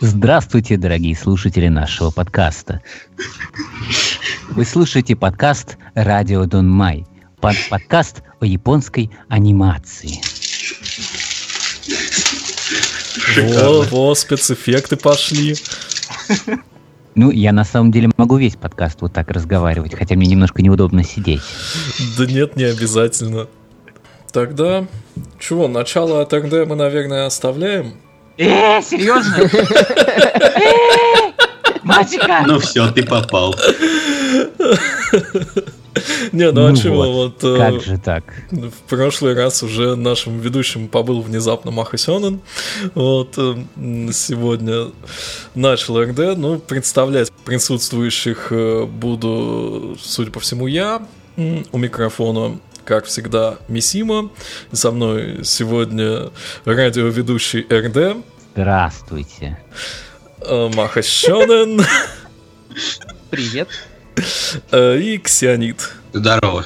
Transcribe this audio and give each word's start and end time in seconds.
Здравствуйте, 0.00 0.76
дорогие 0.76 1.16
слушатели 1.16 1.66
нашего 1.66 2.10
подкаста. 2.12 2.80
Вы 4.50 4.64
слушаете 4.64 5.16
подкаст 5.16 5.78
«Радио 5.94 6.44
Дон 6.44 6.70
Май», 6.70 7.06
под 7.40 7.56
подкаст 7.68 8.22
о 8.40 8.46
японской 8.46 9.10
анимации. 9.28 10.20
Во, 13.36 13.82
во, 13.82 14.14
спецэффекты 14.14 14.96
пошли. 14.96 15.56
Ну, 17.16 17.30
я 17.30 17.52
на 17.52 17.64
самом 17.64 17.90
деле 17.92 18.10
могу 18.18 18.36
весь 18.36 18.56
подкаст 18.56 19.00
вот 19.00 19.14
так 19.14 19.30
разговаривать, 19.30 19.94
хотя 19.94 20.16
мне 20.16 20.26
немножко 20.26 20.60
неудобно 20.62 21.02
сидеть. 21.02 21.40
Да 22.18 22.26
нет, 22.26 22.56
не 22.56 22.64
обязательно. 22.64 23.46
Тогда, 24.32 24.86
чего, 25.38 25.66
начало 25.66 26.26
тогда 26.26 26.66
мы, 26.66 26.76
наверное, 26.76 27.24
оставляем? 27.24 27.94
Э, 28.36 28.82
серьезно? 28.82 29.48
Мальчика! 31.82 32.44
Ну 32.46 32.58
все, 32.58 32.90
ты 32.90 33.02
попал. 33.02 33.56
Не, 36.32 36.52
ну, 36.52 36.66
а 36.66 36.76
чего, 36.76 37.12
вот... 37.12 37.42
э, 37.42 37.56
Как 37.56 37.82
же 37.82 37.98
так? 37.98 38.24
В 38.50 38.88
прошлый 38.88 39.34
раз 39.34 39.62
уже 39.62 39.96
нашим 39.96 40.40
ведущим 40.40 40.88
побыл 40.88 41.22
внезапно 41.22 41.70
Маха 41.70 41.96
Сёнэн. 41.96 42.40
Вот 42.94 43.34
э, 43.38 43.56
сегодня 44.12 44.92
начал 45.54 46.02
РД. 46.02 46.36
Ну, 46.36 46.58
представлять 46.58 47.32
присутствующих 47.44 48.48
э, 48.50 48.84
буду, 48.84 49.96
судя 50.00 50.30
по 50.30 50.40
всему, 50.40 50.66
я. 50.66 51.06
У 51.36 51.78
микрофона 51.78 52.58
как 52.84 53.04
всегда, 53.04 53.58
Мисима. 53.68 54.30
Со 54.72 54.90
мной 54.90 55.40
сегодня 55.44 56.30
радиоведущий 56.64 57.66
РД. 57.68 58.16
Здравствуйте. 58.54 59.58
Маха. 60.48 61.02
Привет. 63.30 63.68
Э, 64.70 64.98
и 64.98 65.18
Ксионит. 65.18 65.92
Здорово. 66.12 66.64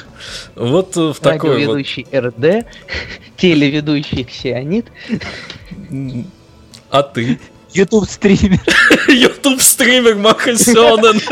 Вот 0.54 0.96
в 0.96 1.16
такой 1.20 1.66
вот... 1.66 1.78
РД, 2.12 2.66
телеведущий 3.36 4.24
Ксионит. 4.24 4.86
А 6.90 7.02
ты? 7.02 7.38
Ютуб 7.72 8.08
стример. 8.08 8.60
Ютуб 9.08 9.60
стример 9.60 10.16
Махасёнен. 10.16 11.20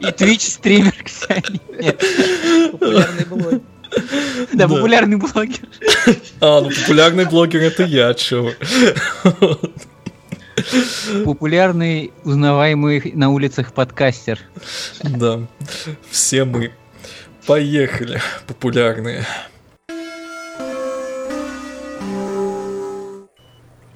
И 0.00 0.04
Twitch 0.04 0.42
стример, 0.42 0.94
кстати. 1.02 1.60
Популярный 2.70 3.24
блогер. 3.24 3.60
Да, 4.52 4.68
популярный 4.68 5.16
блогер. 5.16 5.68
А, 6.40 6.60
ну 6.60 6.70
популярный 6.70 7.24
блогер 7.24 7.62
это 7.62 7.82
я, 7.82 8.14
чё. 8.14 8.52
Популярный, 11.24 12.12
узнаваемый 12.24 13.12
на 13.14 13.30
улицах 13.30 13.72
подкастер. 13.72 14.38
Да, 15.02 15.40
все 16.10 16.44
мы. 16.44 16.72
Поехали, 17.46 18.20
популярные. 18.46 19.24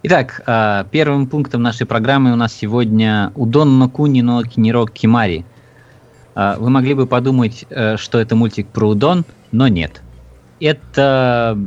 Итак, 0.05 0.43
а, 0.47 0.85
первым 0.91 1.27
пунктом 1.27 1.63
нашей 1.63 1.87
программы 1.87 2.33
у 2.33 2.37
нас 2.37 2.53
сегодня 2.53 3.31
Удон 3.37 3.79
но 3.79 3.89
Куни 3.89 4.21
но 4.21 4.43
Киниро 4.43 4.87
Кимари. 4.87 5.45
А, 6.35 6.57
вы 6.59 6.71
могли 6.71 6.95
бы 6.95 7.07
подумать, 7.07 7.67
э, 7.71 7.97
что 7.99 8.19
это 8.19 8.35
мультик 8.35 8.67
про 8.69 8.89
Удон, 8.89 9.25
но 9.53 9.69
нет. 9.69 10.03
Это 10.61 11.59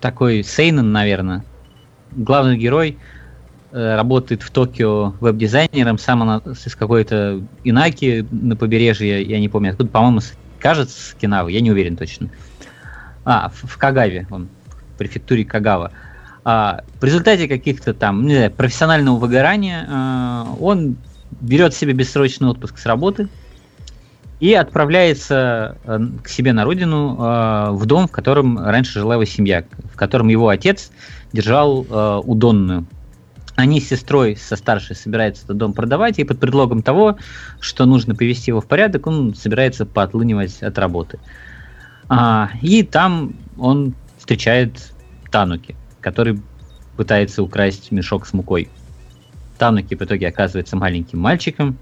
такой 0.00 0.44
Сейнен, 0.44 0.92
наверное. 0.92 1.44
Главный 2.12 2.56
герой– 2.56 2.98
работает 3.72 4.42
в 4.42 4.50
Токио 4.50 5.14
веб-дизайнером, 5.20 5.98
сам 5.98 6.22
она 6.22 6.42
из 6.44 6.76
какой-то 6.76 7.42
Инаки 7.64 8.26
на 8.30 8.56
побережье, 8.56 9.22
я 9.22 9.40
не 9.40 9.48
помню 9.48 9.70
откуда, 9.70 9.90
по-моему, 9.90 10.20
кажется, 10.58 11.10
с 11.10 11.14
Кинавы, 11.14 11.52
я 11.52 11.60
не 11.60 11.70
уверен 11.70 11.96
точно. 11.96 12.28
А, 13.24 13.50
в, 13.50 13.68
в 13.68 13.76
Кагаве, 13.76 14.26
он, 14.30 14.48
в 14.68 14.98
префектуре 14.98 15.44
Кагава. 15.44 15.92
А, 16.44 16.82
в 17.00 17.04
результате 17.04 17.48
каких-то 17.48 17.92
там, 17.92 18.26
не 18.26 18.34
знаю, 18.36 18.50
профессионального 18.52 19.16
выгорания 19.16 19.86
а, 19.88 20.46
он 20.60 20.96
берет 21.40 21.74
себе 21.74 21.92
бессрочный 21.92 22.48
отпуск 22.48 22.78
с 22.78 22.86
работы 22.86 23.28
и 24.38 24.54
отправляется 24.54 25.76
а, 25.84 26.00
к 26.22 26.28
себе 26.28 26.52
на 26.52 26.64
родину 26.64 27.16
а, 27.18 27.72
в 27.72 27.84
дом, 27.86 28.06
в 28.06 28.12
котором 28.12 28.58
раньше 28.58 29.00
жила 29.00 29.14
его 29.14 29.24
семья, 29.24 29.64
в 29.92 29.96
котором 29.96 30.28
его 30.28 30.48
отец 30.48 30.92
держал 31.32 31.84
а, 31.90 32.20
удонную 32.20 32.86
они 33.56 33.80
с 33.80 33.88
сестрой, 33.88 34.36
со 34.36 34.54
старшей, 34.54 34.94
собираются 34.94 35.44
этот 35.44 35.56
дом 35.56 35.72
продавать, 35.72 36.18
и 36.18 36.24
под 36.24 36.38
предлогом 36.38 36.82
того, 36.82 37.18
что 37.58 37.86
нужно 37.86 38.14
привести 38.14 38.50
его 38.50 38.60
в 38.60 38.66
порядок, 38.66 39.06
он 39.06 39.34
собирается 39.34 39.86
поотлынивать 39.86 40.62
от 40.62 40.78
работы. 40.78 41.18
А, 42.08 42.50
и 42.60 42.82
там 42.82 43.34
он 43.58 43.94
встречает 44.18 44.92
Тануки, 45.30 45.74
который 46.00 46.40
пытается 46.96 47.42
украсть 47.42 47.90
мешок 47.90 48.26
с 48.26 48.32
мукой. 48.32 48.68
Тануки 49.58 49.94
в 49.94 50.02
итоге 50.02 50.28
оказывается 50.28 50.76
маленьким 50.76 51.18
мальчиком, 51.18 51.78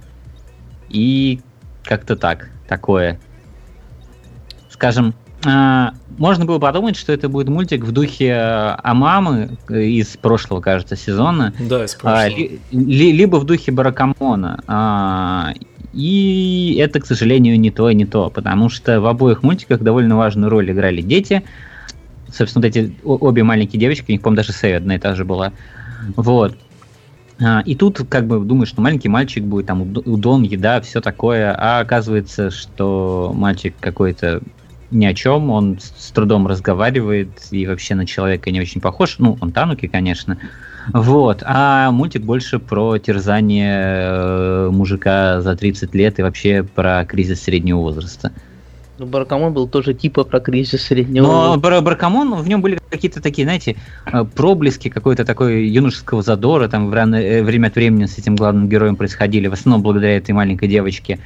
и 0.89 1.41
как-то 1.83 2.17
так, 2.17 2.51
такое. 2.69 3.21
Скажем, 4.71 5.15
можно 5.45 6.45
было 6.45 6.59
подумать, 6.59 6.97
что 6.97 7.13
это 7.13 7.29
будет 7.29 7.49
мультик 7.49 7.85
в 7.85 7.93
духе 7.93 8.29
э, 8.29 8.77
Амамы 8.83 9.59
из 9.69 10.17
прошлого, 10.17 10.61
кажется, 10.61 10.97
сезона. 10.97 11.53
Да, 11.59 11.85
из 11.85 11.95
прошлого. 11.95 12.25
А, 12.25 12.29
ли, 12.29 13.13
либо 13.13 13.37
в 13.37 13.45
духе 13.45 13.73
Баракамона. 13.73 14.63
А, 14.67 15.53
и 15.93 16.77
это, 16.81 17.01
к 17.01 17.07
сожалению, 17.07 17.59
не 17.59 17.71
то 17.71 17.91
и 17.91 17.95
не 17.95 18.07
то, 18.07 18.31
потому 18.31 18.69
что 18.69 19.01
в 19.01 19.07
обоих 19.07 19.43
мультиках 19.43 19.83
довольно 19.83 20.17
важную 20.17 20.51
роль 20.51 20.71
играли 20.71 21.03
дети. 21.03 21.43
Собственно, 22.33 22.67
вот 22.67 22.77
эти 22.77 22.95
обе 23.05 23.43
маленькие 23.43 23.81
девочки, 23.81 24.07
у 24.09 24.13
них, 24.13 24.23
по-моему, 24.23 24.39
даже 24.39 24.53
Сэй 24.53 24.77
одна 24.77 24.97
и 24.97 24.99
та 24.99 25.15
же 25.15 25.25
была. 25.25 25.53
Вот. 26.17 26.57
И 27.65 27.75
тут 27.75 28.01
как 28.09 28.27
бы 28.27 28.41
думаешь, 28.41 28.69
что 28.69 28.81
маленький 28.81 29.09
мальчик 29.09 29.45
будет, 29.45 29.67
там 29.67 29.83
удон, 29.83 30.43
еда, 30.43 30.81
все 30.81 31.01
такое, 31.01 31.53
а 31.53 31.81
оказывается, 31.81 32.51
что 32.51 33.33
мальчик 33.35 33.75
какой-то 33.81 34.41
ни 34.95 35.05
о 35.05 35.15
чем, 35.15 35.51
он 35.51 35.79
с 35.81 36.11
трудом 36.13 36.47
разговаривает 36.47 37.31
и 37.51 37.67
вообще 37.67 37.95
на 37.95 38.07
человека 38.07 38.51
не 38.51 38.61
очень 38.61 38.81
похож. 38.81 39.17
Ну, 39.19 39.37
он 39.41 39.53
Тануки, 39.53 39.87
конечно. 39.87 40.39
Вот. 40.93 41.43
А 41.45 41.91
мультик 41.91 42.23
больше 42.23 42.59
про 42.59 42.99
терзание 42.99 43.79
э, 43.81 44.69
мужика 44.71 45.41
за 45.41 45.57
30 45.57 45.95
лет 45.95 46.19
и 46.19 46.23
вообще 46.23 46.63
про 46.63 47.05
кризис 47.05 47.43
среднего 47.43 47.79
возраста. 47.79 48.33
Ну, 48.99 49.07
Баракамон 49.07 49.53
был 49.53 49.67
тоже 49.67 49.93
типа 49.93 50.23
про 50.23 50.39
кризис 50.39 50.85
среднего 50.85 51.27
Но 51.27 51.57
Бар 51.57 51.83
Баракамон, 51.83 52.35
в 52.37 52.47
нем 52.47 52.61
были 52.63 52.79
какие-то 52.91 53.21
такие, 53.21 53.45
знаете, 53.45 53.77
э, 54.07 54.25
проблески 54.25 54.89
какой-то 54.89 55.25
такой 55.25 55.67
юношеского 55.67 56.23
задора, 56.23 56.69
там 56.69 56.93
э, 56.95 57.43
время 57.43 57.69
от 57.69 57.75
времени 57.75 58.07
с 58.07 58.19
этим 58.19 58.37
главным 58.37 58.69
героем 58.69 58.95
происходили, 58.95 59.49
в 59.49 59.55
основном 59.55 59.83
благодаря 59.83 60.17
этой 60.17 60.33
маленькой 60.33 60.69
девочке. 60.69 61.19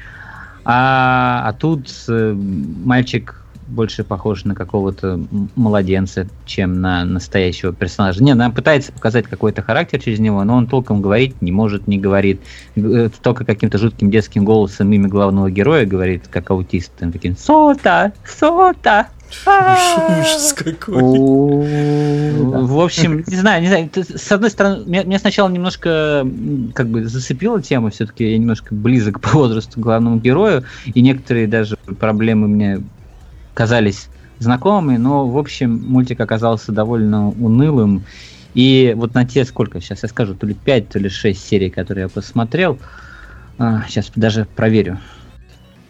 А, 0.64 1.44
а 1.46 1.52
тут 1.52 1.88
мальчик 2.08 3.42
больше 3.68 4.04
похож 4.04 4.44
на 4.44 4.54
какого-то 4.54 5.20
младенца, 5.54 6.26
чем 6.46 6.80
на 6.80 7.04
настоящего 7.04 7.72
персонажа. 7.72 8.22
Не, 8.22 8.32
она 8.32 8.50
пытается 8.50 8.92
показать 8.92 9.26
какой-то 9.26 9.62
характер 9.62 10.00
через 10.00 10.18
него, 10.18 10.42
но 10.44 10.56
он 10.56 10.66
толком 10.66 11.02
говорить 11.02 11.40
не 11.40 11.52
может, 11.52 11.86
не 11.86 11.98
говорит. 11.98 12.40
Э, 12.76 13.08
только 13.22 13.44
каким-то 13.44 13.78
жутким 13.78 14.10
детским 14.10 14.44
голосом 14.44 14.92
имя 14.92 15.08
главного 15.08 15.50
героя 15.50 15.86
говорит, 15.86 16.28
как 16.28 16.50
аутист. 16.50 16.92
Он 17.00 17.12
таким 17.12 17.36
«Сота! 17.36 18.12
Сота!» 18.24 19.08
Ужас 19.46 20.54
какой. 20.54 21.02
В 21.02 22.80
общем, 22.80 23.24
не 23.26 23.36
знаю, 23.36 23.62
не 23.62 23.68
знаю. 23.68 23.90
С 23.94 24.32
одной 24.32 24.50
стороны, 24.50 24.84
меня 24.86 25.18
сначала 25.18 25.48
немножко 25.48 26.26
как 26.74 26.88
бы 26.88 27.04
зацепила 27.04 27.60
тема, 27.60 27.90
все-таки 27.90 28.30
я 28.30 28.38
немножко 28.38 28.74
близок 28.74 29.20
по 29.22 29.30
возрасту 29.30 29.80
главному 29.80 30.18
герою, 30.18 30.64
и 30.86 31.00
некоторые 31.00 31.46
даже 31.46 31.76
проблемы 31.98 32.48
мне 32.48 32.80
казались 33.58 34.08
знакомыми, 34.38 34.98
но, 34.98 35.26
в 35.26 35.36
общем, 35.36 35.82
мультик 35.84 36.20
оказался 36.20 36.70
довольно 36.70 37.30
унылым. 37.30 38.04
И 38.54 38.94
вот 38.96 39.14
на 39.14 39.24
те, 39.24 39.44
сколько 39.44 39.80
сейчас 39.80 40.04
я 40.04 40.08
скажу, 40.08 40.36
то 40.36 40.46
ли 40.46 40.54
5, 40.54 40.88
то 40.90 41.00
ли 41.00 41.08
6 41.08 41.48
серий, 41.48 41.68
которые 41.68 42.02
я 42.02 42.08
посмотрел, 42.08 42.78
а, 43.58 43.82
сейчас 43.88 44.12
даже 44.14 44.46
проверю. 44.54 45.00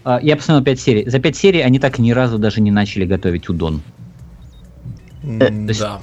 А, 0.03 0.19
я 0.23 0.37
посмотрел 0.37 0.65
5 0.65 0.81
серий. 0.81 1.11
За 1.11 1.19
5 1.19 1.37
серий 1.37 1.61
они 1.61 1.79
так 1.79 1.99
ни 1.99 2.11
разу 2.11 2.39
даже 2.39 2.63
не 2.63 2.71
начали 2.71 3.05
готовить 3.05 3.51
удон. 3.51 3.83
Да. 5.23 6.01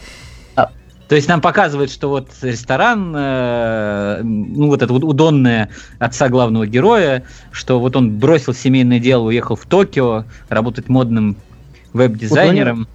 А, 0.55 0.69
То 1.07 1.15
есть 1.15 1.27
нам 1.27 1.41
показывают, 1.41 1.89
что 1.91 2.09
вот 2.09 2.29
ресторан, 2.43 3.11
э, 3.17 4.21
ну 4.23 4.67
вот 4.67 4.83
это 4.83 4.93
вот 4.93 5.03
удонное 5.03 5.69
отца 5.97 6.29
главного 6.29 6.67
героя, 6.67 7.23
что 7.51 7.79
вот 7.79 7.95
он 7.95 8.19
бросил 8.19 8.53
семейное 8.53 8.99
дело, 8.99 9.23
уехал 9.23 9.55
в 9.55 9.65
Токио, 9.65 10.25
работать 10.49 10.89
модным 10.89 11.37
веб-дизайнером. 11.95 12.87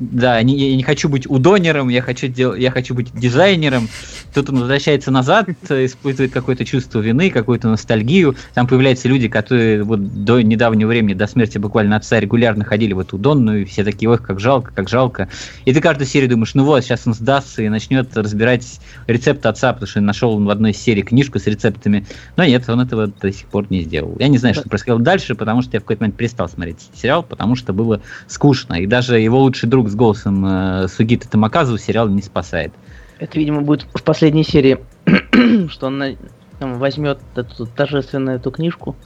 Да, 0.00 0.42
не, 0.42 0.70
я 0.70 0.76
не 0.76 0.82
хочу 0.82 1.08
быть 1.08 1.28
удонером, 1.28 1.88
я 1.88 2.02
хочу, 2.02 2.28
дел, 2.28 2.54
я 2.54 2.70
хочу 2.70 2.94
быть 2.94 3.12
дизайнером. 3.14 3.88
Тут 4.34 4.50
он 4.50 4.60
возвращается 4.60 5.10
назад, 5.10 5.48
испытывает 5.68 6.32
какое-то 6.32 6.64
чувство 6.64 7.00
вины, 7.00 7.30
какую-то 7.30 7.68
ностальгию. 7.68 8.36
Там 8.54 8.66
появляются 8.66 9.08
люди, 9.08 9.28
которые 9.28 9.82
вот 9.82 10.24
до 10.24 10.40
недавнего 10.40 10.88
времени, 10.88 11.14
до 11.14 11.26
смерти 11.26 11.58
буквально 11.58 11.96
отца, 11.96 12.18
регулярно 12.18 12.64
ходили 12.64 12.92
в 12.92 12.98
эту 12.98 13.16
удонную, 13.16 13.62
и 13.62 13.64
все 13.64 13.84
такие, 13.84 14.10
ох, 14.10 14.22
как 14.22 14.40
жалко, 14.40 14.72
как 14.74 14.88
жалко. 14.88 15.28
И 15.64 15.72
ты 15.72 15.80
каждую 15.80 16.06
серию 16.06 16.30
думаешь, 16.30 16.54
ну 16.54 16.64
вот, 16.64 16.82
сейчас 16.82 17.06
он 17.06 17.14
сдастся 17.14 17.62
и 17.62 17.68
начнет 17.68 18.16
разбирать 18.16 18.80
рецепт 19.06 19.44
отца, 19.46 19.72
потому 19.72 19.88
что 19.88 20.00
нашел 20.00 20.42
в 20.42 20.50
одной 20.50 20.72
из 20.72 20.78
серий 20.78 21.02
книжку 21.02 21.38
с 21.38 21.46
рецептами. 21.46 22.06
Но 22.36 22.44
нет, 22.44 22.68
он 22.68 22.80
этого 22.80 23.08
до 23.08 23.32
сих 23.32 23.46
пор 23.46 23.66
не 23.70 23.82
сделал. 23.82 24.16
Я 24.18 24.28
не 24.28 24.38
знаю, 24.38 24.54
что 24.54 24.68
происходило 24.68 25.00
дальше, 25.00 25.34
потому 25.34 25.62
что 25.62 25.72
я 25.74 25.80
в 25.80 25.82
какой-то 25.82 26.02
момент 26.02 26.16
перестал 26.16 26.48
смотреть 26.48 26.88
сериал, 26.94 27.22
потому 27.22 27.56
что 27.56 27.72
было 27.72 28.00
скучно. 28.26 28.74
И 28.74 28.86
даже 28.86 29.18
его 29.18 29.40
лучший 29.40 29.68
друг 29.68 29.75
с 29.84 29.94
голосом 29.94 30.44
э, 30.46 30.88
Сугита 30.88 31.28
Тамаказу 31.28 31.78
сериал 31.78 32.08
не 32.08 32.22
спасает. 32.22 32.72
Это, 33.18 33.38
видимо, 33.38 33.62
будет 33.62 33.86
в 33.94 34.02
последней 34.02 34.44
серии, 34.44 34.78
что 35.70 35.86
он 35.86 36.16
там, 36.58 36.78
возьмет 36.78 37.18
эту 37.34 37.66
торжественную 37.66 38.36
эту 38.36 38.50
книжку. 38.50 38.96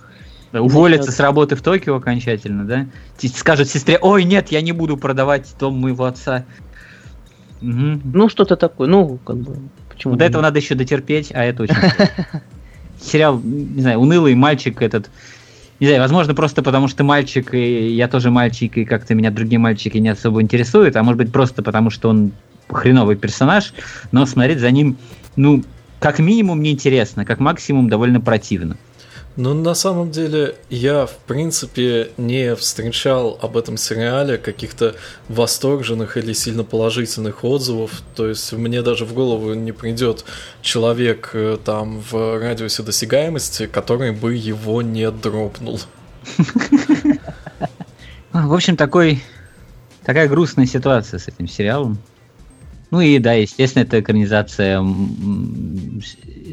Да, 0.52 0.62
уволится 0.62 1.06
начнет... 1.06 1.16
с 1.16 1.20
работы 1.20 1.56
в 1.56 1.62
Токио 1.62 1.96
окончательно, 1.96 2.64
да? 2.64 2.86
Скажет 3.34 3.68
сестре, 3.68 3.98
ой, 4.00 4.24
нет, 4.24 4.50
я 4.50 4.60
не 4.62 4.72
буду 4.72 4.96
продавать 4.96 5.54
дом 5.58 5.78
моего 5.78 6.04
отца. 6.04 6.44
Угу. 7.62 8.00
Ну, 8.04 8.28
что-то 8.28 8.56
такое, 8.56 8.88
ну, 8.88 9.18
как 9.18 9.36
бы, 9.36 9.56
почему? 9.88 10.16
До 10.16 10.24
этого 10.24 10.42
надо 10.42 10.58
еще 10.58 10.74
дотерпеть, 10.74 11.30
а 11.32 11.44
это 11.44 11.64
очень 11.64 11.76
Сериал, 13.00 13.40
не 13.42 13.80
знаю, 13.80 13.98
унылый 13.98 14.34
мальчик 14.34 14.82
этот, 14.82 15.10
не 15.80 15.86
знаю, 15.86 16.02
возможно, 16.02 16.34
просто 16.34 16.62
потому 16.62 16.88
что 16.88 17.04
мальчик, 17.04 17.54
и 17.54 17.94
я 17.94 18.06
тоже 18.06 18.30
мальчик, 18.30 18.76
и 18.76 18.84
как-то 18.84 19.14
меня 19.14 19.30
другие 19.30 19.58
мальчики 19.58 19.96
не 19.96 20.10
особо 20.10 20.42
интересуют, 20.42 20.94
а 20.96 21.02
может 21.02 21.18
быть 21.18 21.32
просто 21.32 21.62
потому, 21.62 21.88
что 21.88 22.10
он 22.10 22.32
хреновый 22.68 23.16
персонаж, 23.16 23.72
но 24.12 24.26
смотреть 24.26 24.60
за 24.60 24.70
ним, 24.70 24.96
ну, 25.36 25.64
как 25.98 26.18
минимум 26.18 26.62
неинтересно, 26.62 27.24
как 27.24 27.40
максимум 27.40 27.88
довольно 27.88 28.20
противно. 28.20 28.76
Ну, 29.42 29.54
на 29.54 29.72
самом 29.72 30.10
деле, 30.10 30.56
я, 30.68 31.06
в 31.06 31.16
принципе, 31.16 32.10
не 32.18 32.54
встречал 32.54 33.38
об 33.40 33.56
этом 33.56 33.78
сериале 33.78 34.36
каких-то 34.36 34.96
восторженных 35.30 36.18
или 36.18 36.34
сильно 36.34 36.62
положительных 36.62 37.42
отзывов. 37.42 38.02
То 38.14 38.26
есть, 38.26 38.52
мне 38.52 38.82
даже 38.82 39.06
в 39.06 39.14
голову 39.14 39.54
не 39.54 39.72
придет 39.72 40.26
человек 40.60 41.30
э, 41.32 41.56
там 41.64 42.00
в 42.00 42.38
радиусе 42.38 42.82
досягаемости, 42.82 43.66
который 43.66 44.12
бы 44.12 44.34
его 44.34 44.82
не 44.82 45.10
дропнул. 45.10 45.80
В 48.34 48.52
общем, 48.52 48.76
такой, 48.76 49.24
такая 50.04 50.28
грустная 50.28 50.66
ситуация 50.66 51.18
с 51.18 51.28
этим 51.28 51.48
сериалом. 51.48 51.98
Ну 52.90 53.00
и 53.00 53.18
да, 53.18 53.34
естественно, 53.34 53.84
это 53.84 54.00
экранизация 54.00 54.84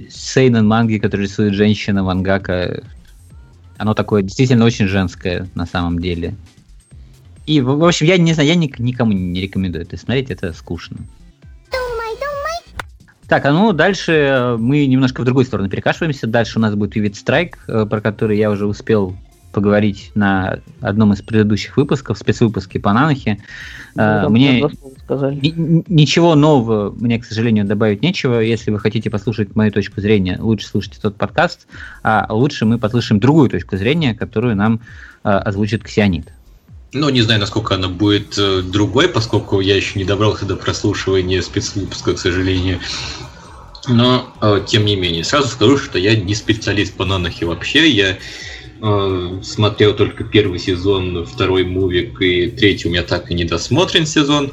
Сейнен 0.09 0.67
манги, 0.67 0.99
который 0.99 1.23
рисует 1.23 1.53
женщина 1.53 2.03
Вангака. 2.03 2.83
Оно 3.77 3.93
такое 3.93 4.21
действительно 4.21 4.65
очень 4.65 4.87
женское 4.87 5.47
на 5.55 5.65
самом 5.65 5.99
деле. 5.99 6.35
И, 7.45 7.61
в 7.61 7.83
общем, 7.83 8.05
я 8.05 8.17
не 8.17 8.33
знаю, 8.33 8.49
я 8.49 8.55
никому 8.55 9.13
не 9.13 9.41
рекомендую 9.41 9.83
это 9.83 9.97
смотреть, 9.97 10.29
это 10.29 10.53
скучно. 10.53 10.97
Так, 13.27 13.45
а 13.45 13.51
ну 13.51 13.73
дальше 13.73 14.55
мы 14.57 14.85
немножко 14.85 15.21
в 15.21 15.25
другую 15.25 15.45
сторону 15.45 15.69
перекашиваемся. 15.69 16.27
Дальше 16.27 16.59
у 16.59 16.61
нас 16.61 16.75
будет 16.75 16.95
Vivid 16.95 17.13
Strike, 17.13 17.55
э, 17.67 17.85
про 17.85 17.99
который 17.99 18.37
я 18.37 18.49
уже 18.49 18.65
успел 18.65 19.17
поговорить 19.57 20.11
на 20.13 20.59
одном 20.81 21.13
из 21.13 21.23
предыдущих 21.23 21.77
выпусков, 21.77 22.19
спецвыпуске 22.19 22.79
по 22.79 22.93
Нанохе. 22.93 23.39
Ну, 23.95 24.03
а, 24.03 24.29
мне 24.29 24.61
ничего 25.87 26.35
нового 26.35 26.91
мне, 26.91 27.17
к 27.17 27.25
сожалению, 27.25 27.65
добавить 27.65 28.03
нечего. 28.03 28.39
Если 28.39 28.69
вы 28.69 28.77
хотите 28.77 29.09
послушать 29.09 29.55
мою 29.55 29.71
точку 29.71 29.99
зрения, 29.99 30.37
лучше 30.39 30.67
слушайте 30.67 30.99
тот 31.01 31.15
подкаст, 31.15 31.65
а 32.03 32.27
лучше 32.29 32.65
мы 32.65 32.77
послушаем 32.77 33.19
другую 33.19 33.49
точку 33.49 33.77
зрения, 33.77 34.13
которую 34.13 34.55
нам 34.55 34.79
а, 35.23 35.39
озвучит 35.39 35.83
Ксионид. 35.83 36.27
Ну, 36.93 37.09
не 37.09 37.23
знаю, 37.23 37.39
насколько 37.39 37.73
она 37.73 37.87
будет 37.87 38.37
э, 38.37 38.61
другой, 38.61 39.09
поскольку 39.09 39.59
я 39.59 39.75
еще 39.75 39.97
не 39.97 40.05
добрался 40.05 40.45
до 40.45 40.55
прослушивания 40.55 41.41
спецвыпуска, 41.41 42.13
к 42.13 42.19
сожалению. 42.19 42.79
Но, 43.87 44.31
э, 44.39 44.61
тем 44.67 44.85
не 44.85 44.95
менее, 44.95 45.23
сразу 45.23 45.47
скажу, 45.47 45.79
что 45.79 45.97
я 45.97 46.15
не 46.15 46.35
специалист 46.35 46.93
по 46.93 47.05
нанохе 47.05 47.47
вообще. 47.47 47.89
Я 47.89 48.17
Э, 48.79 49.39
смотрел 49.43 49.95
только 49.95 50.23
первый 50.23 50.59
сезон, 50.59 51.25
второй 51.25 51.63
мувик 51.63 52.21
и 52.21 52.47
третий 52.47 52.87
у 52.87 52.91
меня 52.91 53.03
так 53.03 53.31
и 53.31 53.33
не 53.33 53.43
досмотрен 53.43 54.05
сезон. 54.05 54.51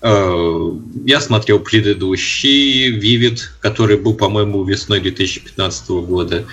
Э, 0.00 0.70
я 1.04 1.20
смотрел 1.20 1.60
предыдущий 1.60 2.96
Vivid, 2.98 3.40
который 3.60 3.96
был, 3.96 4.14
по-моему, 4.14 4.64
весной 4.64 5.00
2015 5.00 5.88
года. 5.90 6.46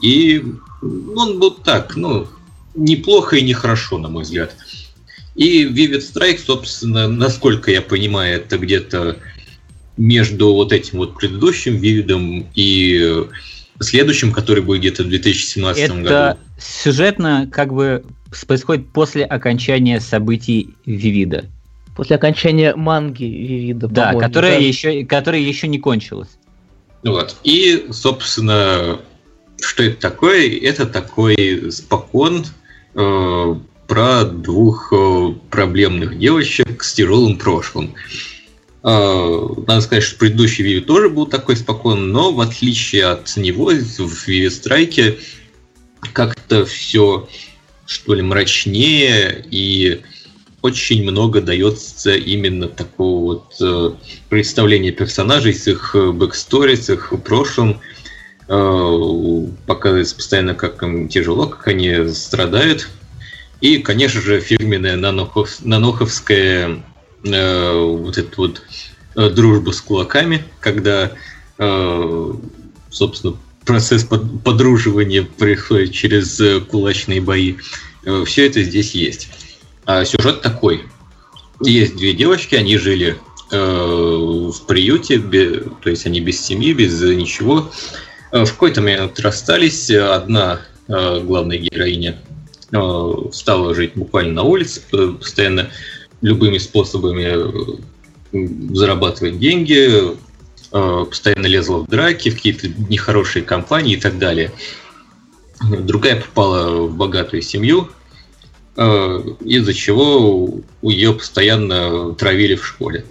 И 0.00 0.44
он 0.82 1.38
был 1.38 1.52
так, 1.52 1.96
ну, 1.96 2.28
неплохо 2.74 3.36
и 3.36 3.42
нехорошо, 3.42 3.98
на 3.98 4.08
мой 4.08 4.22
взгляд. 4.22 4.54
И 5.34 5.64
Vivid 5.64 6.00
Strike, 6.00 6.38
собственно, 6.44 7.08
насколько 7.08 7.70
я 7.70 7.82
понимаю, 7.82 8.36
это 8.36 8.56
где-то 8.58 9.18
между 9.96 10.52
вот 10.52 10.72
этим 10.72 10.98
вот 10.98 11.16
предыдущим 11.16 11.76
Vivid 11.76 12.46
и 12.54 13.26
следующем, 13.80 14.32
который 14.32 14.62
будет 14.62 14.80
где-то 14.80 15.02
в 15.04 15.08
2017 15.08 15.82
это 15.82 15.94
году. 15.94 16.06
Это 16.06 16.38
сюжетно 16.58 17.48
как 17.50 17.72
бы 17.72 18.04
происходит 18.46 18.88
после 18.88 19.24
окончания 19.24 20.00
событий 20.00 20.74
Вивида. 20.86 21.46
После 21.96 22.16
окончания 22.16 22.74
манги 22.74 23.24
Вивида, 23.24 23.88
Да, 23.88 24.14
которая, 24.14 24.58
да? 24.58 24.64
Еще, 24.64 25.04
которая 25.04 25.40
еще 25.40 25.68
не 25.68 25.78
кончилась. 25.78 26.30
Вот. 27.04 27.36
И, 27.44 27.86
собственно, 27.90 28.98
что 29.60 29.82
это 29.82 30.00
такое? 30.00 30.58
Это 30.58 30.86
такой 30.86 31.70
спокон 31.70 32.46
э, 32.94 33.54
про 33.86 34.24
двух 34.24 34.92
э, 34.92 35.32
проблемных 35.50 36.18
девочек 36.18 36.82
с 36.82 36.94
тяжелым 36.94 37.38
прошлым. 37.38 37.94
А, 38.86 39.48
надо 39.66 39.80
сказать, 39.80 40.04
что 40.04 40.18
предыдущий 40.18 40.62
ViVid 40.62 40.82
тоже 40.82 41.08
был 41.08 41.26
такой 41.26 41.56
спокойный, 41.56 42.06
но 42.06 42.32
в 42.32 42.40
отличие 42.40 43.06
от 43.06 43.34
него 43.38 43.70
в 43.70 44.28
ViVid 44.28 44.48
Strike 44.48 45.18
как-то 46.12 46.66
все 46.66 47.26
что 47.86 48.14
ли 48.14 48.22
мрачнее 48.22 49.44
и 49.50 50.02
очень 50.60 51.02
много 51.02 51.40
дается 51.40 52.14
именно 52.14 52.68
такого 52.68 53.24
вот 53.24 53.54
э, 53.60 53.90
представления 54.28 54.92
персонажей 54.92 55.54
с 55.54 55.66
их 55.66 55.94
backstory, 55.94 56.76
с 56.76 56.88
их 56.88 57.12
прошлым. 57.24 57.80
Э, 58.48 59.46
показывается 59.66 60.16
постоянно, 60.16 60.54
как 60.54 60.82
им 60.82 61.08
тяжело, 61.08 61.46
как 61.46 61.68
они 61.68 62.08
страдают. 62.08 62.88
И, 63.60 63.78
конечно 63.78 64.20
же, 64.20 64.40
фирменная 64.40 64.96
нанохов, 64.96 65.62
наноховская 65.64 66.82
э, 67.24 67.72
вот 67.72 68.18
эта 68.18 68.30
вот 68.36 68.62
э, 69.16 69.30
дружба 69.30 69.70
с 69.70 69.80
кулаками, 69.80 70.44
когда, 70.60 71.12
э, 71.58 72.32
собственно, 72.90 73.36
процесс 73.64 74.04
под, 74.04 74.42
подруживания 74.42 75.22
происходит 75.22 75.92
через 75.92 76.38
э, 76.40 76.60
кулачные 76.60 77.20
бои. 77.20 77.56
Все 78.26 78.46
это 78.46 78.62
здесь 78.62 78.94
есть. 78.94 79.30
А 79.86 80.04
сюжет 80.04 80.42
такой. 80.42 80.82
Есть 81.60 81.96
две 81.96 82.12
девочки, 82.12 82.54
они 82.54 82.76
жили 82.76 83.16
в 83.50 84.66
приюте, 84.66 85.18
то 85.18 85.88
есть 85.88 86.04
они 86.04 86.20
без 86.20 86.44
семьи, 86.44 86.72
без 86.74 87.00
ничего. 87.00 87.70
В 88.30 88.46
какой-то 88.46 88.82
момент 88.82 89.20
расстались. 89.20 89.90
Одна 89.90 90.60
главная 90.88 91.56
героиня 91.58 92.20
стала 93.32 93.74
жить 93.74 93.92
буквально 93.94 94.34
на 94.34 94.42
улице, 94.42 94.82
постоянно 94.90 95.70
любыми 96.24 96.56
способами 96.56 97.26
э, 98.32 98.74
зарабатывать 98.74 99.38
деньги, 99.38 100.16
э, 100.72 101.04
постоянно 101.04 101.46
лезла 101.46 101.78
в 101.80 101.86
драки, 101.86 102.30
в 102.30 102.36
какие-то 102.36 102.68
нехорошие 102.88 103.44
компании 103.44 103.96
и 103.96 104.00
так 104.00 104.18
далее. 104.18 104.50
Другая 105.60 106.22
попала 106.22 106.86
в 106.86 106.96
богатую 106.96 107.42
семью, 107.42 107.90
э, 108.76 109.22
из-за 109.44 109.74
чего 109.74 110.62
у 110.80 110.90
нее 110.90 111.12
постоянно 111.12 112.14
травили 112.14 112.54
в 112.54 112.66
школе. 112.66 113.04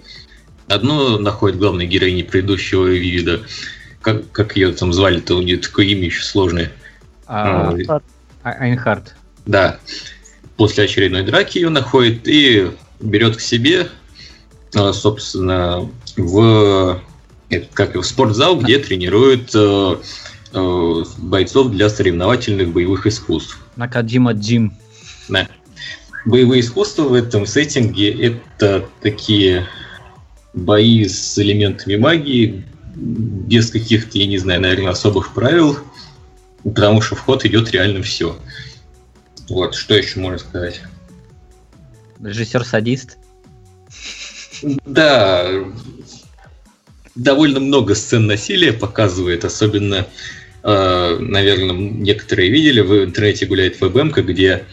Одно 0.66 1.16
находит 1.18 1.58
главной 1.58 1.86
героини 1.86 2.22
предыдущего 2.22 2.86
вида, 2.86 3.42
как, 4.00 4.28
как 4.32 4.56
ее 4.56 4.72
там 4.72 4.92
звали-то, 4.92 5.36
у 5.36 5.42
нее 5.42 5.58
такое 5.58 5.86
имя 5.86 6.06
еще 6.06 6.24
сложное. 6.24 6.72
А, 7.26 7.72
а, 7.86 8.00
Айнхард. 8.42 9.14
Да. 9.46 9.78
После 10.56 10.84
очередной 10.84 11.22
драки 11.22 11.58
ее 11.58 11.68
находит 11.68 12.26
и 12.26 12.72
берет 13.04 13.36
к 13.36 13.40
себе, 13.40 13.88
э, 14.74 14.92
собственно, 14.92 15.88
в, 16.16 17.00
как, 17.72 17.94
в 17.94 18.02
спортзал, 18.02 18.58
где 18.58 18.78
тренируют 18.78 19.54
бойцов 21.18 21.70
для 21.72 21.88
соревновательных 21.88 22.72
боевых 22.72 23.06
искусств. 23.08 23.58
Накаджима 23.76 24.32
Джим. 24.32 24.72
Да. 25.28 25.48
Боевые 26.24 26.60
искусства 26.60 27.02
в 27.02 27.14
этом 27.14 27.44
сеттинге 27.44 28.10
это 28.10 28.88
такие 29.02 29.66
бои 30.54 31.06
с 31.06 31.36
элементами 31.38 31.96
магии, 31.96 32.64
без 32.94 33.70
каких-то, 33.70 34.16
я 34.16 34.26
не 34.26 34.38
знаю, 34.38 34.60
наверное, 34.60 34.92
особых 34.92 35.34
правил, 35.34 35.76
потому 36.62 37.00
что 37.00 37.16
в 37.16 37.20
ход 37.20 37.44
идет 37.44 37.72
реально 37.72 38.02
все. 38.02 38.38
Вот, 39.48 39.74
что 39.74 39.94
еще 39.94 40.20
можно 40.20 40.38
сказать? 40.38 40.80
Режиссер-садист. 42.20 43.18
Да, 44.86 45.50
довольно 47.14 47.60
много 47.60 47.94
сцен 47.94 48.26
насилия 48.26 48.72
показывает, 48.72 49.44
особенно, 49.44 50.06
э, 50.62 51.16
наверное, 51.20 51.74
некоторые 51.74 52.50
видели, 52.50 52.80
в 52.80 53.04
интернете 53.04 53.46
гуляет 53.46 53.80
веб 53.80 53.94
где 54.16 54.64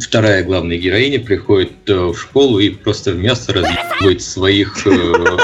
вторая 0.00 0.42
главная 0.42 0.78
героиня 0.78 1.20
приходит 1.20 1.72
э, 1.88 1.94
в 1.94 2.16
школу 2.16 2.58
и 2.58 2.70
просто 2.70 3.12
в 3.12 3.18
мясо 3.18 3.52
разъебывает 3.52 4.22
своих 4.22 4.86
э, 4.86 4.90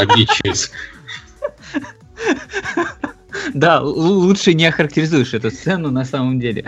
обидчиц. 0.01 0.71
Да, 3.55 3.81
лучше 3.81 4.55
не 4.55 4.67
охарактеризуешь 4.67 5.35
эту 5.35 5.51
сцену 5.51 5.91
на 5.91 6.05
самом 6.05 6.41
деле. 6.41 6.65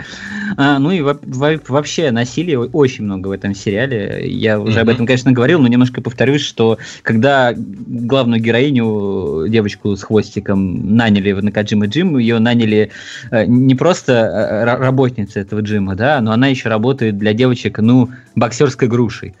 А, 0.57 0.79
ну 0.79 0.91
и 0.91 1.01
вообще 1.01 2.11
насилия 2.11 2.59
очень 2.59 3.03
много 3.03 3.29
в 3.29 3.31
этом 3.31 3.55
сериале. 3.55 4.23
Я 4.25 4.59
уже 4.59 4.79
об 4.79 4.89
этом, 4.89 5.05
конечно, 5.05 5.31
говорил, 5.31 5.59
но 5.59 5.67
немножко 5.67 6.01
повторюсь, 6.01 6.41
что 6.41 6.77
когда 7.01 7.53
главную 7.55 8.41
героиню, 8.41 9.47
девочку 9.47 9.95
с 9.95 10.03
хвостиком, 10.03 10.95
наняли 10.95 11.31
в 11.31 11.43
Накаджима 11.43 11.87
Джим, 11.87 12.17
ее 12.17 12.39
наняли 12.39 12.91
э, 13.31 13.45
не 13.45 13.75
просто 13.75 14.13
э, 14.13 14.63
работница 14.63 15.39
этого 15.39 15.61
джима, 15.61 15.95
да, 15.95 16.21
но 16.21 16.31
она 16.31 16.47
еще 16.47 16.69
работает 16.69 17.17
для 17.17 17.33
девочек, 17.33 17.79
ну, 17.79 18.09
боксерской 18.35 18.87
грушей. 18.87 19.35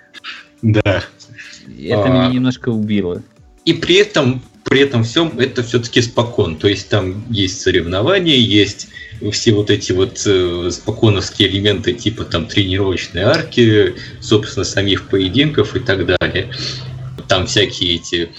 Да. 0.61 1.01
Это 1.79 2.03
а... 2.03 2.09
меня 2.09 2.27
немножко 2.29 2.69
убило. 2.69 3.21
И 3.65 3.73
при 3.73 3.95
этом 3.95 4.41
при 4.75 4.81
этом 4.81 5.05
всем 5.05 5.39
это 5.39 5.63
все-таки 5.63 6.01
спокон. 6.01 6.57
То 6.57 6.67
есть 6.67 6.89
там 6.89 7.23
есть 7.31 7.61
соревнования, 7.61 8.35
есть 8.35 8.89
все 9.31 9.53
вот 9.53 9.69
эти 9.69 9.93
вот 9.93 10.21
э, 10.25 10.69
споконовские 10.69 11.47
элементы 11.47 11.93
типа 11.93 12.25
там 12.25 12.45
тренировочной 12.45 13.21
арки, 13.21 13.95
собственно, 14.19 14.65
самих 14.65 15.07
поединков 15.07 15.77
и 15.77 15.79
так 15.79 16.05
далее. 16.05 16.51
Там 17.29 17.47
всякие 17.47 17.95
эти 17.95 18.31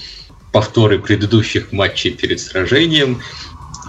повторы 0.52 0.98
предыдущих 0.98 1.72
матчей 1.72 2.10
перед 2.10 2.38
сражением, 2.38 3.22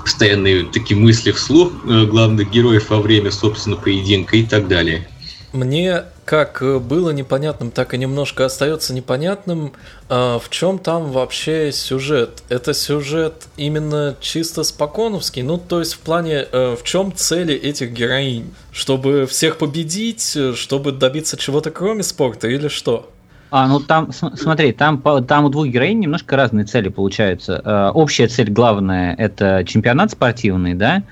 постоянные 0.01 0.63
такие 0.63 0.97
мысли 0.97 1.33
вслух 1.33 1.73
э, 1.83 2.05
главных 2.05 2.49
героев 2.49 2.89
во 2.91 3.01
время, 3.01 3.29
собственно, 3.29 3.75
поединка 3.75 4.37
и 4.37 4.43
так 4.43 4.69
далее. 4.69 5.05
Мне 5.51 6.03
как 6.27 6.61
э, 6.61 6.79
было 6.79 7.11
непонятным, 7.11 7.71
так 7.71 7.93
и 7.93 7.97
немножко 7.97 8.43
остается 8.43 8.93
непонятным, 8.93 9.71
а, 10.09 10.39
в 10.39 10.49
чем 10.49 10.77
там 10.77 11.13
вообще 11.13 11.71
сюжет. 11.71 12.43
Это 12.49 12.73
сюжет 12.73 13.47
именно 13.55 14.13
чисто 14.19 14.63
споконовский, 14.63 15.41
ну 15.41 15.57
то 15.57 15.79
есть 15.79 15.93
в 15.93 15.99
плане, 15.99 16.45
э, 16.51 16.75
в 16.75 16.83
чем 16.83 17.15
цели 17.15 17.55
этих 17.55 17.93
героинь? 17.93 18.53
Чтобы 18.73 19.25
всех 19.25 19.57
победить, 19.57 20.35
э, 20.35 20.53
чтобы 20.53 20.91
добиться 20.91 21.37
чего-то 21.37 21.71
кроме 21.71 22.03
спорта 22.03 22.49
или 22.49 22.67
что? 22.67 23.09
А, 23.49 23.65
ну 23.69 23.79
там, 23.79 24.11
смотри, 24.11 24.73
там, 24.73 25.01
там 25.25 25.45
у 25.45 25.49
двух 25.49 25.67
героинь 25.67 25.99
немножко 25.99 26.35
разные 26.35 26.65
цели 26.65 26.89
получаются. 26.89 27.61
Э, 27.63 27.91
общая 27.93 28.27
цель 28.27 28.51
главная– 28.51 29.15
это 29.17 29.63
чемпионат 29.65 30.11
спортивный, 30.11 30.73
да, 30.73 31.03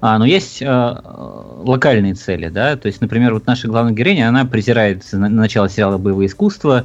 а, 0.00 0.18
но 0.18 0.24
есть 0.24 0.60
э, 0.60 0.96
локальные 1.64 2.14
цели, 2.14 2.48
да, 2.48 2.76
то 2.76 2.86
есть, 2.86 3.00
например, 3.00 3.34
вот 3.34 3.46
наша 3.46 3.68
главная 3.68 3.92
героиня, 3.92 4.28
она 4.28 4.44
презирает 4.44 5.04
на, 5.12 5.28
начало 5.28 5.68
сериала 5.68 5.98
«Боевое 5.98 6.26
искусство», 6.26 6.84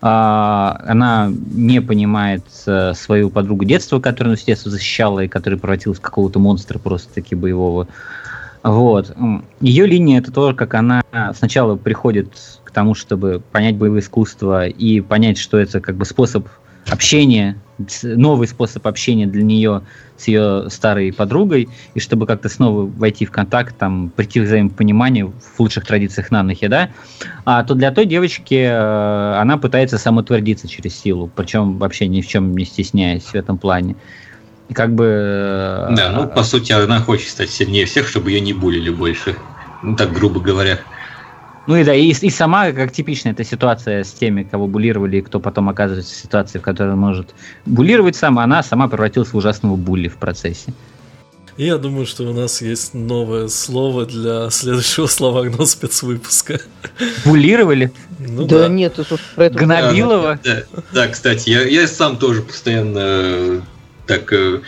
она 0.00 1.30
не 1.52 1.80
понимает 1.80 2.44
э, 2.66 2.92
свою 2.94 3.30
подругу 3.30 3.64
детства, 3.64 4.00
которую 4.00 4.32
она 4.32 4.36
с 4.36 4.44
детства 4.44 4.70
защищала 4.70 5.20
и 5.20 5.28
которая 5.28 5.58
превратилась 5.58 5.98
в 5.98 6.02
какого-то 6.02 6.38
монстра 6.38 6.78
просто-таки 6.78 7.34
боевого. 7.34 7.88
Вот. 8.62 9.14
Ее 9.60 9.86
линия 9.86 10.20
это 10.20 10.32
то, 10.32 10.54
как 10.54 10.72
она 10.72 11.02
сначала 11.34 11.76
приходит 11.76 12.28
тому, 12.74 12.94
чтобы 12.94 13.40
понять 13.52 13.76
боевое 13.76 14.00
искусство 14.00 14.66
и 14.66 15.00
понять, 15.00 15.38
что 15.38 15.58
это 15.58 15.80
как 15.80 15.96
бы 15.96 16.04
способ 16.04 16.46
общения, 16.88 17.56
новый 18.02 18.46
способ 18.46 18.86
общения 18.86 19.26
для 19.26 19.42
нее 19.42 19.82
с 20.16 20.28
ее 20.28 20.70
старой 20.70 21.12
подругой, 21.12 21.68
и 21.94 22.00
чтобы 22.00 22.26
как-то 22.26 22.48
снова 22.48 22.86
войти 22.86 23.26
в 23.26 23.32
контакт, 23.32 23.76
там, 23.76 24.10
прийти 24.14 24.40
к 24.40 24.44
взаимопониманию 24.44 25.32
в 25.56 25.60
лучших 25.60 25.84
традициях 25.84 26.30
нанохи, 26.30 26.68
да, 26.68 26.90
а 27.44 27.64
то 27.64 27.74
для 27.74 27.90
той 27.90 28.06
девочки 28.06 28.54
э, 28.54 29.34
она 29.40 29.56
пытается 29.56 29.98
самоутвердиться 29.98 30.68
через 30.68 30.94
силу, 30.94 31.30
причем 31.34 31.78
вообще 31.78 32.06
ни 32.06 32.20
в 32.20 32.28
чем 32.28 32.56
не 32.56 32.64
стесняясь 32.64 33.24
в 33.24 33.34
этом 33.34 33.58
плане. 33.58 33.96
И 34.68 34.74
как 34.74 34.94
бы... 34.94 35.04
Э, 35.04 35.94
да, 35.96 36.10
ну, 36.12 36.28
по 36.28 36.42
сути, 36.44 36.72
она 36.72 37.00
хочет 37.00 37.28
стать 37.28 37.50
сильнее 37.50 37.86
всех, 37.86 38.08
чтобы 38.08 38.30
ее 38.30 38.40
не 38.40 38.52
булили 38.52 38.90
больше. 38.90 39.36
Ну, 39.82 39.96
так 39.96 40.12
грубо 40.12 40.40
говоря. 40.40 40.78
Ну 41.66 41.76
и 41.76 41.84
да, 41.84 41.94
и, 41.94 42.10
и 42.10 42.30
сама, 42.30 42.72
как 42.72 42.92
типичная 42.92 43.32
эта 43.32 43.44
ситуация 43.44 44.04
с 44.04 44.12
теми, 44.12 44.42
кого 44.42 44.66
булировали, 44.66 45.18
и 45.18 45.22
кто 45.22 45.40
потом 45.40 45.68
оказывается 45.68 46.14
в 46.14 46.18
ситуации, 46.18 46.58
в 46.58 46.62
которой 46.62 46.92
он 46.92 46.98
может 46.98 47.34
булировать 47.64 48.16
сам, 48.16 48.38
она 48.38 48.62
сама 48.62 48.88
превратилась 48.88 49.30
в 49.30 49.36
ужасного 49.36 49.76
булли 49.76 50.08
в 50.08 50.16
процессе. 50.16 50.72
Я 51.56 51.78
думаю, 51.78 52.04
что 52.04 52.24
у 52.24 52.32
нас 52.32 52.60
есть 52.60 52.94
новое 52.94 53.46
слово 53.46 54.06
для 54.06 54.50
следующего 54.50 55.06
словарного 55.06 55.66
спецвыпуска. 55.66 56.60
Булировали? 57.24 57.92
Ну, 58.18 58.44
да, 58.44 58.62
да 58.62 58.68
нет, 58.68 58.98
это 58.98 59.16
про 59.36 59.44
это... 59.44 59.58
Гнобилова? 59.58 60.40
Да, 60.42 60.64
да, 60.72 60.82
да, 60.92 61.08
кстати, 61.08 61.50
я, 61.50 61.62
я 61.62 61.86
сам 61.86 62.16
тоже 62.16 62.42
постоянно 62.42 62.98
э, 62.98 63.60
так 64.06 64.32
э, 64.32 64.62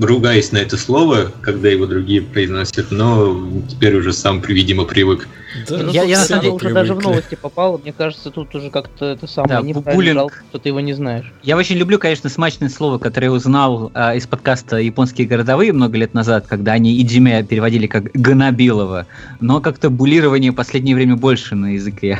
ругаюсь 0.00 0.52
на 0.52 0.58
это 0.58 0.76
слово, 0.76 1.32
когда 1.42 1.68
его 1.68 1.86
другие 1.86 2.22
произносят, 2.22 2.90
но 2.90 3.48
теперь 3.68 3.96
уже 3.96 4.12
сам, 4.12 4.40
видимо, 4.40 4.84
привык. 4.84 5.28
Да, 5.68 5.82
я, 5.90 6.02
я 6.02 6.18
на 6.18 6.24
самом 6.24 6.42
деле 6.42 6.54
уже 6.54 6.74
даже 6.74 6.94
в 6.94 7.00
новости 7.00 7.34
попал, 7.34 7.78
мне 7.78 7.92
кажется, 7.92 8.30
тут 8.30 8.54
уже 8.54 8.70
как-то 8.70 9.06
это 9.06 9.26
самое 9.26 9.60
да, 9.60 9.66
неправильно, 9.66 10.26
что 10.50 10.58
ты 10.58 10.68
его 10.68 10.80
не 10.80 10.92
знаешь. 10.92 11.32
Я 11.42 11.56
очень 11.56 11.76
люблю, 11.76 11.98
конечно, 11.98 12.28
смачное 12.28 12.68
слово, 12.68 12.98
которое 12.98 13.26
я 13.26 13.32
узнал 13.32 13.90
а, 13.94 14.14
из 14.14 14.26
подкаста 14.26 14.76
«Японские 14.76 15.26
городовые» 15.26 15.72
много 15.72 15.96
лет 15.96 16.14
назад, 16.14 16.46
когда 16.46 16.72
они 16.72 17.00
Иджиме 17.00 17.42
переводили 17.44 17.86
как 17.86 18.12
«Ганабилова», 18.12 19.06
но 19.40 19.60
как-то 19.60 19.88
булирование 19.88 20.50
в 20.50 20.54
последнее 20.54 20.94
время 20.94 21.16
больше 21.16 21.54
на 21.54 21.74
языке. 21.74 22.18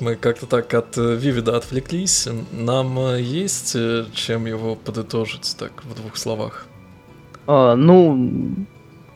Мы 0.00 0.16
как-то 0.16 0.46
так 0.46 0.72
от 0.74 0.96
э, 0.98 1.16
Вивида 1.16 1.56
отвлеклись. 1.56 2.28
Нам 2.52 2.98
э, 2.98 3.20
есть 3.20 3.72
э, 3.74 4.06
чем 4.14 4.46
его 4.46 4.74
подытожить 4.74 5.56
так 5.58 5.84
в 5.84 5.94
двух 5.94 6.16
словах? 6.16 6.66
А, 7.46 7.76
ну, 7.76 8.14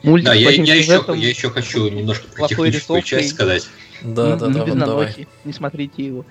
мультик 0.03 0.25
да, 0.25 0.33
я, 0.33 0.49
я, 0.51 0.75
еще, 0.75 1.03
я 1.07 1.29
еще 1.29 1.49
хочу 1.49 1.87
немножко 1.89 2.27
про 2.35 2.47
техническую 2.47 3.01
часть 3.01 3.31
сказать. 3.31 3.67
Да, 4.01 4.35
да, 4.35 4.47
да, 4.47 4.65
вот 4.65 4.77
давай. 4.77 5.27
Не 5.45 5.53
смотрите 5.53 6.05
его. 6.05 6.25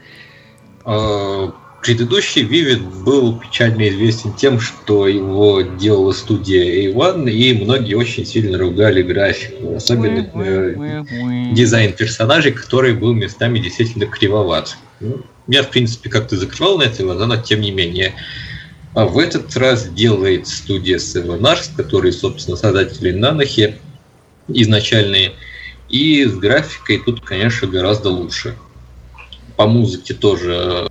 А, 0.85 1.53
Предыдущий 1.83 2.43
Vivid 2.43 3.05
был 3.05 3.39
печально 3.39 3.89
известен 3.89 4.35
тем, 4.35 4.61
что 4.61 5.09
его 5.09 5.63
делала 5.63 6.13
студия 6.13 6.93
A1, 6.93 7.31
и 7.31 7.65
многие 7.65 7.95
очень 7.95 8.27
сильно 8.27 8.59
ругали 8.59 9.03
графику, 9.03 9.77
особенно 9.77 10.31
э, 10.35 11.53
дизайн 11.55 11.95
персонажей, 11.95 12.53
который 12.53 12.93
был 12.93 13.15
местами 13.15 13.59
действительно 13.59 14.07
кривоват. 14.07 14.77
Ну, 15.01 15.23
я, 15.49 15.63
в 15.63 15.71
принципе, 15.71 16.11
как-то 16.11 16.37
закрывал 16.37 16.77
на 16.77 16.83
это 16.83 17.03
глаза, 17.03 17.27
но 17.27 17.39
тем 17.39 17.63
не 17.63 17.71
менее. 17.71 18.13
А 18.95 19.07
в 19.07 19.19
этот 19.19 19.57
раз 19.57 19.89
делает 19.89 20.49
студия 20.49 20.99
Seven 20.99 21.41
Arts, 21.41 21.71
которые, 21.75 22.13
собственно, 22.13 22.59
создатели 22.59 23.13
Нанохи 23.13 23.79
изначальные, 24.49 25.33
и 25.89 26.25
с 26.25 26.35
графикой 26.35 26.99
тут, 26.99 27.23
конечно, 27.23 27.67
гораздо 27.67 28.11
лучше 28.11 28.55
по 29.61 29.67
музыке 29.67 30.15
тоже 30.15 30.89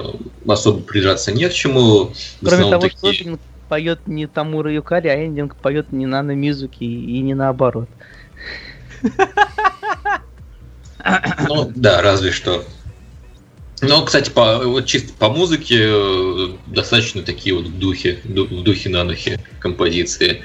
особо 0.48 0.82
прижаться 0.82 1.32
не 1.32 1.50
к 1.50 1.54
чему. 1.54 2.14
Кроме 2.40 2.70
того, 2.70 2.82
такие... 2.84 2.98
что 3.00 3.24
Эндинг 3.24 3.40
поет 3.68 4.00
не 4.06 4.28
Тамура 4.28 4.72
Юкари, 4.72 5.08
а 5.08 5.26
Эндинг 5.26 5.56
поет 5.56 5.92
не 5.92 6.06
Нана 6.06 6.36
Мизуки 6.36 6.84
и 6.84 7.20
не 7.22 7.34
наоборот. 7.34 7.90
Ну, 11.48 11.72
да, 11.76 12.04
разве 12.04 12.32
что. 12.32 12.64
Но, 13.82 14.06
кстати, 14.06 14.30
по, 14.30 14.60
вот 14.60 14.86
чисто 14.86 15.14
по 15.14 15.30
музыке 15.30 15.88
э, 15.88 16.48
достаточно 16.68 17.24
такие 17.24 17.56
вот 17.56 17.66
в 17.66 17.80
духе, 17.80 18.20
в 18.24 18.62
духе 18.62 18.90
нанохи 18.90 19.40
композиции. 19.60 20.44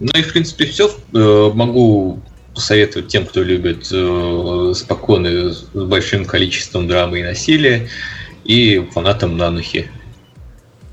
Ну 0.00 0.10
и, 0.12 0.22
в 0.22 0.32
принципе, 0.32 0.64
все. 0.64 0.90
Э, 1.14 1.50
могу 1.54 2.20
посоветовать 2.54 3.08
тем, 3.08 3.26
кто 3.26 3.42
любит 3.42 3.88
э, 3.92 4.72
спокойно 4.74 5.52
с 5.52 5.62
большим 5.72 6.24
количеством 6.24 6.86
драмы 6.86 7.20
и 7.20 7.22
насилия, 7.22 7.88
и 8.44 8.86
фанатам 8.92 9.36
Нанухи. 9.36 9.90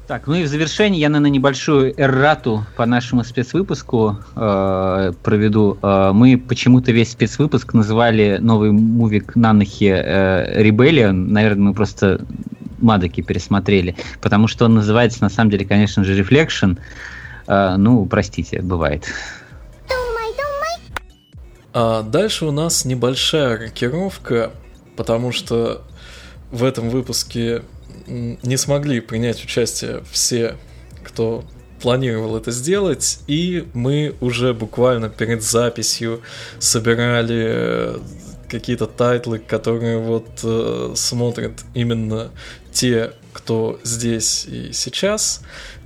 Так, 0.10 0.26
ну 0.26 0.34
и 0.34 0.44
в 0.44 0.48
завершении 0.48 1.00
я, 1.00 1.08
наверное, 1.08 1.30
небольшую 1.30 1.94
эррату 1.96 2.66
по 2.76 2.88
нашему 2.88 3.24
спецвыпуску 3.24 4.18
э, 4.36 5.14
проведу. 5.22 5.78
Э, 5.84 6.12
мы 6.14 6.36
почему-то 6.36 6.92
весь 6.92 7.12
спецвыпуск 7.12 7.76
называли 7.76 8.40
новый 8.42 8.72
мувик 8.72 9.36
Нанохи 9.36 9.86
э. 9.86 11.12
Наверное, 11.12 11.64
мы 11.64 11.74
просто 11.76 12.26
Мадоки 12.80 13.22
пересмотрели, 13.22 13.96
потому 14.20 14.48
что 14.48 14.66
он 14.66 14.74
называется, 14.74 15.22
на 15.22 15.30
самом 15.30 15.52
деле, 15.52 15.66
конечно 15.66 16.04
же, 16.04 16.20
Reflection. 16.20 16.80
Э, 17.46 17.76
ну, 17.78 18.04
простите, 18.08 18.64
бывает. 18.64 19.04
А 21.74 22.02
дальше 22.02 22.46
у 22.46 22.52
нас 22.52 22.86
небольшая 22.86 23.58
рокировка, 23.58 24.52
потому 24.96 25.32
что 25.32 25.84
в 26.52 26.64
этом 26.64 26.90
выпуске 26.90 27.64
не 28.08 28.58
смогли 28.58 29.02
принять 29.02 29.44
участие 29.44 30.04
все, 30.12 30.56
кто 31.04 31.44
планировал 31.80 32.36
это 32.36 32.52
сделать, 32.52 33.20
и 33.28 33.68
мы 33.74 34.16
уже 34.20 34.54
буквально 34.54 35.10
перед 35.10 35.44
записью 35.44 36.22
собирали 36.60 37.46
э, 37.48 38.00
какие-то 38.50 38.86
тайтлы, 38.86 39.40
которые 39.40 40.00
вот 40.00 40.28
э, 40.44 40.94
смотрят 40.96 41.54
именно 41.74 42.32
те, 42.74 43.14
кто 43.32 43.80
здесь 43.84 44.46
и 44.46 44.74
сейчас. 44.74 45.42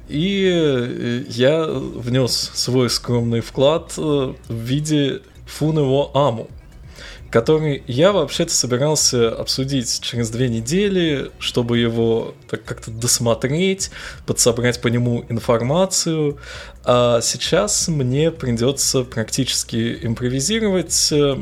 И 0.10 0.50
э, 0.52 1.24
я 1.30 1.66
внес 1.66 2.52
свой 2.54 2.90
скромный 2.90 3.42
вклад 3.42 3.94
э, 3.98 4.34
в 4.48 4.54
виде 4.54 5.22
Фунево 5.46 6.12
Аму 6.14 6.50
который 7.34 7.82
я 7.88 8.12
вообще-то 8.12 8.54
собирался 8.54 9.30
обсудить 9.30 10.02
через 10.02 10.30
две 10.30 10.50
недели, 10.50 11.32
чтобы 11.40 11.80
его 11.80 12.36
так 12.48 12.64
как-то 12.64 12.92
досмотреть, 12.92 13.90
подсобрать 14.28 14.80
по 14.80 14.88
нему 14.88 15.26
информацию. 15.30 16.38
А 16.86 17.22
сейчас 17.22 17.88
мне 17.88 18.30
придется 18.30 19.04
практически 19.04 19.98
импровизировать 20.04 21.12
э, 21.12 21.38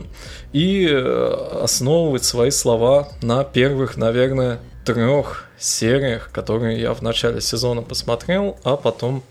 и 0.54 0.88
э, 0.90 1.60
основывать 1.62 2.24
свои 2.24 2.52
слова 2.52 3.10
на 3.22 3.44
первых, 3.44 3.98
наверное, 3.98 4.62
трех 4.86 5.44
сериях, 5.60 6.32
которые 6.32 6.80
я 6.80 6.94
в 6.94 7.02
начале 7.02 7.42
сезона 7.42 7.82
посмотрел, 7.82 8.58
а 8.64 8.78
потом 8.78 9.24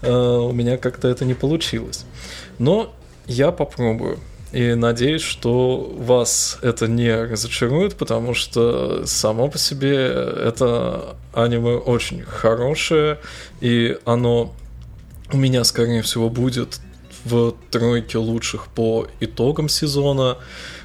э, 0.00 0.12
у 0.12 0.50
меня 0.50 0.78
как-то 0.78 1.06
это 1.06 1.24
не 1.24 1.34
получилось. 1.34 2.04
Но 2.58 2.92
я 3.32 3.50
попробую. 3.50 4.18
И 4.52 4.74
надеюсь, 4.74 5.22
что 5.22 5.94
вас 5.96 6.58
это 6.60 6.86
не 6.86 7.10
разочарует, 7.14 7.96
потому 7.96 8.34
что 8.34 9.06
само 9.06 9.48
по 9.48 9.56
себе 9.56 9.96
это 9.96 11.16
аниме 11.32 11.76
очень 11.76 12.22
хорошее, 12.22 13.18
и 13.62 13.96
оно 14.04 14.52
у 15.32 15.38
меня, 15.38 15.64
скорее 15.64 16.02
всего, 16.02 16.28
будет 16.28 16.80
в 17.24 17.54
тройке 17.70 18.18
лучших 18.18 18.66
по 18.66 19.06
итогам 19.20 19.70
сезона, 19.70 20.36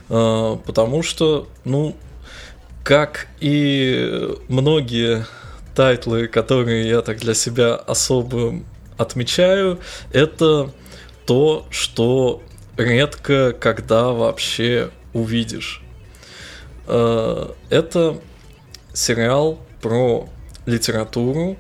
а, 0.08 0.56
потому 0.56 1.04
что, 1.04 1.50
ну, 1.66 1.94
как 2.86 3.27
и 3.42 4.34
многие 4.48 5.25
тайтлы, 5.75 6.27
которые 6.27 6.88
я 6.88 7.01
так 7.01 7.18
для 7.18 7.34
себя 7.34 7.75
особо 7.75 8.62
отмечаю, 8.98 9.80
это 10.13 10.72
то, 11.28 11.68
что 11.70 12.42
редко 12.78 13.54
когда 13.54 14.10
вообще 14.12 14.90
увидишь. 15.14 15.84
Э, 16.88 17.52
это 17.70 18.20
сериал 18.94 19.60
про 19.82 20.28
литературу, 20.66 21.58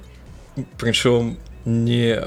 причем 0.79 1.37
не 1.65 2.21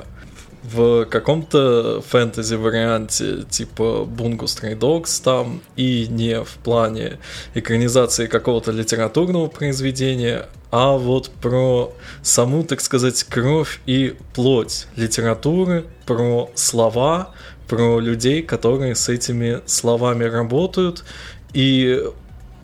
в 0.62 1.06
каком-то 1.06 2.02
фэнтези 2.02 2.54
варианте 2.54 3.44
типа 3.48 4.06
Bungo 4.06 4.44
Stray 4.44 4.78
Dogs 4.78 5.22
там 5.22 5.62
и 5.76 6.06
не 6.08 6.44
в 6.44 6.52
плане 6.62 7.18
экранизации 7.54 8.26
какого-то 8.26 8.70
литературного 8.70 9.46
произведения, 9.46 10.46
а 10.70 10.96
вот 10.96 11.30
про 11.40 11.92
саму, 12.22 12.64
так 12.64 12.80
сказать, 12.80 13.24
кровь 13.24 13.80
и 13.86 14.16
плоть 14.34 14.86
литературы, 14.96 15.86
про 16.06 16.50
слова, 16.54 17.34
про 17.66 17.98
людей, 17.98 18.42
которые 18.42 18.94
с 18.94 19.08
этими 19.08 19.60
словами 19.66 20.24
работают. 20.24 21.04
И 21.52 22.04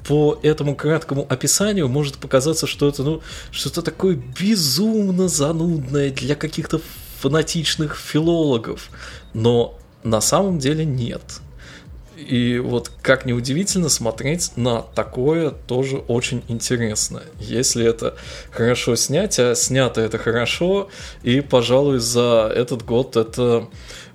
по 0.07 0.38
этому 0.42 0.77
краткому 0.77 1.27
описанию 1.29 1.88
может 1.88 2.19
показаться, 2.19 2.66
что 2.66 2.88
это 2.88 3.03
ну, 3.03 3.23
что-то 3.51 3.83
такое 3.83 4.14
безумно 4.14 5.27
занудное 5.29 6.11
для 6.11 6.37
каких-то 6.37 6.81
фанатичных 7.19 7.97
филологов. 7.97 8.90
Но 9.35 9.77
на 10.05 10.21
самом 10.21 10.61
деле 10.61 10.85
нет. 10.85 11.40
И 12.16 12.59
вот 12.59 12.90
как 13.02 13.26
неудивительно 13.26 13.88
смотреть 13.88 14.52
на 14.57 14.83
такое 14.83 15.50
тоже 15.50 15.98
очень 15.98 16.42
интересно. 16.48 17.22
Если 17.38 17.85
это 17.85 18.16
хорошо 18.50 18.96
снять, 18.96 19.38
а 19.38 19.55
снято 19.55 20.00
это 20.00 20.18
хорошо, 20.18 20.88
и, 21.22 21.40
пожалуй, 21.40 21.98
за 21.98 22.50
этот 22.55 22.85
год 22.85 23.16
это 23.16 23.68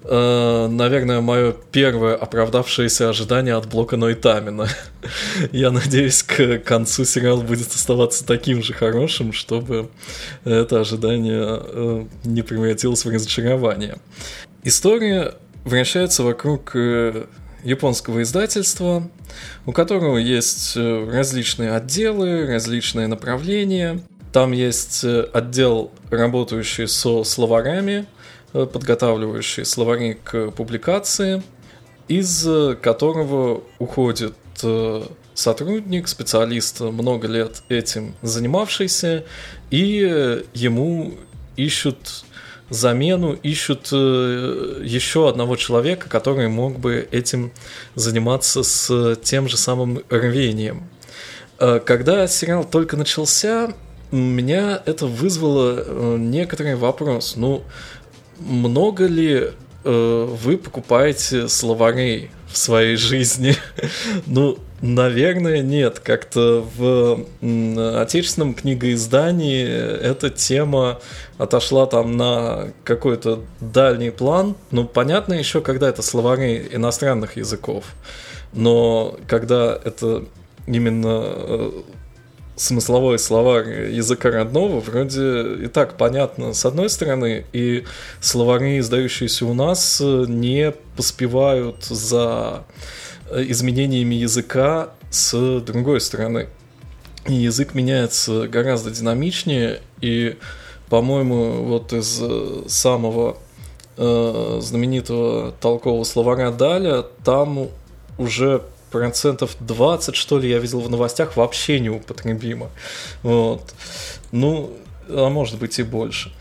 Э, 0.03 0.67
наверное, 0.67 1.21
мое 1.21 1.53
первое 1.71 2.15
оправдавшееся 2.15 3.09
ожидание 3.09 3.55
от 3.55 3.67
блока 3.67 3.97
Нойтамина. 3.97 4.67
Я 5.51 5.71
надеюсь, 5.71 6.23
к 6.23 6.59
концу 6.59 7.05
сериал 7.05 7.41
будет 7.41 7.67
оставаться 7.67 8.25
таким 8.25 8.63
же 8.63 8.73
хорошим, 8.73 9.31
чтобы 9.31 9.89
это 10.43 10.79
ожидание 10.79 11.61
э, 11.61 12.05
не 12.23 12.41
превратилось 12.41 13.05
в 13.05 13.09
разочарование. 13.09 13.97
История 14.63 15.35
вращается 15.65 16.23
вокруг 16.23 16.71
э, 16.75 17.25
японского 17.63 18.21
издательства, 18.21 19.09
у 19.65 19.71
которого 19.71 20.17
есть 20.17 20.75
различные 20.75 21.71
отделы, 21.71 22.47
различные 22.47 23.07
направления. 23.07 24.01
Там 24.33 24.51
есть 24.51 25.03
отдел, 25.03 25.91
работающий 26.09 26.87
со 26.87 27.23
словарями, 27.23 28.07
Э, 28.53 28.65
подготавливающий 28.65 29.63
словари 29.63 30.19
к 30.21 30.51
публикации, 30.51 31.41
из 32.09 32.45
которого 32.81 33.63
уходит 33.79 34.35
э, 34.61 35.03
сотрудник, 35.33 36.09
специалист, 36.09 36.81
много 36.81 37.29
лет 37.29 37.63
этим 37.69 38.13
занимавшийся, 38.21 39.23
и 39.69 40.43
ему 40.53 41.13
ищут 41.55 42.25
замену, 42.71 43.33
ищут 43.33 43.89
э, 43.91 44.81
еще 44.83 45.29
одного 45.29 45.55
человека, 45.55 46.09
который 46.09 46.47
мог 46.47 46.79
бы 46.79 47.07
этим 47.11 47.51
заниматься 47.93 48.63
с 48.63 49.15
тем 49.17 49.47
же 49.47 49.57
самым 49.57 50.01
рвением. 50.09 50.89
Когда 51.59 52.25
сериал 52.25 52.63
только 52.63 52.97
начался, 52.97 53.73
меня 54.09 54.81
это 54.87 55.05
вызвало 55.05 56.17
некоторый 56.17 56.75
вопрос. 56.75 57.35
Ну, 57.35 57.61
много 58.39 59.05
ли 59.05 59.51
э, 59.83 60.37
вы 60.41 60.57
покупаете 60.57 61.47
словарей 61.47 62.31
в 62.51 62.57
своей 62.57 62.95
жизни? 62.95 63.55
ну, 64.25 64.57
наверное, 64.81 65.61
нет. 65.61 65.99
Как-то 65.99 66.65
в 66.75 67.25
отечественном 68.01 68.53
книгоиздании 68.53 69.63
эта 69.65 70.29
тема 70.29 70.99
отошла 71.37 71.85
там 71.85 72.17
на 72.17 72.69
какой-то 72.83 73.43
дальний 73.59 74.11
план. 74.11 74.55
Ну, 74.71 74.85
понятно 74.85 75.33
еще, 75.33 75.61
когда 75.61 75.89
это 75.89 76.01
словари 76.01 76.67
иностранных 76.71 77.37
языков. 77.37 77.85
Но 78.53 79.17
когда 79.27 79.79
это 79.83 80.25
именно 80.67 81.23
э, 81.23 81.71
смысловой 82.55 83.17
словарь 83.17 83.91
языка 83.91 84.29
родного 84.29 84.79
вроде 84.79 85.65
и 85.65 85.67
так 85.67 85.97
понятно 85.97 86.53
с 86.53 86.65
одной 86.65 86.89
стороны, 86.89 87.45
и 87.53 87.85
словари, 88.19 88.79
издающиеся 88.79 89.45
у 89.45 89.53
нас, 89.53 89.99
не 90.01 90.73
поспевают 90.95 91.83
за 91.85 92.65
изменениями 93.35 94.15
языка 94.15 94.89
с 95.09 95.59
другой 95.61 96.01
стороны. 96.01 96.47
И 97.27 97.33
язык 97.33 97.73
меняется 97.73 98.47
гораздо 98.47 98.89
динамичнее, 98.91 99.81
и, 100.01 100.37
по-моему, 100.89 101.63
вот 101.63 101.93
из 101.93 102.21
самого 102.67 103.37
э, 103.97 104.59
знаменитого 104.61 105.51
толкового 105.51 106.03
словаря 106.03 106.51
Даля 106.51 107.03
там 107.23 107.69
уже 108.17 108.63
процентов 108.91 109.55
20, 109.59 110.15
что 110.15 110.37
ли, 110.37 110.49
я 110.49 110.59
видел 110.59 110.81
в 110.81 110.89
новостях, 110.89 111.37
вообще 111.37 111.79
неупотребимо. 111.79 112.69
Вот. 113.23 113.73
Ну, 114.31 114.71
а 115.07 115.29
может 115.29 115.59
быть 115.59 115.79
и 115.79 115.83
больше. 115.83 116.31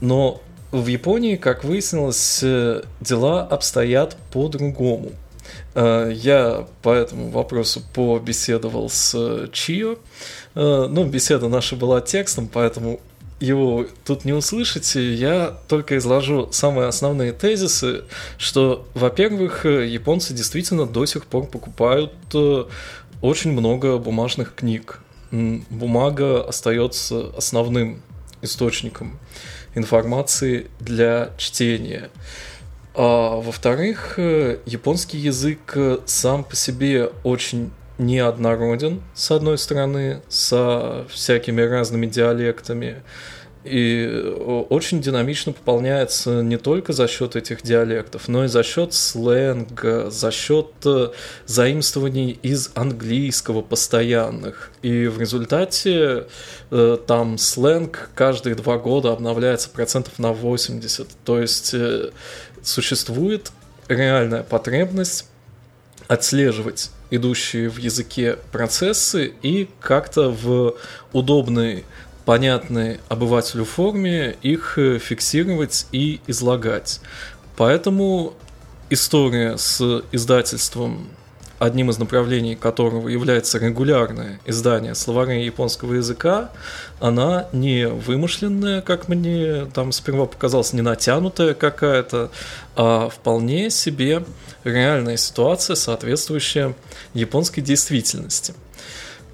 Но 0.00 0.40
в 0.70 0.86
Японии, 0.86 1.36
как 1.36 1.64
выяснилось, 1.64 2.40
э, 2.42 2.82
дела 3.00 3.42
обстоят 3.42 4.16
по-другому. 4.32 5.10
Э, 5.74 6.10
я 6.14 6.66
по 6.82 6.90
этому 6.90 7.30
вопросу 7.30 7.82
побеседовал 7.94 8.90
с 8.90 9.48
Чио. 9.52 9.96
Э, 10.54 10.86
ну, 10.88 11.04
беседа 11.04 11.48
наша 11.48 11.76
была 11.76 12.00
текстом, 12.00 12.48
поэтому 12.52 13.00
его 13.40 13.86
тут 14.04 14.24
не 14.24 14.32
услышите, 14.32 15.12
я 15.14 15.56
только 15.66 15.98
изложу 15.98 16.48
самые 16.52 16.86
основные 16.86 17.32
тезисы, 17.32 18.04
что, 18.38 18.86
во-первых, 18.94 19.64
японцы 19.64 20.32
действительно 20.32 20.86
до 20.86 21.06
сих 21.06 21.26
пор 21.26 21.46
покупают 21.46 22.12
э, 22.34 22.64
очень 23.20 23.52
много 23.52 23.98
бумажных 23.98 24.54
книг. 24.54 25.00
Бумага 25.30 26.44
остается 26.44 27.30
основным 27.36 28.02
источником 28.42 29.18
информации 29.74 30.66
для 30.78 31.30
чтения. 31.38 32.10
А 32.94 33.40
во-вторых, 33.40 34.18
э, 34.18 34.58
японский 34.66 35.16
язык 35.16 35.72
э, 35.76 35.98
сам 36.04 36.44
по 36.44 36.54
себе 36.56 37.10
очень 37.24 37.70
неоднороден, 37.96 39.02
с 39.14 39.30
одной 39.30 39.56
стороны, 39.56 40.20
со 40.28 41.06
всякими 41.08 41.62
разными 41.62 42.06
диалектами, 42.06 43.02
и 43.64 44.06
э, 44.10 44.64
очень 44.68 45.00
динамично 45.00 45.52
пополняется 45.52 46.42
не 46.42 46.58
только 46.58 46.92
за 46.92 47.08
счет 47.08 47.34
этих 47.34 47.62
диалектов, 47.62 48.28
но 48.28 48.44
и 48.44 48.48
за 48.48 48.62
счет 48.62 48.92
сленга, 48.92 50.10
за 50.10 50.30
счет 50.30 50.66
заимствований 51.46 52.38
из 52.42 52.72
английского 52.74 53.62
постоянных. 53.62 54.70
И 54.82 55.06
в 55.06 55.18
результате 55.18 56.26
там 57.06 57.38
сленг 57.38 58.10
каждые 58.14 58.56
два 58.56 58.76
года 58.78 59.12
обновляется 59.12 59.70
процентов 59.70 60.18
на 60.18 60.32
80. 60.32 61.08
То 61.24 61.40
есть 61.40 61.74
существует 62.62 63.52
реальная 63.88 64.42
потребность 64.42 65.26
отслеживать 66.08 66.90
идущие 67.10 67.68
в 67.68 67.76
языке 67.76 68.38
процессы 68.50 69.32
и 69.42 69.68
как-то 69.80 70.30
в 70.30 70.74
удобной, 71.12 71.84
понятной 72.24 73.00
обывателю 73.08 73.64
форме 73.64 74.36
их 74.42 74.78
э, 74.78 74.98
фиксировать 74.98 75.86
и 75.92 76.20
излагать. 76.26 77.00
Поэтому 77.56 78.34
история 78.90 79.56
с 79.58 80.02
издательством 80.12 81.08
одним 81.62 81.90
из 81.90 81.98
направлений 81.98 82.56
которого 82.56 83.08
является 83.08 83.58
регулярное 83.58 84.40
издание 84.46 84.96
словаря 84.96 85.34
японского 85.34 85.94
языка, 85.94 86.50
она 86.98 87.46
не 87.52 87.86
вымышленная, 87.86 88.82
как 88.82 89.06
мне 89.06 89.66
там 89.66 89.92
сперва 89.92 90.26
показалось, 90.26 90.72
не 90.72 90.82
натянутая 90.82 91.54
какая-то, 91.54 92.32
а 92.74 93.08
вполне 93.08 93.70
себе 93.70 94.24
реальная 94.64 95.16
ситуация, 95.16 95.76
соответствующая 95.76 96.74
японской 97.14 97.60
действительности. 97.60 98.54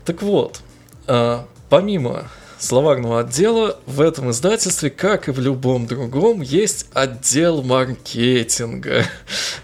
Так 0.05 0.21
вот, 0.21 0.61
а, 1.07 1.47
помимо 1.71 2.29
словарного 2.59 3.21
отдела 3.21 3.79
в 3.87 4.01
этом 4.01 4.31
издательстве, 4.31 4.90
как 4.90 5.29
и 5.29 5.33
в 5.33 5.38
любом 5.38 5.87
другом, 5.87 6.40
есть 6.40 6.87
отдел 6.92 7.62
маркетинга. 7.62 9.05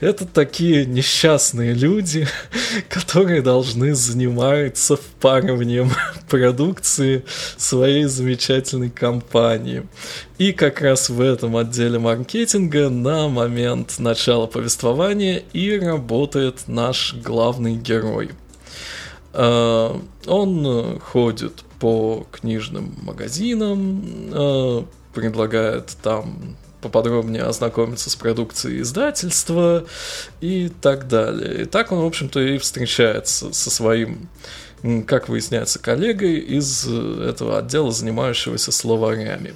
Это 0.00 0.26
такие 0.26 0.86
несчастные 0.86 1.72
люди, 1.72 2.26
которые 2.88 3.42
должны 3.42 3.94
заниматься 3.94 4.96
впарыванием 4.96 5.90
продукции 6.28 7.24
своей 7.56 8.04
замечательной 8.04 8.90
компании. 8.90 9.86
И 10.38 10.52
как 10.52 10.80
раз 10.80 11.10
в 11.10 11.20
этом 11.20 11.56
отделе 11.56 11.98
маркетинга 11.98 12.88
на 12.88 13.28
момент 13.28 13.98
начала 13.98 14.46
повествования 14.46 15.42
и 15.52 15.78
работает 15.78 16.62
наш 16.66 17.14
главный 17.14 17.76
герой. 17.76 18.30
А, 19.32 20.00
он 20.26 21.00
ходит 21.00 21.64
по 21.78 22.26
книжным 22.32 22.94
магазинам, 23.02 24.02
э, 24.32 24.82
предлагает 25.14 25.96
там 26.02 26.56
поподробнее 26.80 27.44
ознакомиться 27.44 28.10
с 28.10 28.16
продукцией 28.16 28.82
издательства 28.82 29.86
и 30.40 30.70
так 30.82 31.08
далее. 31.08 31.62
И 31.62 31.64
так 31.64 31.92
он, 31.92 32.00
в 32.00 32.06
общем-то, 32.06 32.40
и 32.40 32.58
встречается 32.58 33.52
со 33.54 33.70
своим, 33.70 34.28
как 35.06 35.30
выясняется, 35.30 35.78
коллегой 35.78 36.36
из 36.36 36.86
этого 36.86 37.58
отдела, 37.58 37.90
занимающегося 37.90 38.70
словарями. 38.70 39.54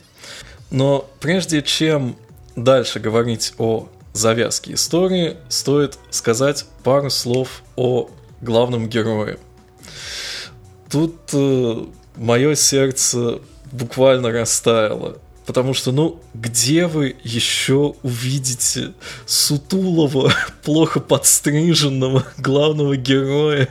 Но 0.71 1.09
прежде 1.21 1.61
чем 1.61 2.17
дальше 2.57 2.99
говорить 2.99 3.53
о 3.59 3.89
завязке 4.15 4.75
истории, 4.75 5.37
стоит 5.49 5.99
сказать 6.11 6.65
пару 6.83 7.11
слов 7.11 7.63
о 7.77 8.09
главном 8.41 8.89
герое. 8.89 9.39
Тут 10.91 11.17
э, 11.35 11.85
мое 12.19 12.55
сердце 12.55 13.41
буквально 13.73 14.31
растаяло. 14.31 15.19
Потому 15.49 15.73
что, 15.73 15.93
ну, 15.93 16.21
где 16.35 16.87
вы 16.87 17.17
еще 17.25 17.95
увидите 18.03 18.93
сутулого, 19.25 20.31
плохо 20.63 21.01
подстриженного 21.01 22.25
главного 22.37 22.99
героя, 22.99 23.67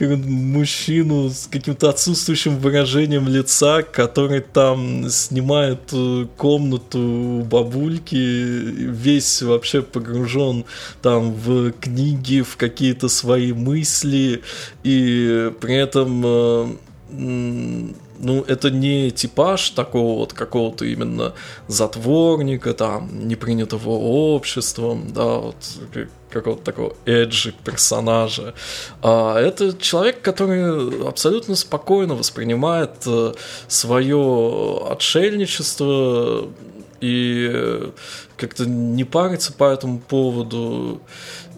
мужчину 0.00 1.30
с 1.30 1.46
каким-то 1.46 1.90
отсутствующим 1.90 2.58
выражением 2.58 3.28
лица, 3.28 3.84
который 3.84 4.40
там 4.40 5.08
снимает 5.08 5.78
э, 5.92 6.26
комнату 6.36 6.98
у 6.98 7.42
бабульки, 7.42 8.16
весь 8.16 9.42
вообще 9.42 9.82
погружен 9.82 10.64
там 11.02 11.32
в 11.32 11.70
книги, 11.70 12.40
в 12.40 12.56
какие-то 12.56 13.08
свои 13.08 13.52
мысли, 13.52 14.42
и 14.82 15.52
при 15.60 15.76
этом 15.76 16.22
э, 16.26 16.66
ну, 17.08 18.42
это 18.46 18.70
не 18.70 19.10
типаж 19.10 19.70
такого 19.70 20.18
вот 20.18 20.32
какого-то 20.32 20.84
именно 20.84 21.34
затворника, 21.68 22.74
там, 22.74 23.28
непринятого 23.28 23.90
обществом, 23.90 25.12
да, 25.12 25.38
вот 25.38 25.56
какого-то 26.30 26.62
такого 26.64 26.96
эджи 27.06 27.54
персонажа. 27.64 28.54
А 29.02 29.38
это 29.38 29.72
человек, 29.78 30.20
который 30.20 31.06
абсолютно 31.06 31.54
спокойно 31.54 32.14
воспринимает 32.14 33.06
э, 33.06 33.32
свое 33.68 34.82
отшельничество 34.90 36.48
и 37.00 37.92
как-то 38.36 38.66
не 38.66 39.04
парится 39.04 39.52
по 39.52 39.64
этому 39.64 39.98
поводу 39.98 41.00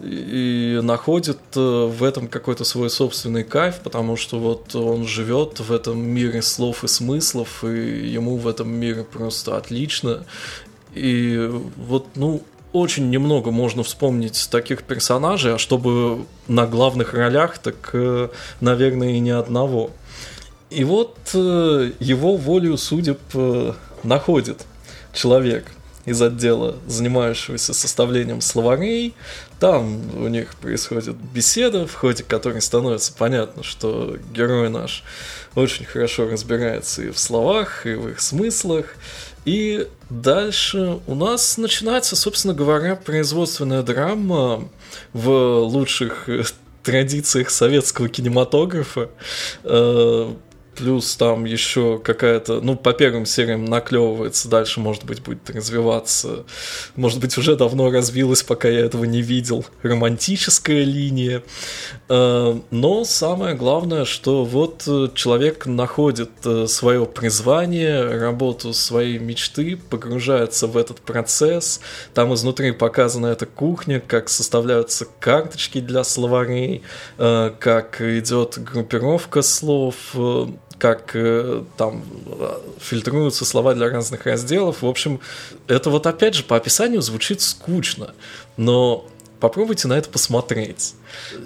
и 0.01 0.79
находит 0.81 1.39
э, 1.55 1.59
в 1.59 2.03
этом 2.03 2.27
какой-то 2.27 2.63
свой 2.63 2.89
собственный 2.89 3.43
кайф, 3.43 3.79
потому 3.83 4.15
что 4.15 4.39
вот 4.39 4.75
он 4.75 5.05
живет 5.05 5.59
в 5.59 5.71
этом 5.71 6.01
мире 6.01 6.41
слов 6.41 6.83
и 6.83 6.87
смыслов, 6.87 7.63
и 7.63 8.07
ему 8.07 8.37
в 8.37 8.47
этом 8.47 8.69
мире 8.69 9.03
просто 9.03 9.57
отлично. 9.57 10.25
И 10.93 11.49
вот, 11.75 12.07
ну, 12.15 12.41
очень 12.71 13.09
немного 13.09 13.51
можно 13.51 13.83
вспомнить 13.83 14.47
таких 14.51 14.83
персонажей, 14.83 15.55
а 15.55 15.57
чтобы 15.57 16.25
на 16.47 16.65
главных 16.65 17.13
ролях, 17.13 17.57
так, 17.57 17.89
э, 17.93 18.29
наверное, 18.61 19.11
и 19.11 19.19
ни 19.19 19.31
одного. 19.31 19.91
И 20.69 20.83
вот 20.83 21.17
э, 21.33 21.91
его 21.99 22.37
волю 22.37 22.77
судеб 22.77 23.19
находит 24.03 24.65
человек– 25.13 25.65
из 26.05 26.21
отдела, 26.21 26.75
занимающегося 26.87 27.73
составлением 27.73 28.41
словарей. 28.41 29.13
Там 29.59 29.99
у 30.15 30.27
них 30.27 30.55
происходит 30.55 31.15
беседа, 31.15 31.85
в 31.85 31.93
ходе 31.93 32.23
которой 32.23 32.61
становится 32.61 33.13
понятно, 33.13 33.63
что 33.63 34.17
герой 34.33 34.69
наш 34.69 35.03
очень 35.55 35.85
хорошо 35.85 36.29
разбирается 36.29 37.03
и 37.03 37.11
в 37.11 37.19
словах, 37.19 37.85
и 37.85 37.93
в 37.93 38.09
их 38.09 38.21
смыслах. 38.21 38.95
И 39.45 39.87
дальше 40.09 40.99
у 41.07 41.15
нас 41.15 41.57
начинается, 41.57 42.15
собственно 42.15 42.53
говоря, 42.53 42.95
производственная 42.95 43.83
драма 43.83 44.69
в 45.13 45.29
лучших 45.63 46.29
традициях 46.83 47.49
советского 47.49 48.09
кинематографа. 48.09 49.09
Плюс 50.79 51.17
там 51.17 51.43
еще 51.43 51.99
какая-то, 51.99 52.61
ну, 52.61 52.77
по 52.77 52.93
первым 52.93 53.25
сериям 53.25 53.65
наклевывается, 53.65 54.47
дальше, 54.47 54.79
может 54.79 55.03
быть, 55.03 55.21
будет 55.21 55.49
развиваться, 55.49 56.45
может 56.95 57.19
быть, 57.19 57.37
уже 57.37 57.57
давно 57.57 57.91
развилась, 57.91 58.43
пока 58.43 58.69
я 58.69 58.85
этого 58.85 59.03
не 59.03 59.21
видел, 59.21 59.65
романтическая 59.83 60.85
линия. 60.85 61.43
Э, 62.07 62.57
но 62.71 63.03
самое 63.03 63.55
главное, 63.55 64.05
что 64.05 64.45
вот 64.45 64.83
э, 64.87 65.09
человек 65.15 65.65
находит 65.65 66.31
э, 66.45 66.65
свое 66.67 67.05
призвание, 67.05 68.17
работу 68.17 68.71
своей 68.71 69.19
мечты, 69.19 69.75
погружается 69.75 70.67
в 70.67 70.77
этот 70.77 71.01
процесс, 71.01 71.81
там 72.13 72.33
изнутри 72.33 72.71
показана 72.71 73.27
эта 73.27 73.45
кухня, 73.45 73.99
как 73.99 74.29
составляются 74.29 75.05
карточки 75.19 75.81
для 75.81 76.05
словарей, 76.05 76.83
как 77.17 77.99
идет 77.99 78.57
группировка 78.59 79.41
слов, 79.41 80.15
как 80.79 81.11
э, 81.13 81.63
там 81.77 82.03
фильтруются 82.79 83.45
слова 83.45 83.75
для 83.75 83.89
разных 83.89 84.25
разделов. 84.25 84.81
В 84.81 84.87
общем, 84.87 85.19
это 85.67 85.89
вот 85.89 86.07
опять 86.07 86.33
же 86.33 86.43
по 86.43 86.55
описанию 86.55 87.01
звучит 87.01 87.41
скучно, 87.41 88.15
но 88.57 89.05
попробуйте 89.39 89.87
на 89.87 89.97
это 89.97 90.09
посмотреть. 90.09 90.95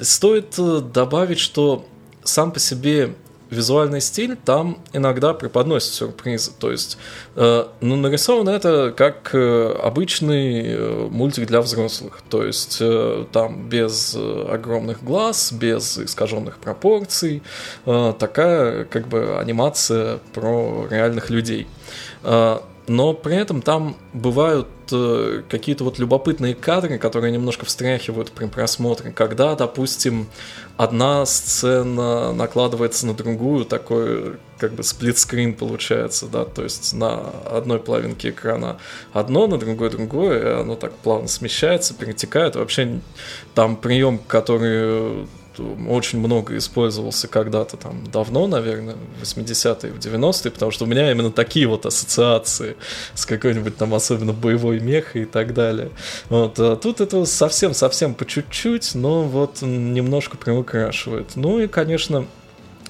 Стоит 0.02 0.58
э, 0.58 0.80
добавить, 0.82 1.40
что 1.40 1.86
сам 2.24 2.52
по 2.52 2.60
себе 2.60 3.16
визуальный 3.54 4.02
стиль 4.02 4.36
там 4.36 4.80
иногда 4.94 5.34
преподносит 5.34 5.94
сюрпризы. 5.94 6.52
То 6.60 6.72
есть, 6.72 6.98
э, 7.36 7.66
ну, 7.82 7.96
нарисовано 7.96 8.50
это 8.50 8.94
как 8.96 9.32
э, 9.34 9.76
обычный 9.82 10.64
э, 10.66 11.08
мультик 11.10 11.48
для 11.48 11.62
взрослых. 11.62 12.22
То 12.30 12.44
есть, 12.44 12.78
э, 12.82 13.26
там 13.32 13.70
без 13.70 14.16
э, 14.16 14.48
огромных 14.52 15.04
глаз, 15.04 15.52
без 15.52 15.98
искаженных 15.98 16.58
пропорций. 16.58 17.44
Э, 17.86 18.14
такая, 18.18 18.86
как 18.86 19.08
бы, 19.08 19.38
анимация 19.40 20.20
про 20.34 20.88
реальных 20.90 21.30
людей. 21.30 21.68
Э, 22.24 22.60
но 22.88 23.14
при 23.14 23.38
этом 23.38 23.62
там 23.62 23.96
бывают 24.12 24.68
э, 24.92 25.44
какие-то 25.48 25.86
вот 25.86 26.00
любопытные 26.00 26.54
кадры, 26.54 26.98
которые 26.98 27.32
немножко 27.32 27.66
встряхивают 27.66 28.32
при 28.32 28.48
просмотре, 28.48 29.12
когда, 29.12 29.56
допустим, 29.56 30.28
одна 30.78 31.26
сцена 31.26 32.34
накладывается 32.34 33.06
на 33.06 33.14
другую, 33.14 33.66
такой 33.66 34.38
как 34.58 34.74
бы 34.74 34.84
сплитскрин 34.84 35.56
получается, 35.56 36.28
да, 36.28 36.46
то 36.46 36.64
есть 36.64 36.94
на 36.94 37.20
одной 37.52 37.80
половинке 37.80 38.30
экрана 38.30 38.78
одно, 39.12 39.48
на 39.48 39.58
другой 39.58 39.90
другое, 39.90 40.42
и 40.42 40.62
оно 40.62 40.76
так 40.76 40.94
плавно 40.94 41.28
смещается, 41.28 41.94
перетекает. 41.94 42.56
Вообще 42.56 43.02
там 43.56 43.76
прием, 43.76 44.18
который 44.18 45.28
очень 45.60 46.20
много 46.20 46.58
использовался 46.58 47.28
когда-то 47.28 47.78
там 47.78 48.06
давно, 48.12 48.48
наверное, 48.48 48.96
в 49.20 49.24
80-е, 49.24 49.92
в 49.92 50.00
90-е, 50.00 50.52
потому 50.52 50.72
что 50.72 50.86
у 50.86 50.88
меня 50.88 51.12
именно 51.12 51.32
такие 51.32 51.68
вот 51.68 51.86
ассоциации 51.86 52.76
с 53.14 53.26
какой-нибудь 53.26 53.78
там 53.78 53.94
особенно 53.94 54.34
боевой 54.34 54.80
мех 54.80 55.16
и 55.16 55.26
так 55.26 55.54
далее. 55.54 55.92
Вот, 56.30 56.60
а 56.60 56.76
тут 56.76 57.02
это 57.02 57.26
совсем-совсем 57.26 58.14
по 58.16 58.26
чуть-чуть, 58.26 58.96
но 58.96 59.24
вот 59.24 59.62
немножко 59.62 60.38
приукрашивает. 60.38 61.36
Ну 61.36 61.60
и, 61.60 61.68
конечно, 61.68 62.26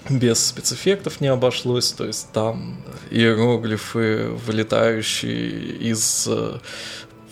без 0.09 0.47
спецэффектов 0.47 1.21
не 1.21 1.27
обошлось, 1.27 1.91
то 1.91 2.05
есть 2.05 2.29
там 2.33 2.77
иероглифы, 3.09 4.29
вылетающие 4.45 5.49
из 5.91 6.27
э, 6.29 6.57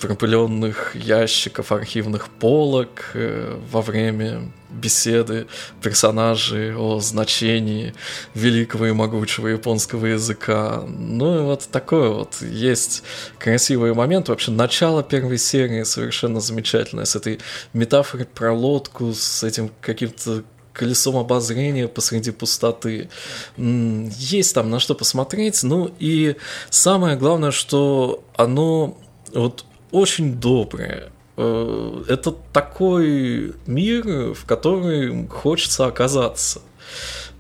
пропыленных 0.02 0.96
ящиков 0.96 1.72
архивных 1.72 2.28
полок 2.30 3.12
э, 3.14 3.58
во 3.72 3.82
время 3.82 4.52
беседы 4.70 5.48
персонажей 5.82 6.76
о 6.76 7.00
значении 7.00 7.94
великого 8.34 8.88
и 8.88 8.92
могучего 8.92 9.48
японского 9.48 10.08
языка. 10.08 10.84
Ну 10.88 11.40
и 11.40 11.42
вот 11.44 11.68
такой 11.72 12.10
вот 12.10 12.42
есть 12.42 13.04
красивый 13.38 13.94
момент. 13.94 14.30
Вообще 14.30 14.52
начало 14.52 15.04
первой 15.04 15.38
серии 15.38 15.84
совершенно 15.84 16.40
замечательное 16.40 17.06
с 17.06 17.16
этой 17.16 17.40
метафорой 17.74 18.26
про 18.26 18.54
лодку, 18.54 19.14
с 19.14 19.44
этим 19.44 19.72
каким-то 19.82 20.44
колесом 20.74 21.18
обозрения 21.18 21.88
посреди 21.88 22.32
пустоты. 22.32 23.10
Есть 23.58 24.56
там 24.56 24.70
на 24.70 24.80
что 24.80 24.96
посмотреть. 24.96 25.62
Ну 25.64 25.92
и 26.00 26.38
самое 26.70 27.18
главное, 27.18 27.52
что 27.52 28.24
оно 28.36 28.98
вот 29.34 29.66
очень 29.92 30.40
доброе. 30.40 31.12
Э, 31.38 32.04
это 32.08 32.32
такой 32.54 33.54
мир, 33.66 34.34
в 34.34 34.46
который 34.46 35.28
хочется 35.28 35.86
оказаться. 35.86 36.62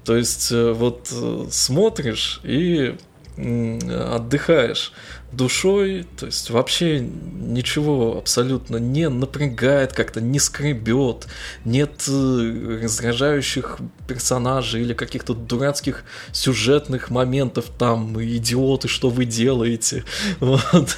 То 0.03 0.15
есть 0.15 0.51
э, 0.51 0.71
вот 0.71 1.09
э, 1.11 1.45
смотришь 1.51 2.41
и 2.43 2.95
отдыхаешь 3.37 4.91
душой, 5.31 6.05
то 6.17 6.25
есть 6.25 6.49
вообще 6.49 6.99
ничего 6.99 8.17
абсолютно 8.17 8.77
не 8.77 9.07
напрягает, 9.09 9.93
как-то 9.93 10.19
не 10.19 10.39
скребет, 10.39 11.27
нет 11.63 12.03
э, 12.07 12.79
раздражающих 12.83 13.79
персонажей 14.07 14.81
или 14.81 14.93
каких-то 14.93 15.33
дурацких 15.33 16.03
сюжетных 16.33 17.09
моментов 17.09 17.65
там, 17.77 18.21
идиоты, 18.21 18.87
что 18.87 19.09
вы 19.09 19.25
делаете, 19.25 20.03
вот, 20.39 20.97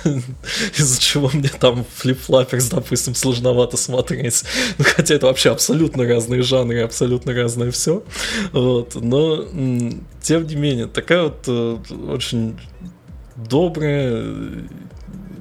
из-за 0.78 1.00
чего 1.00 1.30
мне 1.34 1.50
там 1.50 1.86
флип-флаперс, 1.98 2.70
допустим, 2.70 3.14
сложновато 3.14 3.78
смотреть, 3.78 4.44
ну, 4.78 4.86
хотя 4.86 5.16
это 5.16 5.28
вообще 5.28 5.52
абсолютно 5.52 6.06
разные 6.08 6.42
жанры, 6.42 6.82
абсолютно 6.82 7.34
разное 7.34 7.72
все, 7.72 8.04
вот, 8.52 8.96
но 8.96 9.46
тем 10.22 10.48
не 10.48 10.56
менее, 10.56 10.88
такая 10.88 11.24
вот 11.24 11.44
э, 11.48 11.78
очень 12.10 12.58
добрая, 13.36 14.24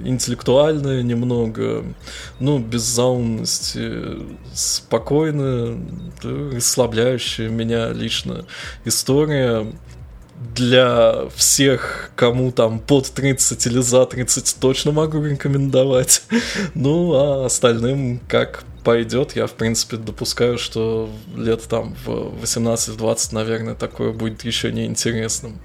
интеллектуальная 0.05 1.03
немного, 1.03 1.85
ну, 2.41 2.59
без 2.59 2.83
заумности, 2.83 4.19
спокойная, 4.53 5.79
расслабляющая 6.23 7.49
меня 7.49 7.91
лично 7.91 8.45
история 8.85 9.67
для 10.55 11.29
всех, 11.37 12.11
кому 12.17 12.51
там 12.51 12.81
под 12.81 13.11
30 13.13 13.67
или 13.67 13.81
за 13.81 14.05
30, 14.07 14.57
точно 14.61 14.93
могу 14.93 15.23
рекомендовать. 15.25 16.23
Ну, 16.75 17.15
а 17.15 17.47
остальным 17.47 18.21
как 18.29 18.65
пойдет, 18.85 19.37
я, 19.37 19.47
в 19.47 19.53
принципе, 19.53 19.97
допускаю, 19.97 20.59
что 20.59 21.09
лет 21.37 21.63
там 21.69 21.95
в 22.05 22.43
18-20, 22.43 23.35
наверное, 23.35 23.75
такое 23.75 24.13
будет 24.13 24.45
еще 24.45 24.73
неинтересным. 24.73 25.59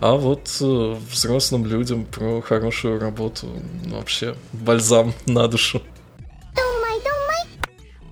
А 0.00 0.14
вот 0.14 0.58
э, 0.60 0.96
взрослым 1.10 1.66
людям 1.66 2.04
про 2.04 2.40
хорошую 2.42 3.00
работу 3.00 3.48
вообще 3.86 4.34
бальзам 4.52 5.12
на 5.26 5.48
душу. 5.48 5.82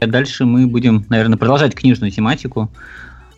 Дальше 0.00 0.44
мы 0.44 0.66
будем, 0.66 1.06
наверное, 1.08 1.38
продолжать 1.38 1.74
книжную 1.74 2.10
тематику. 2.10 2.70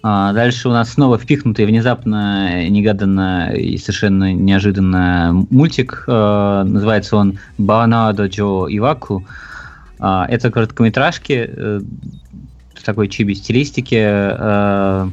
А 0.03 0.33
дальше 0.33 0.69
у 0.69 0.73
нас 0.73 0.93
снова 0.93 1.19
впихнутый 1.19 1.67
внезапно, 1.67 2.69
негаданно 2.69 3.53
и 3.55 3.77
совершенно 3.79 4.33
неожиданно 4.33 5.47
мультик. 5.51 6.05
Э, 6.07 6.63
называется 6.65 7.17
он 7.17 7.39
«Баанадо 7.59 8.27
Джо 8.27 8.67
Иваку». 8.69 9.27
А, 9.99 10.27
это 10.29 10.51
короткометражки 10.51 11.49
э, 11.49 11.81
в 12.75 12.83
такой 12.83 13.09
чиби-стилистике 13.09 14.35
э, 14.39 15.09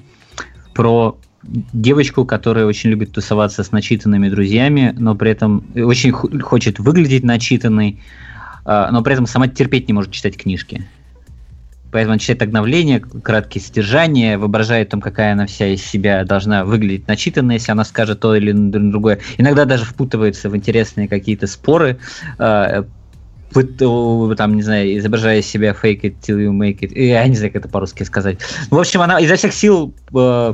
про 0.73 1.17
девочку, 1.43 2.25
которая 2.25 2.65
очень 2.65 2.89
любит 2.89 3.11
тусоваться 3.11 3.63
с 3.63 3.71
начитанными 3.71 4.29
друзьями, 4.29 4.93
но 4.97 5.15
при 5.15 5.31
этом 5.31 5.65
очень 5.75 6.11
хочет 6.11 6.79
выглядеть 6.79 7.23
начитанной, 7.23 8.01
э, 8.65 8.87
но 8.91 9.01
при 9.01 9.13
этом 9.13 9.25
сама 9.25 9.47
терпеть 9.47 9.87
не 9.87 9.93
может 9.93 10.11
читать 10.11 10.37
книжки. 10.37 10.87
Поэтому 11.91 12.13
она 12.13 12.19
читает 12.19 12.41
обновления, 12.41 12.99
краткие 12.99 13.63
содержания, 13.63 14.39
воображает 14.39 14.89
там, 14.89 14.99
какая 14.99 15.33
она 15.33 15.45
вся 15.45 15.67
из 15.67 15.85
себя 15.85 16.25
должна 16.25 16.65
выглядеть 16.65 17.07
начитанно, 17.07 17.51
если 17.51 17.71
она 17.71 17.85
скажет 17.85 18.19
то 18.19 18.35
или 18.35 18.51
другое. 18.51 19.19
Иногда 19.37 19.65
даже 19.65 19.85
впутывается 19.85 20.49
в 20.49 20.55
интересные 20.55 21.07
какие-то 21.07 21.45
споры, 21.45 21.99
там, 23.53 24.55
не 24.55 24.61
знаю, 24.61 24.97
изображая 24.97 25.41
себя 25.41 25.71
fake 25.71 26.01
it 26.01 26.15
till 26.21 26.39
you 26.39 26.51
make 26.51 26.79
it. 26.79 26.91
Я 26.93 27.27
не 27.27 27.35
знаю, 27.35 27.51
как 27.51 27.63
это 27.63 27.69
по-русски 27.69 28.03
сказать. 28.03 28.39
В 28.69 28.77
общем, 28.77 29.01
она 29.01 29.19
изо 29.19 29.35
всех 29.35 29.53
сил 29.53 29.93
э, 30.13 30.53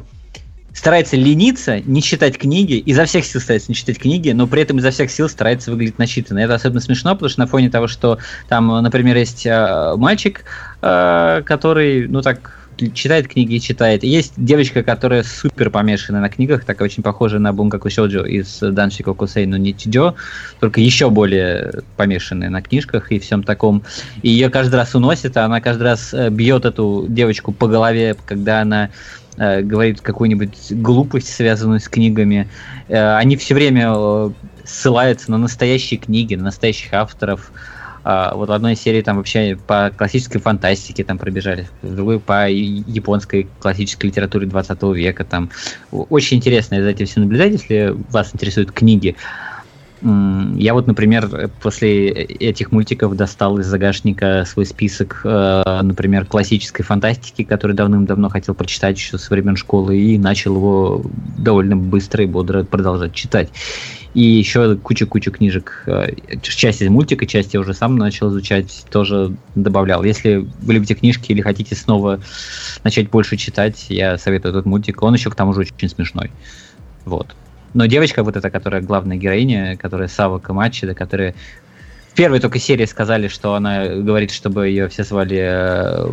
старается 0.74 1.16
лениться, 1.16 1.80
не 1.82 2.02
читать 2.02 2.38
книги, 2.38 2.78
изо 2.78 3.06
всех 3.06 3.26
сил 3.26 3.42
старается 3.42 3.72
не 3.72 3.76
читать 3.76 4.00
книги, 4.00 4.32
но 4.32 4.48
при 4.48 4.62
этом 4.62 4.78
изо 4.80 4.92
всех 4.92 5.12
сил 5.12 5.30
старается 5.30 5.72
выглядеть 5.72 5.98
начитанно. 5.98 6.40
Это 6.40 6.56
особенно 6.56 6.82
смешно, 6.82 7.16
потому 7.16 7.30
что 7.30 7.40
на 7.40 7.48
фоне 7.48 7.70
того, 7.70 7.88
что 7.88 8.20
там, 8.48 8.68
например, 8.82 9.18
есть 9.18 9.46
э, 9.46 9.94
мальчик, 9.98 10.44
э, 10.82 11.42
который, 11.46 12.08
ну 12.08 12.22
так, 12.22 12.59
читает 12.94 13.28
книги 13.28 13.58
читает. 13.58 14.04
Есть 14.04 14.34
девочка, 14.38 14.84
которая 14.84 15.24
супер 15.24 15.70
помешана 15.70 16.22
на 16.22 16.30
книгах, 16.30 16.65
такая 16.65 16.88
очень 16.88 17.04
похожая 17.04 17.39
на 17.39 17.54
Бункаку 17.54 17.89
Шоджо 17.89 18.24
из 18.24 18.60
Данши 18.60 19.04
Кокусей, 19.04 19.46
но 19.46 19.58
не 19.58 19.76
Чидё, 19.76 20.15
только 20.60 20.82
еще 20.82 21.10
более 21.10 21.84
помешанная 21.98 22.50
на 22.50 22.62
книжках 22.62 23.12
и 23.12 23.20
всем 23.20 23.44
таком. 23.44 23.84
И 24.22 24.30
ее 24.30 24.50
каждый 24.50 24.76
раз 24.76 24.96
уносит, 24.96 25.38
а 25.38 25.46
она 25.46 25.62
каждый 25.62 25.84
раз 25.84 26.13
э, 26.13 26.30
бьет 26.30 26.65
эту 26.65 27.06
девочку 27.10 27.52
по 27.52 27.68
голове, 27.68 28.15
когда 28.26 28.62
она 28.62 28.89
э, 29.38 29.62
говорит 29.62 30.02
какую-нибудь 30.02 30.72
глупость, 30.72 31.34
связанную 31.34 31.80
с 31.80 31.88
книгами. 31.88 32.48
Э, 32.88 33.15
они 33.15 33.36
все 33.38 33.56
время 33.56 33.94
э, 33.96 34.32
ссылаются 34.63 35.32
на 35.32 35.38
настоящие 35.38 36.00
книги, 36.00 36.36
на 36.36 36.46
настоящих 36.46 36.94
авторов. 36.94 37.52
А, 38.12 38.34
вот 38.34 38.50
в 38.50 38.52
одной 38.52 38.76
серии 38.76 39.04
там 39.04 39.17
вообще 39.17 39.56
по 39.67 39.91
классической 39.95 40.39
фантастике 40.39 41.04
там 41.04 41.19
пробежали, 41.19 41.69
в 41.84 41.95
другой 41.95 42.19
по 42.19 42.50
японской 42.50 43.48
классической 43.60 44.08
литературе 44.08 44.48
20 44.48 44.82
века. 44.95 45.24
Там 45.26 45.52
очень 45.91 46.38
интересно 46.38 46.82
за 46.82 46.89
этим 46.89 47.06
все 47.06 47.19
наблюдать, 47.19 47.52
если 47.52 47.93
вас 48.10 48.34
интересуют 48.34 48.72
книги. 48.72 49.15
Я 50.02 50.74
вот, 50.74 50.88
например, 50.88 51.50
после 51.62 52.10
этих 52.10 52.72
мультиков 52.72 53.18
достал 53.18 53.58
из 53.60 53.66
загашника 53.66 54.46
свой 54.48 54.66
список, 54.66 55.22
э, 55.26 55.82
например, 55.82 56.26
классической 56.26 56.84
фантастики, 56.84 57.44
который 57.44 57.76
давным-давно 57.76 58.30
хотел 58.30 58.56
прочитать 58.56 58.98
еще 58.98 59.18
со 59.18 59.34
времен 59.34 59.58
школы, 59.58 59.98
и 59.98 60.18
начал 60.18 60.56
его 60.56 61.02
довольно 61.38 61.76
быстро 61.76 62.24
и 62.24 62.28
бодро 62.28 62.64
продолжать 62.64 63.14
читать. 63.14 63.50
И 64.14 64.22
еще 64.22 64.78
куча-куча 64.78 65.32
книжек. 65.32 65.84
Э, 65.86 66.14
часть 66.42 66.82
из 66.82 66.90
мультика, 66.90 67.26
часть 67.26 67.54
я 67.54 67.60
уже 67.60 67.74
сам 67.74 67.98
начал 67.98 68.30
изучать, 68.30 68.86
тоже 68.90 69.36
добавлял. 69.56 70.04
Если 70.04 70.48
вы 70.62 70.76
любите 70.76 70.96
книжки 70.96 71.34
или 71.34 71.42
хотите 71.42 71.76
снова 71.76 72.22
начать 72.86 73.10
больше 73.10 73.36
читать, 73.36 73.88
я 73.90 74.18
советую 74.18 74.52
этот 74.54 74.66
мультик. 74.66 75.04
Он 75.04 75.14
еще 75.14 75.30
к 75.30 75.36
тому 75.36 75.54
же 75.54 75.62
очень 75.62 75.90
смешной. 75.90 76.32
Вот. 77.04 77.36
Но 77.73 77.86
девочка 77.86 78.23
вот 78.23 78.36
эта, 78.36 78.49
которая 78.49 78.82
главная 78.82 79.17
героиня, 79.17 79.77
которая 79.77 80.08
Сава 80.08 80.39
Камачи, 80.39 80.86
да, 80.86 80.93
которая 80.93 81.36
в 82.12 82.15
первой 82.15 82.39
только 82.39 82.60
серии 82.60 82.86
сказали, 82.86 83.27
что 83.27 83.53
она 83.53 83.88
говорит, 83.88 84.32
чтобы 84.32 84.67
ее 84.67 84.88
все 84.88 85.03
звали... 85.03 85.38
Э, 85.39 86.08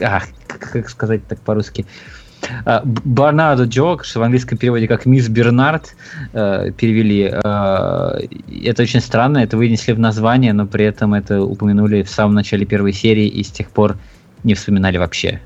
а, 0.00 0.22
как 0.46 0.88
сказать 0.88 1.26
так 1.26 1.40
по-русски? 1.40 1.84
А, 2.64 2.82
Барнардо 2.84 3.64
Джок, 3.64 4.04
что 4.04 4.20
в 4.20 4.22
английском 4.22 4.58
переводе 4.58 4.88
как 4.88 5.06
Мисс 5.06 5.28
Бернард 5.28 5.94
э, 6.32 6.70
перевели. 6.76 7.30
Э, 7.32 8.20
это 8.64 8.82
очень 8.82 9.00
странно, 9.00 9.38
это 9.38 9.56
вынесли 9.56 9.92
в 9.92 9.98
название, 9.98 10.52
но 10.52 10.66
при 10.66 10.84
этом 10.84 11.14
это 11.14 11.42
упомянули 11.42 12.02
в 12.02 12.10
самом 12.10 12.34
начале 12.34 12.64
первой 12.64 12.92
серии 12.92 13.26
и 13.26 13.42
с 13.42 13.50
тех 13.50 13.70
пор 13.70 13.96
не 14.44 14.54
вспоминали 14.54 14.98
вообще. 14.98 15.40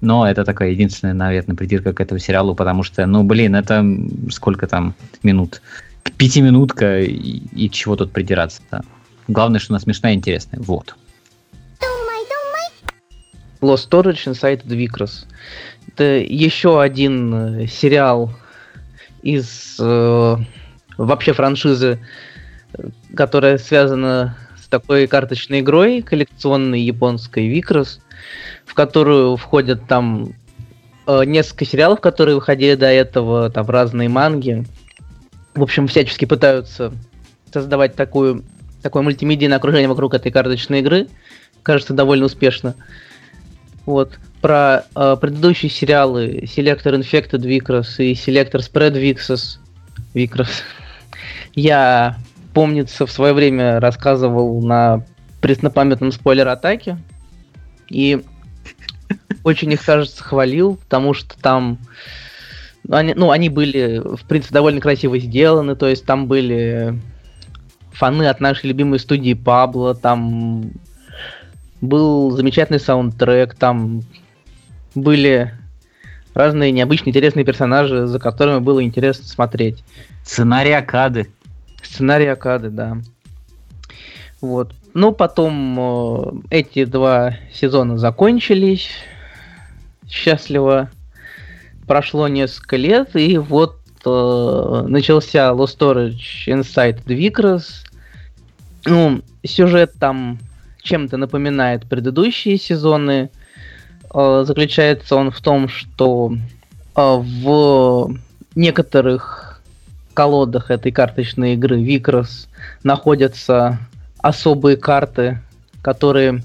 Но 0.00 0.28
это 0.28 0.44
такая 0.44 0.70
единственная, 0.70 1.14
наверное, 1.14 1.56
придирка 1.56 1.92
к 1.92 2.00
этому 2.00 2.18
сериалу, 2.18 2.54
потому 2.54 2.82
что, 2.82 3.06
ну, 3.06 3.24
блин, 3.24 3.54
это 3.54 3.84
сколько 4.30 4.66
там 4.66 4.94
минут? 5.22 5.62
Пятиминутка, 6.16 7.00
и, 7.00 7.42
и 7.52 7.70
чего 7.70 7.96
тут 7.96 8.12
придираться 8.12 8.62
-то? 8.70 8.84
Главное, 9.28 9.58
что 9.58 9.72
она 9.72 9.80
смешная 9.80 10.12
и 10.12 10.16
интересная. 10.16 10.60
Вот. 10.60 10.94
Lost 13.60 13.88
Storage 13.90 14.26
Inside 14.26 14.64
the 14.66 14.76
Vicross. 14.76 15.24
Это 15.88 16.04
еще 16.18 16.80
один 16.80 17.62
э, 17.62 17.66
сериал 17.66 18.30
из 19.22 19.76
э, 19.80 20.36
вообще 20.98 21.32
франшизы, 21.32 21.98
которая 23.14 23.58
связана 23.58 24.36
с 24.62 24.68
такой 24.68 25.06
карточной 25.06 25.60
игрой 25.60 26.02
коллекционной 26.02 26.80
японской 26.80 27.48
Vicross 27.48 28.00
в 28.64 28.74
которую 28.74 29.36
входят 29.36 29.86
там 29.86 30.34
э, 31.06 31.24
несколько 31.24 31.64
сериалов, 31.64 32.00
которые 32.00 32.34
выходили 32.34 32.74
до 32.74 32.86
этого, 32.86 33.50
там 33.50 33.66
разные 33.68 34.08
манги. 34.08 34.64
В 35.54 35.62
общем, 35.62 35.86
всячески 35.86 36.24
пытаются 36.24 36.92
создавать 37.52 37.94
такую, 37.94 38.44
такое 38.82 39.02
мультимедийное 39.02 39.56
окружение 39.56 39.88
вокруг 39.88 40.14
этой 40.14 40.30
карточной 40.30 40.80
игры. 40.80 41.08
Кажется, 41.62 41.94
довольно 41.94 42.26
успешно. 42.26 42.74
Вот. 43.86 44.18
Про 44.42 44.84
э, 44.94 45.16
предыдущие 45.20 45.70
сериалы 45.70 46.42
Selector 46.44 47.00
Infected 47.00 47.40
Vicross 47.40 47.96
и 47.98 48.12
Selector 48.12 48.60
Spread 48.60 48.92
Vixus 49.00 49.58
Vicross 50.14 50.62
я, 51.54 52.18
помнится, 52.52 53.06
в 53.06 53.10
свое 53.10 53.32
время 53.32 53.80
рассказывал 53.80 54.60
на 54.60 55.04
преснопамятном 55.40 56.12
спойлер-атаке. 56.12 56.98
И 57.88 58.24
очень 59.44 59.72
их, 59.72 59.84
кажется, 59.84 60.22
хвалил, 60.22 60.76
потому 60.76 61.14
что 61.14 61.38
там 61.40 61.78
они, 62.90 63.14
ну, 63.14 63.30
они 63.30 63.48
были, 63.48 63.98
в 63.98 64.24
принципе, 64.26 64.54
довольно 64.54 64.80
красиво 64.80 65.18
сделаны, 65.18 65.74
то 65.74 65.88
есть 65.88 66.04
там 66.04 66.26
были 66.26 67.00
фаны 67.92 68.28
от 68.28 68.40
нашей 68.40 68.66
любимой 68.66 68.98
студии 68.98 69.34
Пабло, 69.34 69.94
там 69.94 70.72
был 71.80 72.30
замечательный 72.30 72.80
саундтрек, 72.80 73.54
там 73.54 74.02
были 74.94 75.52
разные 76.34 76.70
необычные, 76.70 77.10
интересные 77.10 77.44
персонажи, 77.44 78.06
за 78.06 78.18
которыми 78.18 78.58
было 78.58 78.82
интересно 78.82 79.26
смотреть. 79.26 79.82
Сценарий 80.24 80.72
Акады. 80.72 81.28
Сценарий 81.82 82.26
Акады, 82.26 82.70
да. 82.70 82.98
Вот. 84.40 84.72
Ну, 84.94 85.12
потом 85.12 85.76
э, 85.78 86.32
эти 86.50 86.84
два 86.84 87.36
сезона 87.52 87.98
закончились 87.98 88.88
счастливо. 90.08 90.90
Прошло 91.86 92.28
несколько 92.28 92.76
лет, 92.76 93.14
и 93.14 93.38
вот 93.38 93.76
э, 94.04 94.84
начался 94.88 95.50
Lost 95.50 95.78
Storage 95.78 96.46
Inside 96.46 97.04
the. 97.04 97.62
Ну, 98.84 99.22
сюжет 99.44 99.94
там 99.98 100.38
чем-то 100.82 101.16
напоминает 101.16 101.88
предыдущие 101.88 102.56
сезоны. 102.56 103.30
Э, 104.14 104.44
заключается 104.46 105.16
он 105.16 105.30
в 105.30 105.40
том, 105.40 105.68
что 105.68 106.32
э, 106.34 107.00
в 107.00 108.14
некоторых 108.54 109.60
колодах 110.14 110.70
этой 110.70 110.92
карточной 110.92 111.54
игры 111.54 111.80
Vicross 111.80 112.48
находятся 112.82 113.78
особые 114.26 114.76
карты, 114.76 115.40
которые 115.82 116.42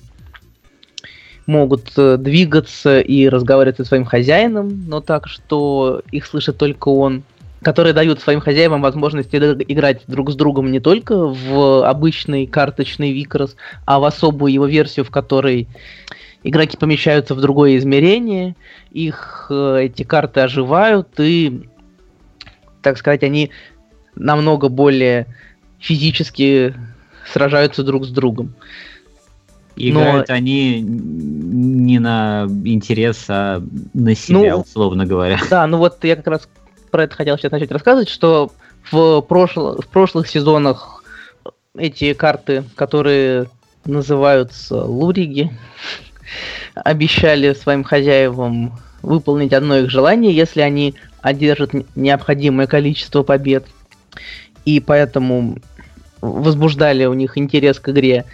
могут 1.48 1.92
э, 1.98 2.18
двигаться 2.18 3.00
и 3.00 3.28
разговаривать 3.28 3.78
со 3.78 3.86
своим 3.86 4.06
хозяином, 4.06 4.86
но 4.88 5.02
так, 5.02 5.28
что 5.28 6.04
их 6.12 6.28
слышит 6.28 6.58
только 6.58 6.90
он, 6.90 7.24
которые 7.64 7.94
дают 7.94 8.20
своим 8.20 8.40
хозяевам 8.40 8.82
возможность 8.82 9.34
играть 9.34 10.04
друг 10.08 10.32
с 10.32 10.36
другом 10.36 10.72
не 10.72 10.80
только 10.80 11.16
в 11.16 11.88
обычный 11.88 12.46
карточный 12.46 13.12
Викрос, 13.12 13.56
а 13.86 14.00
в 14.00 14.06
особую 14.06 14.54
его 14.54 14.68
версию, 14.68 15.06
в 15.06 15.10
которой 15.10 15.68
игроки 16.44 16.78
помещаются 16.78 17.34
в 17.34 17.42
другое 17.42 17.78
измерение, 17.78 18.56
их 18.92 19.48
э, 19.50 19.86
эти 19.86 20.04
карты 20.04 20.42
оживают 20.42 21.20
и, 21.20 21.68
так 22.84 23.00
сказать, 23.00 23.24
они 23.24 23.50
намного 24.16 24.70
более 24.70 25.26
физически 25.80 26.76
сражаются 27.32 27.84
друг 27.84 28.06
с 28.06 28.10
другом. 28.10 28.54
Играют 29.76 30.28
Но... 30.30 30.36
они 30.36 30.82
не 30.82 32.00
на 32.00 32.46
интерес, 32.66 33.26
а 33.30 33.64
на 33.94 34.16
себя, 34.16 34.56
ну, 34.56 34.62
условно 34.62 35.06
говоря. 35.06 35.40
Да, 35.50 35.66
ну 35.68 35.78
вот 35.78 36.04
я 36.04 36.16
как 36.16 36.28
раз 36.28 36.48
про 36.92 37.04
это 37.04 37.16
хотел 37.16 37.38
сейчас 37.38 37.52
начать 37.52 37.72
рассказывать, 37.72 38.10
что 38.10 38.52
в, 38.92 39.22
прошло... 39.22 39.82
в 39.82 39.88
прошлых 39.88 40.28
сезонах 40.28 41.04
эти 41.78 42.14
карты, 42.14 42.64
которые 42.76 43.50
называются 43.86 44.84
луриги, 44.84 45.50
обещали 46.76 47.54
своим 47.54 47.84
хозяевам 47.84 48.78
выполнить 49.02 49.54
одно 49.54 49.78
их 49.78 49.90
желание, 49.90 50.36
если 50.36 50.62
они 50.62 50.96
одержат 51.22 51.72
необходимое 51.96 52.68
количество 52.68 53.24
побед. 53.24 53.66
И 54.66 54.80
поэтому 54.80 55.58
возбуждали 56.22 57.06
у 57.06 57.14
них 57.14 57.38
интерес 57.38 57.80
к 57.80 57.90
игре. 57.90 58.26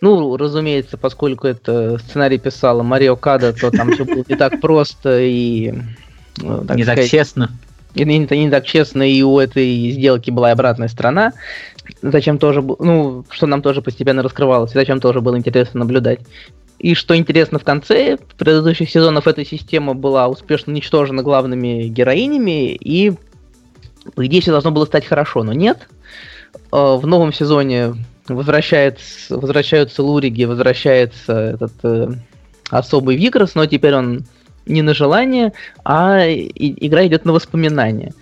Ну, 0.00 0.36
разумеется, 0.36 0.96
поскольку 0.96 1.46
это 1.46 1.98
сценарий 1.98 2.38
писала 2.38 2.82
Марио 2.82 3.14
Када, 3.14 3.52
то 3.52 3.70
там 3.70 3.92
все 3.92 4.04
было 4.04 4.24
не 4.26 4.36
так 4.36 4.60
просто 4.60 5.20
и... 5.20 5.72
Ну, 6.38 6.64
так 6.64 6.76
не 6.76 6.82
сказать, 6.82 7.04
так 7.04 7.10
честно. 7.10 7.50
И 7.94 8.04
не, 8.04 8.18
не 8.18 8.50
так 8.50 8.64
честно, 8.64 9.08
и 9.08 9.22
у 9.22 9.38
этой 9.38 9.90
сделки 9.90 10.30
была 10.30 10.48
и 10.48 10.52
обратная 10.52 10.88
сторона. 10.88 11.32
Зачем 12.00 12.38
тоже, 12.38 12.62
ну, 12.62 13.24
что 13.28 13.46
нам 13.46 13.62
тоже 13.62 13.82
постепенно 13.82 14.22
раскрывалось, 14.22 14.72
и 14.72 14.74
зачем 14.74 15.00
тоже 15.00 15.20
было 15.20 15.36
интересно 15.36 15.80
наблюдать. 15.80 16.20
И 16.78 16.94
что 16.94 17.16
интересно 17.16 17.58
в 17.58 17.64
конце 17.64 18.18
предыдущих 18.38 18.90
сезонов, 18.90 19.28
эта 19.28 19.44
система 19.44 19.94
была 19.94 20.26
успешно 20.26 20.72
уничтожена 20.72 21.22
главными 21.22 21.84
героинями, 21.84 22.74
и 22.74 23.12
по 24.14 24.26
идее 24.26 24.40
все 24.40 24.50
должно 24.50 24.72
было 24.72 24.84
стать 24.86 25.06
хорошо, 25.06 25.44
но 25.44 25.52
нет. 25.52 25.88
Э, 26.72 26.96
в 26.96 27.06
новом 27.06 27.32
сезоне 27.32 27.94
возвращается, 28.28 29.36
возвращаются 29.36 30.02
Луриги, 30.02 30.44
возвращается 30.44 31.32
этот 31.32 31.72
э, 31.82 32.08
особый 32.70 33.16
Вигрос, 33.16 33.54
но 33.54 33.66
теперь 33.66 33.94
он 33.94 34.24
не 34.66 34.82
на 34.82 34.94
желание, 34.94 35.52
а 35.84 36.24
и, 36.26 36.86
игра 36.86 37.06
идет 37.06 37.24
на 37.24 37.32
воспоминания. 37.32 38.12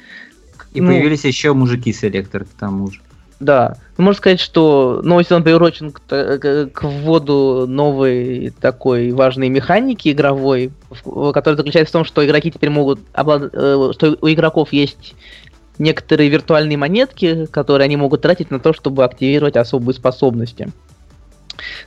И 0.73 0.81
ну, 0.81 0.89
появились 0.89 1.25
еще 1.25 1.53
мужики-селектор 1.53 2.45
к 2.45 2.51
тому 2.59 2.91
же. 2.91 3.01
Да. 3.41 3.79
Ну, 3.97 4.05
можно 4.05 4.19
сказать, 4.19 4.41
что 4.41 5.01
новый 5.03 5.25
сезон 5.25 5.43
приурочен 5.43 5.93
к, 5.93 6.01
к, 6.01 6.67
к 6.73 6.83
вводу 6.83 7.67
новой 7.67 8.53
такой 8.61 9.13
важной 9.13 9.49
механики 9.49 10.11
игровой, 10.11 10.73
которая 11.05 11.57
заключается 11.57 11.91
в 11.91 11.93
том, 11.93 12.05
что 12.05 12.25
игроки 12.25 12.51
теперь 12.51 12.71
могут 12.71 13.01
облад... 13.15 13.51
Э, 13.53 13.93
что 13.95 14.17
у 14.21 14.29
игроков 14.29 14.73
есть 14.73 15.15
некоторые 15.81 16.31
виртуальные 16.31 16.77
монетки, 16.77 17.47
которые 17.47 17.87
они 17.87 17.97
могут 17.97 18.23
тратить 18.23 18.51
на 18.51 18.61
то, 18.61 18.73
чтобы 18.73 19.05
активировать 19.05 19.57
особые 19.57 19.95
способности 19.95 20.69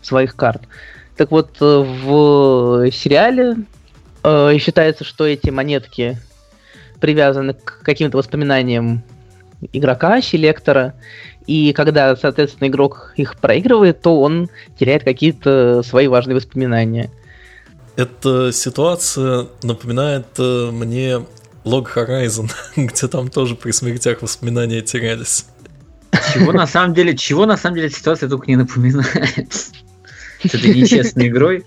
своих 0.02 0.36
карт. 0.36 0.64
Так 1.16 1.32
вот, 1.32 1.58
э, 1.62 1.66
в 1.66 2.92
сериале 2.92 3.58
э, 4.24 4.58
считается, 4.60 5.04
что 5.04 5.26
эти 5.26 5.50
монетки 5.50 6.18
привязаны 7.00 7.54
к 7.54 7.82
каким-то 7.84 8.18
воспоминаниям 8.18 9.04
игрока, 9.72 10.22
селектора, 10.22 10.96
и 11.46 11.74
когда, 11.74 12.16
соответственно, 12.16 12.70
игрок 12.70 13.14
их 13.16 13.38
проигрывает, 13.38 14.02
то 14.02 14.20
он 14.20 14.50
теряет 14.80 15.04
какие-то 15.04 15.84
свои 15.84 16.08
важные 16.08 16.36
воспоминания. 16.36 17.12
Эта 17.96 18.52
ситуация 18.52 19.48
напоминает 19.62 20.26
э, 20.40 20.72
мне 20.72 21.22
Log 21.66 21.88
Horizon, 21.96 22.52
где 22.76 23.08
там 23.08 23.30
тоже 23.30 23.56
при 23.56 23.72
смертях 23.72 24.22
воспоминания 24.22 24.82
терялись. 24.82 25.46
Чего 26.34 26.52
на 26.52 26.68
самом 26.68 26.94
деле, 26.94 27.16
чего 27.18 27.46
на 27.46 27.58
самом 27.58 27.76
деле 27.76 27.90
ситуация 27.90 28.30
только 28.30 28.48
не 28.48 28.56
напоминает 28.56 29.54
с 29.54 29.72
этой 30.46 30.74
нечестной 30.74 31.28
игрой. 31.28 31.66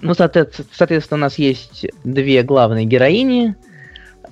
Ну, 0.00 0.14
соответственно, 0.14 1.16
у 1.16 1.16
нас 1.16 1.38
есть 1.38 1.86
две 2.04 2.42
главные 2.42 2.84
героини, 2.84 3.56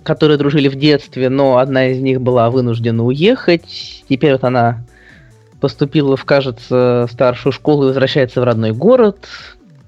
которые 0.04 0.38
дружили 0.38 0.68
в 0.68 0.76
детстве, 0.76 1.28
но 1.28 1.59
одна 1.59 1.88
из 1.88 1.98
них 1.98 2.20
была 2.20 2.50
вынуждена 2.50 3.04
уехать. 3.04 4.04
Теперь 4.09 4.32
вот 4.32 4.44
она 4.44 4.84
поступила 5.61 6.16
в, 6.16 6.24
кажется, 6.24 7.09
старшую 7.11 7.52
школу 7.52 7.84
и 7.84 7.86
возвращается 7.86 8.40
в 8.40 8.44
родной 8.44 8.72
город. 8.72 9.26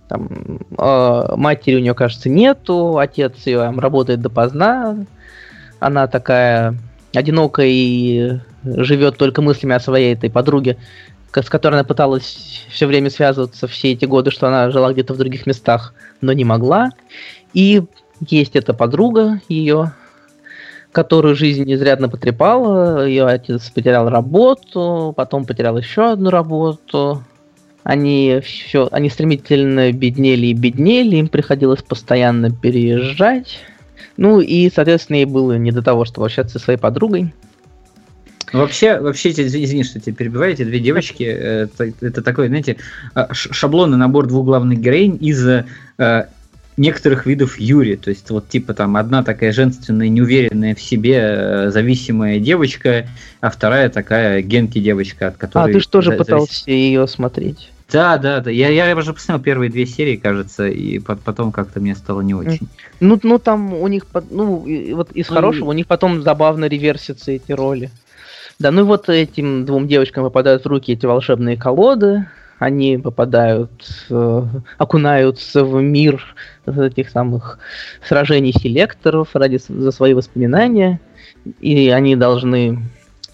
Там, 0.09 0.29
э, 0.79 1.35
матери 1.37 1.77
у 1.77 1.81
нее, 1.81 1.95
кажется, 1.95 2.29
нету, 2.29 2.99
отец 2.99 3.35
ее 3.47 3.59
там, 3.59 3.79
работает 3.79 4.21
допоздна. 4.21 4.97
Она 5.81 6.07
такая 6.07 6.75
одинокая 7.15 7.69
и 7.69 8.39
живет 8.65 9.17
только 9.17 9.43
мыслями 9.43 9.75
о 9.75 9.81
своей 9.81 10.15
этой 10.15 10.31
подруге, 10.31 10.79
с 11.33 11.49
которой 11.49 11.75
она 11.75 11.85
пыталась 11.85 12.67
все 12.71 12.87
время 12.87 13.11
связываться 13.11 13.69
все 13.69 13.93
эти 13.93 14.07
годы, 14.07 14.31
что 14.31 14.49
она 14.49 14.71
жила 14.71 14.93
где-то 14.93 15.15
в 15.15 15.19
других 15.19 15.47
местах, 15.47 15.95
но 16.21 16.33
не 16.33 16.45
могла. 16.45 16.91
И 17.53 17.83
есть 18.21 18.57
эта 18.57 18.75
подруга 18.75 19.41
ее, 19.49 19.93
которую 20.93 21.37
жизнь 21.37 21.71
изрядно 21.73 22.09
потрепала. 22.09 23.07
Ее 23.07 23.27
отец 23.27 23.71
потерял 23.71 24.09
работу, 24.09 25.13
потом 25.17 25.45
потерял 25.45 25.77
еще 25.79 26.13
одну 26.13 26.31
работу. 26.31 27.23
Они 27.89 28.43
все, 28.45 28.87
они 28.93 29.09
стремительно 29.09 29.91
беднели 29.93 30.49
и 30.49 30.53
беднели, 30.53 31.17
им 31.17 31.29
приходилось 31.29 31.81
постоянно 31.81 32.51
переезжать. 32.51 33.61
Ну 34.19 34.43
и, 34.43 34.71
соответственно, 34.71 35.17
ей 35.17 35.25
было 35.25 35.57
не 35.57 35.73
до 35.73 35.81
того, 35.81 36.05
чтобы 36.05 36.27
общаться 36.27 36.59
со 36.59 36.65
своей 36.67 36.79
подругой. 36.79 37.33
Вообще, 38.53 39.01
вообще, 39.01 39.31
извини, 39.31 39.85
что 39.85 40.01
тебя 40.01 40.15
перебиваю, 40.15 40.53
эти 40.53 40.65
две 40.65 40.81
девочки, 40.81 41.23
это, 41.23 41.91
это 42.03 42.21
такой, 42.21 42.49
знаете, 42.49 42.77
а, 43.15 43.33
шаблонный 43.33 43.97
набор 43.97 44.27
двух 44.27 44.45
главных 44.45 44.81
героинь 44.81 45.17
из 45.23 45.47
э, 45.47 46.27
некоторых 46.77 47.25
видов 47.25 47.59
Юри. 47.59 47.97
То 47.97 48.11
есть, 48.11 48.29
вот 48.29 48.51
типа 48.51 48.75
там 48.75 48.99
одна 48.99 49.23
такая 49.23 49.51
женственная, 49.51 50.11
неуверенная 50.11 50.75
в 50.75 50.83
себе, 50.83 51.21
э, 51.21 51.71
зависимая 51.71 52.39
девочка, 52.39 53.09
а 53.41 53.49
вторая 53.49 53.89
такая 53.89 54.43
генки 54.43 54.79
девочка, 54.79 55.29
от 55.29 55.39
которой... 55.39 55.71
А, 55.71 55.73
ты 55.73 55.81
же 55.81 55.89
тоже 55.89 56.11
завис... 56.11 56.27
пытался 56.27 56.71
ее 56.71 57.09
смотреть. 57.09 57.71
Да, 57.91 58.19
да, 58.19 58.41
да. 58.41 58.51
Я, 58.51 58.69
я 58.69 58.95
уже 58.95 59.15
посмотрел 59.15 59.43
первые 59.43 59.71
две 59.71 59.87
серии, 59.87 60.17
кажется, 60.17 60.69
и 60.69 60.99
потом 60.99 61.53
как-то 61.53 61.81
мне 61.81 61.95
стало 61.95 62.21
не 62.21 62.35
очень. 62.35 62.69
Ну, 63.01 63.19
ну 63.23 63.39
там 63.39 63.73
у 63.73 63.89
них, 63.89 64.05
ну, 64.31 64.67
вот 64.95 65.13
из 65.13 65.29
ну, 65.31 65.35
хорошего, 65.35 65.71
у 65.71 65.73
них 65.73 65.87
потом 65.87 66.23
забавно 66.23 66.67
реверсятся 66.67 67.33
эти 67.33 67.53
роли. 67.53 67.91
Да, 68.59 68.71
ну 68.73 68.83
и 68.83 68.85
вот 68.85 69.09
этим 69.09 69.65
двум 69.65 69.87
девочкам 69.89 70.25
попадают 70.25 70.65
в 70.65 70.69
руки 70.69 70.93
эти 70.93 71.07
волшебные 71.07 71.57
колоды, 71.57 72.27
они 72.59 72.99
попадают, 72.99 73.71
э, 74.11 74.43
окунаются 74.79 75.65
в 75.65 75.81
мир 75.81 76.35
этих 76.67 77.09
самых 77.09 77.59
сражений 78.07 78.53
селекторов 78.53 79.29
ради 79.35 79.61
за 79.67 79.93
свои 79.93 80.13
воспоминания, 80.13 81.01
и 81.61 81.89
они 81.89 82.17
должны 82.17 82.83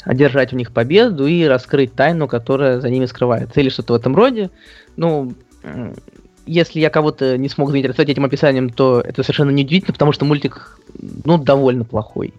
одержать 0.04 0.52
в 0.52 0.56
них 0.56 0.72
победу 0.72 1.26
и 1.26 1.44
раскрыть 1.44 1.94
тайну, 1.94 2.28
которая 2.28 2.80
за 2.80 2.90
ними 2.90 3.06
скрывается, 3.06 3.60
или 3.60 3.68
что-то 3.68 3.94
в 3.94 3.96
этом 3.96 4.14
роде. 4.14 4.50
Ну, 4.96 5.34
если 6.46 6.80
я 6.80 6.90
кого-то 6.90 7.38
не 7.38 7.48
смог 7.48 7.70
заинтересовать 7.70 8.10
этим 8.10 8.24
описанием, 8.24 8.70
то 8.70 9.00
это 9.00 9.22
совершенно 9.22 9.50
не 9.50 9.64
удивительно, 9.64 9.92
потому 9.92 10.12
что 10.12 10.24
мультик, 10.24 10.78
ну, 11.24 11.38
довольно 11.38 11.84
плохой. 11.84 12.34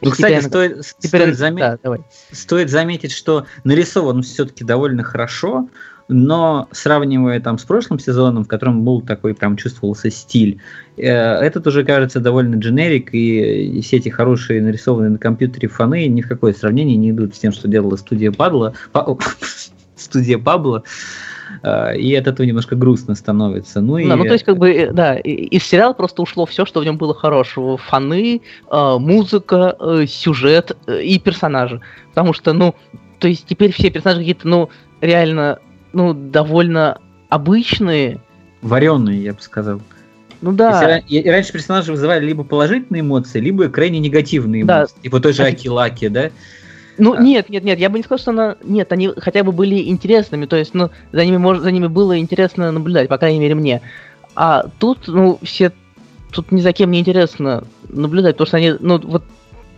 Ну, 0.00 0.10
кстати, 0.10 0.44
стоит, 0.44 0.84
теперь, 0.98 1.22
стоит, 1.22 1.36
заме... 1.36 1.60
да, 1.60 1.78
давай. 1.82 2.00
стоит 2.30 2.70
заметить, 2.70 3.12
что 3.12 3.46
нарисован 3.64 4.22
все-таки 4.22 4.64
довольно 4.64 5.02
хорошо, 5.02 5.68
но 6.08 6.68
сравнивая 6.72 7.40
там 7.40 7.58
с 7.58 7.64
прошлым 7.64 7.98
сезоном, 7.98 8.44
в 8.44 8.48
котором 8.48 8.84
был 8.84 9.02
такой 9.02 9.34
прям 9.34 9.56
чувствовался 9.56 10.10
стиль, 10.10 10.60
э, 10.96 11.02
этот 11.04 11.66
уже 11.66 11.84
кажется 11.84 12.20
довольно 12.20 12.56
дженерик, 12.56 13.10
и 13.12 13.80
все 13.82 13.98
эти 13.98 14.08
хорошие 14.08 14.62
нарисованные 14.62 15.10
на 15.10 15.18
компьютере 15.18 15.68
фаны 15.68 16.06
ни 16.06 16.22
в 16.22 16.28
какое 16.28 16.54
сравнение 16.54 16.96
не 16.96 17.10
идут 17.10 17.34
с 17.34 17.38
тем, 17.38 17.52
что 17.52 17.68
делала 17.68 17.96
студия 17.96 18.32
Падла, 18.32 18.74
студия 20.00 20.38
Пабло. 20.38 20.82
А, 21.62 21.92
и 21.92 22.14
от 22.14 22.26
этого 22.26 22.46
немножко 22.46 22.76
грустно 22.76 23.14
становится. 23.14 23.80
Ну, 23.80 23.94
да, 23.94 24.00
и... 24.00 24.04
ну 24.06 24.24
то 24.24 24.32
есть 24.32 24.44
как 24.44 24.58
бы, 24.58 24.70
э, 24.70 24.92
да, 24.92 25.16
из 25.16 25.64
сериала 25.64 25.92
просто 25.92 26.22
ушло 26.22 26.46
все, 26.46 26.64
что 26.64 26.80
в 26.80 26.84
нем 26.84 26.96
было 26.96 27.14
хорошего. 27.14 27.76
Фаны, 27.76 28.42
а, 28.70 28.98
музыка, 28.98 29.76
э, 29.78 30.06
сюжет 30.06 30.76
э, 30.86 31.02
и 31.02 31.18
персонажи. 31.18 31.80
Потому 32.10 32.32
что, 32.32 32.52
ну, 32.52 32.74
то 33.18 33.28
есть 33.28 33.46
теперь 33.46 33.72
все 33.72 33.90
персонажи 33.90 34.20
какие-то, 34.20 34.46
ну, 34.48 34.70
реально, 35.00 35.58
ну, 35.92 36.14
довольно 36.14 36.98
обычные. 37.28 38.20
Вареные, 38.62 39.22
я 39.22 39.32
бы 39.32 39.40
сказал. 39.40 39.80
Ну 40.40 40.52
да. 40.52 40.98
Если, 40.98 41.18
и 41.18 41.30
раньше 41.30 41.52
персонажи 41.52 41.90
вызывали 41.90 42.24
либо 42.24 42.44
положительные 42.44 43.00
эмоции, 43.00 43.40
либо 43.40 43.68
крайне 43.68 43.98
негативные 43.98 44.62
эмоции. 44.62 44.94
Да. 44.94 45.02
Типа 45.02 45.20
той 45.20 45.32
же 45.32 45.42
Акилаки, 45.42 46.08
да? 46.08 46.30
Ну, 46.98 47.14
а. 47.14 47.22
нет, 47.22 47.48
нет, 47.48 47.64
нет, 47.64 47.78
я 47.78 47.88
бы 47.88 47.98
не 47.98 48.04
сказал, 48.04 48.18
что 48.18 48.30
она... 48.32 48.56
Нет, 48.62 48.92
они 48.92 49.10
хотя 49.16 49.44
бы 49.44 49.52
были 49.52 49.88
интересными, 49.88 50.46
то 50.46 50.56
есть, 50.56 50.74
ну, 50.74 50.90
за 51.12 51.24
ними, 51.24 51.36
может, 51.36 51.62
за 51.62 51.70
ними 51.70 51.86
было 51.86 52.18
интересно 52.18 52.70
наблюдать, 52.72 53.08
по 53.08 53.18
крайней 53.18 53.38
мере, 53.38 53.54
мне. 53.54 53.80
А 54.34 54.66
тут, 54.78 55.06
ну, 55.06 55.38
все... 55.42 55.72
Тут 56.30 56.52
ни 56.52 56.60
за 56.60 56.72
кем 56.72 56.90
не 56.90 57.00
интересно 57.00 57.64
наблюдать, 57.88 58.34
потому 58.34 58.48
что 58.48 58.56
они, 58.58 58.74
ну, 58.80 58.98
вот, 58.98 59.24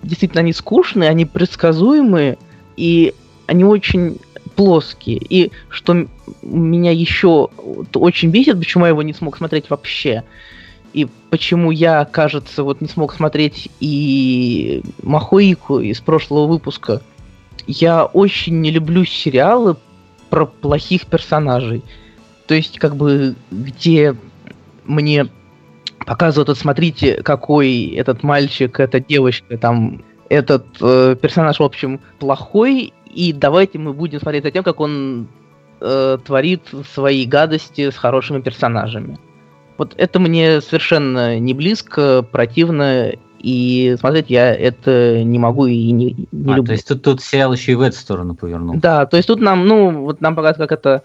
действительно, 0.02 0.40
они 0.40 0.52
скучные, 0.52 1.08
они 1.08 1.24
предсказуемые, 1.24 2.38
и 2.76 3.14
они 3.46 3.64
очень 3.64 4.18
плоские. 4.56 5.18
И 5.18 5.52
что 5.68 6.06
меня 6.42 6.90
еще 6.90 7.48
очень 7.94 8.30
бесит, 8.30 8.58
почему 8.58 8.84
я 8.84 8.90
его 8.90 9.02
не 9.02 9.12
смог 9.12 9.36
смотреть 9.36 9.70
вообще, 9.70 10.24
и 10.92 11.08
почему 11.30 11.70
я, 11.70 12.04
кажется, 12.04 12.62
вот 12.64 12.80
не 12.80 12.88
смог 12.88 13.14
смотреть 13.14 13.68
и 13.80 14.82
Махуику 15.02 15.80
из 15.80 16.00
прошлого 16.00 16.46
выпуска, 16.46 17.02
я 17.66 18.04
очень 18.04 18.60
не 18.60 18.70
люблю 18.70 19.04
сериалы 19.04 19.76
про 20.28 20.46
плохих 20.46 21.06
персонажей. 21.06 21.82
То 22.46 22.54
есть, 22.54 22.78
как 22.78 22.96
бы, 22.96 23.36
где 23.50 24.16
мне 24.84 25.26
показывают, 26.04 26.48
вот 26.48 26.58
смотрите, 26.58 27.22
какой 27.22 27.86
этот 27.94 28.22
мальчик, 28.22 28.80
эта 28.80 29.00
девочка, 29.00 29.56
там, 29.56 30.02
этот 30.28 30.66
э, 30.80 31.16
персонаж, 31.20 31.60
в 31.60 31.62
общем, 31.62 32.00
плохой, 32.18 32.92
и 33.06 33.32
давайте 33.32 33.78
мы 33.78 33.92
будем 33.92 34.20
смотреть 34.20 34.44
за 34.44 34.50
тем, 34.50 34.64
как 34.64 34.80
он 34.80 35.28
э, 35.80 36.18
творит 36.24 36.62
свои 36.92 37.26
гадости 37.26 37.90
с 37.90 37.96
хорошими 37.96 38.40
персонажами. 38.40 39.18
Вот 39.80 39.94
это 39.96 40.18
мне 40.18 40.60
совершенно 40.60 41.38
не 41.38 41.54
близко, 41.54 42.20
противно, 42.20 43.14
и 43.38 43.96
смотреть 43.98 44.28
я 44.28 44.54
это 44.54 45.24
не 45.24 45.38
могу 45.38 45.64
и 45.64 45.90
не, 45.90 46.28
не 46.32 46.52
а, 46.52 46.56
люблю. 46.56 46.66
То 46.66 46.72
есть 46.72 46.86
тут, 46.86 47.02
тут 47.02 47.22
сериал 47.22 47.54
еще 47.54 47.72
и 47.72 47.76
в 47.76 47.80
эту 47.80 47.96
сторону 47.96 48.34
повернул. 48.34 48.76
Да, 48.76 49.06
то 49.06 49.16
есть 49.16 49.26
тут 49.26 49.40
нам, 49.40 49.66
ну, 49.66 50.02
вот 50.02 50.20
нам 50.20 50.36
показывают, 50.36 50.68
как 50.68 50.78
эта 50.78 51.02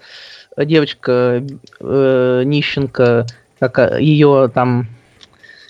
девочка 0.65 1.41
э, 1.79 2.43
нищенка, 2.45 3.25
как 3.59 3.97
ее 4.01 4.51
там 4.53 4.89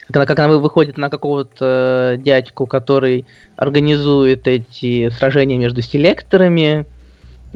как 0.08 0.16
она, 0.16 0.26
как 0.26 0.40
она 0.40 0.58
выходит 0.58 0.98
на 0.98 1.12
какого-то 1.12 2.16
дядьку, 2.18 2.66
который 2.66 3.28
организует 3.56 4.48
эти 4.48 5.10
сражения 5.10 5.60
между 5.60 5.84
селекторами, 5.84 6.88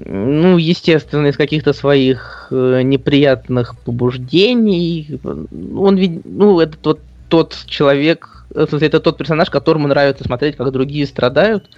ну, 0.05 0.57
естественно, 0.57 1.27
из 1.27 1.37
каких-то 1.37 1.73
своих 1.73 2.47
э, 2.51 2.81
неприятных 2.83 3.77
побуждений. 3.79 5.19
Он 5.23 5.97
ведь, 5.97 6.25
ну, 6.25 6.59
это 6.59 6.77
тот, 6.77 6.99
тот 7.27 7.57
человек, 7.65 8.45
в 8.49 8.67
смысле, 8.67 8.87
это 8.87 8.99
тот 8.99 9.17
персонаж, 9.17 9.49
которому 9.49 9.87
нравится 9.87 10.23
смотреть, 10.23 10.55
как 10.55 10.71
другие 10.71 11.05
страдают, 11.05 11.69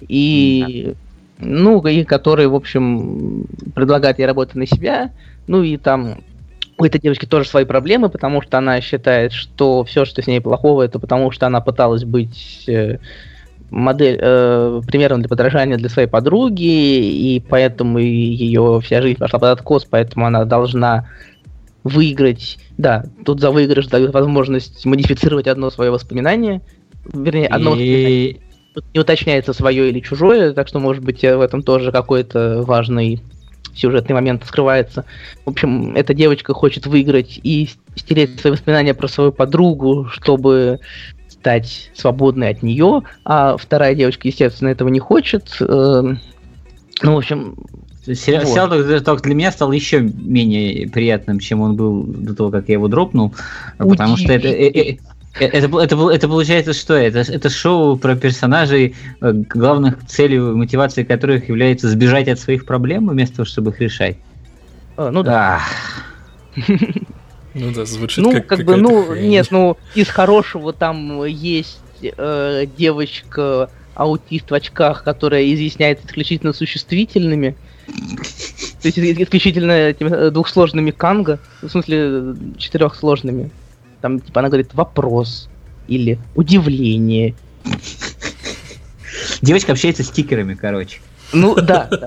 и, 0.00 0.94
mm-hmm. 1.38 1.46
ну, 1.46 1.86
и 1.86 2.04
который, 2.04 2.46
в 2.48 2.54
общем, 2.54 3.46
предлагает 3.74 4.18
ей 4.18 4.26
работать 4.26 4.56
на 4.56 4.66
себя, 4.66 5.12
ну, 5.46 5.62
и 5.62 5.76
там 5.76 6.22
у 6.78 6.84
этой 6.84 7.00
девочки 7.00 7.26
тоже 7.26 7.48
свои 7.48 7.64
проблемы, 7.64 8.08
потому 8.08 8.40
что 8.40 8.58
она 8.58 8.80
считает, 8.80 9.32
что 9.32 9.84
все, 9.84 10.04
что 10.04 10.22
с 10.22 10.26
ней 10.26 10.40
плохого, 10.40 10.82
это 10.82 10.98
потому 10.98 11.30
что 11.32 11.46
она 11.46 11.60
пыталась 11.60 12.04
быть 12.04 12.64
э, 12.68 12.98
модель, 13.70 14.18
э, 14.20 14.80
примером 14.86 15.20
для 15.20 15.28
подражания 15.28 15.76
для 15.76 15.88
своей 15.88 16.08
подруги, 16.08 16.62
и 16.62 17.40
поэтому 17.40 17.98
ее 17.98 18.80
вся 18.82 19.02
жизнь 19.02 19.18
пошла 19.18 19.38
под 19.38 19.50
откос, 19.50 19.84
поэтому 19.84 20.26
она 20.26 20.44
должна 20.44 21.06
выиграть. 21.84 22.58
Да, 22.76 23.04
тут 23.24 23.40
за 23.40 23.50
выигрыш 23.50 23.86
дают 23.86 24.12
возможность 24.12 24.84
модифицировать 24.84 25.46
одно 25.46 25.70
свое 25.70 25.90
воспоминание. 25.90 26.60
Вернее, 27.12 27.46
одно 27.48 27.74
и... 27.76 28.38
не 28.94 29.00
уточняется 29.00 29.52
свое 29.52 29.88
или 29.88 30.00
чужое, 30.00 30.52
так 30.52 30.68
что, 30.68 30.78
может 30.78 31.02
быть, 31.02 31.22
в 31.22 31.40
этом 31.40 31.62
тоже 31.62 31.92
какой-то 31.92 32.62
важный 32.62 33.22
сюжетный 33.74 34.14
момент 34.14 34.44
скрывается. 34.44 35.04
В 35.44 35.50
общем, 35.50 35.94
эта 35.94 36.14
девочка 36.14 36.52
хочет 36.52 36.86
выиграть 36.86 37.38
и 37.42 37.68
стереть 37.94 38.40
свои 38.40 38.52
воспоминания 38.52 38.94
про 38.94 39.08
свою 39.08 39.32
подругу, 39.32 40.06
чтобы 40.10 40.80
стать 41.40 41.90
свободной 41.94 42.50
от 42.50 42.62
нее, 42.62 43.02
а 43.24 43.56
вторая 43.56 43.94
девочка, 43.94 44.28
естественно, 44.28 44.68
этого 44.68 44.88
не 44.88 45.00
хочет. 45.00 45.56
Эм, 45.60 46.20
ну, 47.02 47.14
в 47.14 47.18
общем, 47.18 47.54
Сериал, 48.14 48.44
вот. 48.44 48.52
сериал 48.52 49.02
только 49.02 49.22
для 49.22 49.34
меня 49.34 49.52
стал 49.52 49.70
еще 49.72 50.00
менее 50.00 50.88
приятным, 50.88 51.40
чем 51.40 51.60
он 51.60 51.76
был 51.76 52.04
до 52.04 52.34
того, 52.34 52.50
как 52.50 52.68
я 52.68 52.74
его 52.74 52.88
дропнул. 52.88 53.34
Удивительно. 53.78 53.90
Потому 53.90 54.16
что 54.16 54.32
это, 54.32 54.48
э, 54.48 54.68
э, 54.68 54.92
э, 54.92 54.96
это, 55.38 55.56
это, 55.58 55.80
это, 55.82 56.10
это 56.10 56.28
получается 56.28 56.72
что? 56.72 56.94
Это, 56.94 57.18
это 57.18 57.50
шоу 57.50 57.98
про 57.98 58.16
персонажей, 58.16 58.96
главных 59.20 60.06
целей, 60.06 60.38
мотивацией 60.38 61.06
которых 61.06 61.48
является 61.48 61.88
сбежать 61.88 62.28
от 62.28 62.40
своих 62.40 62.64
проблем, 62.64 63.08
вместо 63.08 63.36
того, 63.36 63.46
чтобы 63.46 63.70
их 63.72 63.80
решать. 63.80 64.16
А, 64.96 65.10
ну 65.10 65.22
да. 65.22 65.60
Ну 67.54 67.72
да, 67.72 67.84
звучит 67.84 68.24
ну, 68.24 68.32
как, 68.32 68.46
как 68.46 68.64
бы, 68.64 68.76
ну, 68.76 69.04
хрень. 69.04 69.28
нет, 69.28 69.48
ну, 69.50 69.76
из 69.94 70.08
хорошего 70.08 70.72
там 70.72 71.24
есть 71.24 71.80
э, 72.02 72.66
девочка 72.76 73.70
аутист 73.94 74.50
в 74.50 74.54
очках, 74.54 75.02
которая 75.02 75.52
изъясняется 75.52 76.06
исключительно 76.06 76.52
существительными. 76.52 77.56
То 78.82 78.88
есть 78.88 78.98
исключительно 78.98 79.72
этими 79.72 80.10
э, 80.10 80.30
двухсложными 80.30 80.90
канга, 80.90 81.40
в 81.62 81.68
смысле 81.68 82.34
четырехсложными. 82.58 83.50
Там, 84.00 84.20
типа, 84.20 84.40
она 84.40 84.48
говорит 84.48 84.74
вопрос 84.74 85.48
или 85.88 86.18
удивление. 86.36 87.34
Девочка 89.42 89.72
общается 89.72 90.04
с 90.04 90.08
стикерами, 90.08 90.54
короче. 90.54 91.00
Ну 91.32 91.54
да. 91.56 91.88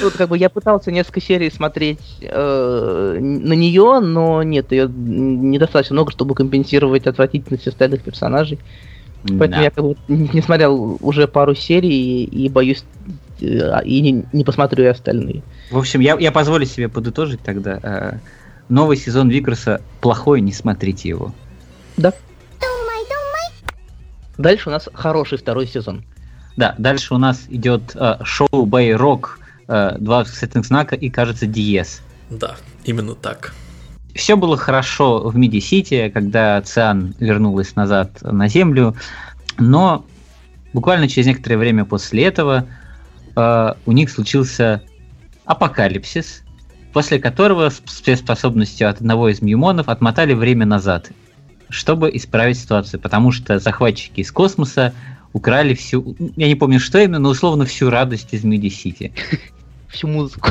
Тут 0.00 0.14
как 0.14 0.28
бы 0.28 0.36
я 0.38 0.50
пытался 0.50 0.90
несколько 0.92 1.20
серий 1.20 1.50
смотреть 1.50 2.18
э, 2.20 3.18
на 3.20 3.52
нее, 3.54 4.00
но 4.00 4.42
нет, 4.42 4.72
ее 4.72 4.88
недостаточно 4.88 5.94
много, 5.94 6.10
чтобы 6.10 6.34
компенсировать 6.34 7.06
отвратительность 7.06 7.66
остальных 7.66 8.02
персонажей. 8.02 8.58
Поэтому 9.22 9.48
да. 9.48 9.62
я 9.62 9.70
как 9.70 9.84
бы 9.84 9.96
не 10.08 10.42
смотрел 10.42 10.98
уже 11.00 11.26
пару 11.26 11.54
серий 11.54 12.24
и, 12.24 12.44
и 12.44 12.48
боюсь 12.48 12.84
э, 13.40 13.84
и 13.84 14.00
не, 14.00 14.24
не 14.32 14.44
посмотрю 14.44 14.84
и 14.84 14.88
остальные. 14.88 15.42
В 15.70 15.78
общем, 15.78 16.00
я, 16.00 16.16
я 16.18 16.30
позволю 16.30 16.66
себе 16.66 16.88
подытожить 16.88 17.40
тогда. 17.40 17.80
Э, 17.82 18.18
новый 18.68 18.96
сезон 18.96 19.28
Викроса 19.28 19.80
плохой, 20.00 20.40
не 20.40 20.52
смотрите 20.52 21.08
его. 21.08 21.34
Да. 21.96 22.12
Дальше 24.38 24.68
у 24.68 24.72
нас 24.72 24.88
хороший 24.92 25.38
второй 25.38 25.66
сезон. 25.66 26.04
Да, 26.56 26.74
дальше 26.78 27.14
у 27.14 27.18
нас 27.18 27.44
идет 27.48 27.94
э, 27.94 28.18
шоу 28.24 28.64
Бэй 28.64 28.94
Рок, 28.94 29.38
э, 29.68 29.96
два 29.98 30.20
восклицательных 30.20 30.66
знака 30.66 30.94
и, 30.94 31.10
кажется, 31.10 31.46
Диез. 31.46 32.00
Да, 32.30 32.56
именно 32.84 33.14
так. 33.14 33.54
Все 34.14 34.36
было 34.36 34.56
хорошо 34.56 35.28
в 35.28 35.36
Миди-Сити, 35.36 36.10
когда 36.12 36.60
Циан 36.62 37.14
вернулась 37.20 37.76
назад 37.76 38.22
на 38.22 38.48
Землю, 38.48 38.96
но 39.58 40.06
буквально 40.72 41.08
через 41.08 41.26
некоторое 41.26 41.58
время 41.58 41.84
после 41.84 42.24
этого 42.24 42.66
э, 43.36 43.74
у 43.84 43.92
них 43.92 44.10
случился 44.10 44.82
апокалипсис, 45.44 46.42
после 46.94 47.18
которого 47.18 47.68
с 47.68 47.82
способностью 48.16 48.88
от 48.88 49.00
одного 49.02 49.28
из 49.28 49.42
мьюмонов 49.42 49.90
отмотали 49.90 50.32
время 50.32 50.64
назад, 50.64 51.10
чтобы 51.68 52.10
исправить 52.16 52.58
ситуацию, 52.58 53.00
потому 53.00 53.32
что 53.32 53.58
захватчики 53.58 54.20
из 54.20 54.32
космоса 54.32 54.94
украли 55.36 55.74
всю, 55.74 56.16
я 56.36 56.48
не 56.48 56.54
помню, 56.54 56.80
что 56.80 56.98
именно, 56.98 57.18
но 57.18 57.28
условно 57.28 57.66
всю 57.66 57.90
радость 57.90 58.28
из 58.32 58.42
Миди 58.42 58.70
Сити. 58.70 59.12
Всю 59.88 60.08
музыку. 60.08 60.50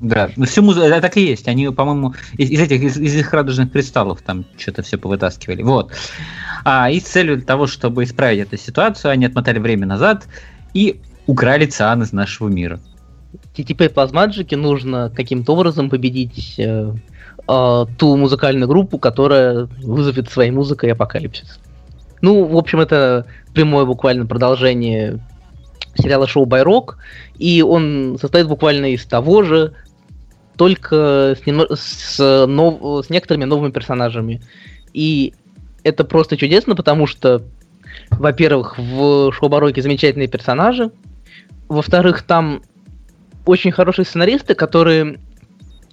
Да, 0.00 0.30
ну 0.36 0.44
всю 0.44 0.62
музыку, 0.62 0.84
это 0.84 1.00
так 1.00 1.16
и 1.16 1.22
есть. 1.22 1.48
Они, 1.48 1.70
по-моему, 1.70 2.14
из, 2.36 2.50
из 2.50 2.60
этих, 2.60 2.82
из, 2.82 2.98
из 2.98 3.14
их 3.14 3.32
радужных 3.32 3.72
кристаллов 3.72 4.20
там 4.22 4.44
что-то 4.58 4.82
все 4.82 4.98
повытаскивали. 4.98 5.62
Вот. 5.62 5.92
А, 6.64 6.90
и 6.90 7.00
с 7.00 7.04
целью 7.04 7.40
того, 7.40 7.66
чтобы 7.66 8.02
исправить 8.02 8.40
эту 8.40 8.56
ситуацию, 8.58 9.12
они 9.12 9.26
отмотали 9.26 9.58
время 9.58 9.86
назад 9.86 10.26
и 10.74 11.00
украли 11.26 11.66
Циан 11.66 12.02
из 12.02 12.12
нашего 12.12 12.48
мира. 12.48 12.80
И 13.54 13.64
теперь 13.64 13.90
плазмаджике 13.90 14.56
нужно 14.56 15.10
каким-то 15.14 15.54
образом 15.54 15.88
победить 15.88 16.56
э, 16.58 16.92
э, 17.48 17.86
ту 17.96 18.16
музыкальную 18.16 18.68
группу, 18.68 18.98
которая 18.98 19.68
вызовет 19.82 20.28
своей 20.28 20.50
музыкой 20.50 20.92
апокалипсис. 20.92 21.58
Ну, 22.26 22.42
в 22.42 22.56
общем, 22.56 22.80
это 22.80 23.24
прямое 23.54 23.84
буквально 23.84 24.26
продолжение 24.26 25.20
сериала 25.94 26.26
шоу 26.26 26.44
Байрок, 26.44 26.98
и 27.38 27.62
он 27.62 28.18
состоит 28.20 28.48
буквально 28.48 28.86
из 28.86 29.06
того 29.06 29.44
же, 29.44 29.74
только 30.56 31.36
с, 31.40 31.46
нем... 31.46 31.66
с, 31.72 32.46
нов... 32.48 33.06
с 33.06 33.10
некоторыми 33.10 33.44
новыми 33.44 33.70
персонажами. 33.70 34.42
И 34.92 35.34
это 35.84 36.02
просто 36.02 36.36
чудесно, 36.36 36.74
потому 36.74 37.06
что, 37.06 37.42
во-первых, 38.10 38.76
в 38.76 39.30
шоу 39.30 39.48
Байроке 39.48 39.80
замечательные 39.80 40.26
персонажи, 40.26 40.90
во-вторых, 41.68 42.22
там 42.22 42.60
очень 43.44 43.70
хорошие 43.70 44.04
сценаристы, 44.04 44.56
которые 44.56 45.20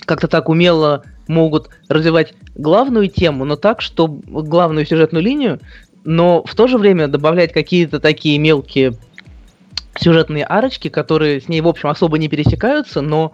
как-то 0.07 0.27
так 0.27 0.49
умело 0.49 1.03
могут 1.27 1.69
развивать 1.89 2.33
главную 2.55 3.07
тему, 3.07 3.45
но 3.45 3.55
так, 3.55 3.81
что 3.81 4.07
главную 4.07 4.87
сюжетную 4.87 5.23
линию 5.23 5.59
но 6.03 6.43
в 6.43 6.55
то 6.55 6.67
же 6.67 6.77
время 6.77 7.07
добавлять 7.07 7.53
какие-то 7.53 7.99
такие 7.99 8.37
мелкие 8.37 8.93
сюжетные 9.95 10.45
арочки, 10.45 10.89
которые 10.89 11.39
с 11.39 11.47
ней, 11.47 11.61
в 11.61 11.67
общем, 11.67 11.89
особо 11.89 12.17
не 12.17 12.27
пересекаются, 12.27 13.01
но 13.01 13.33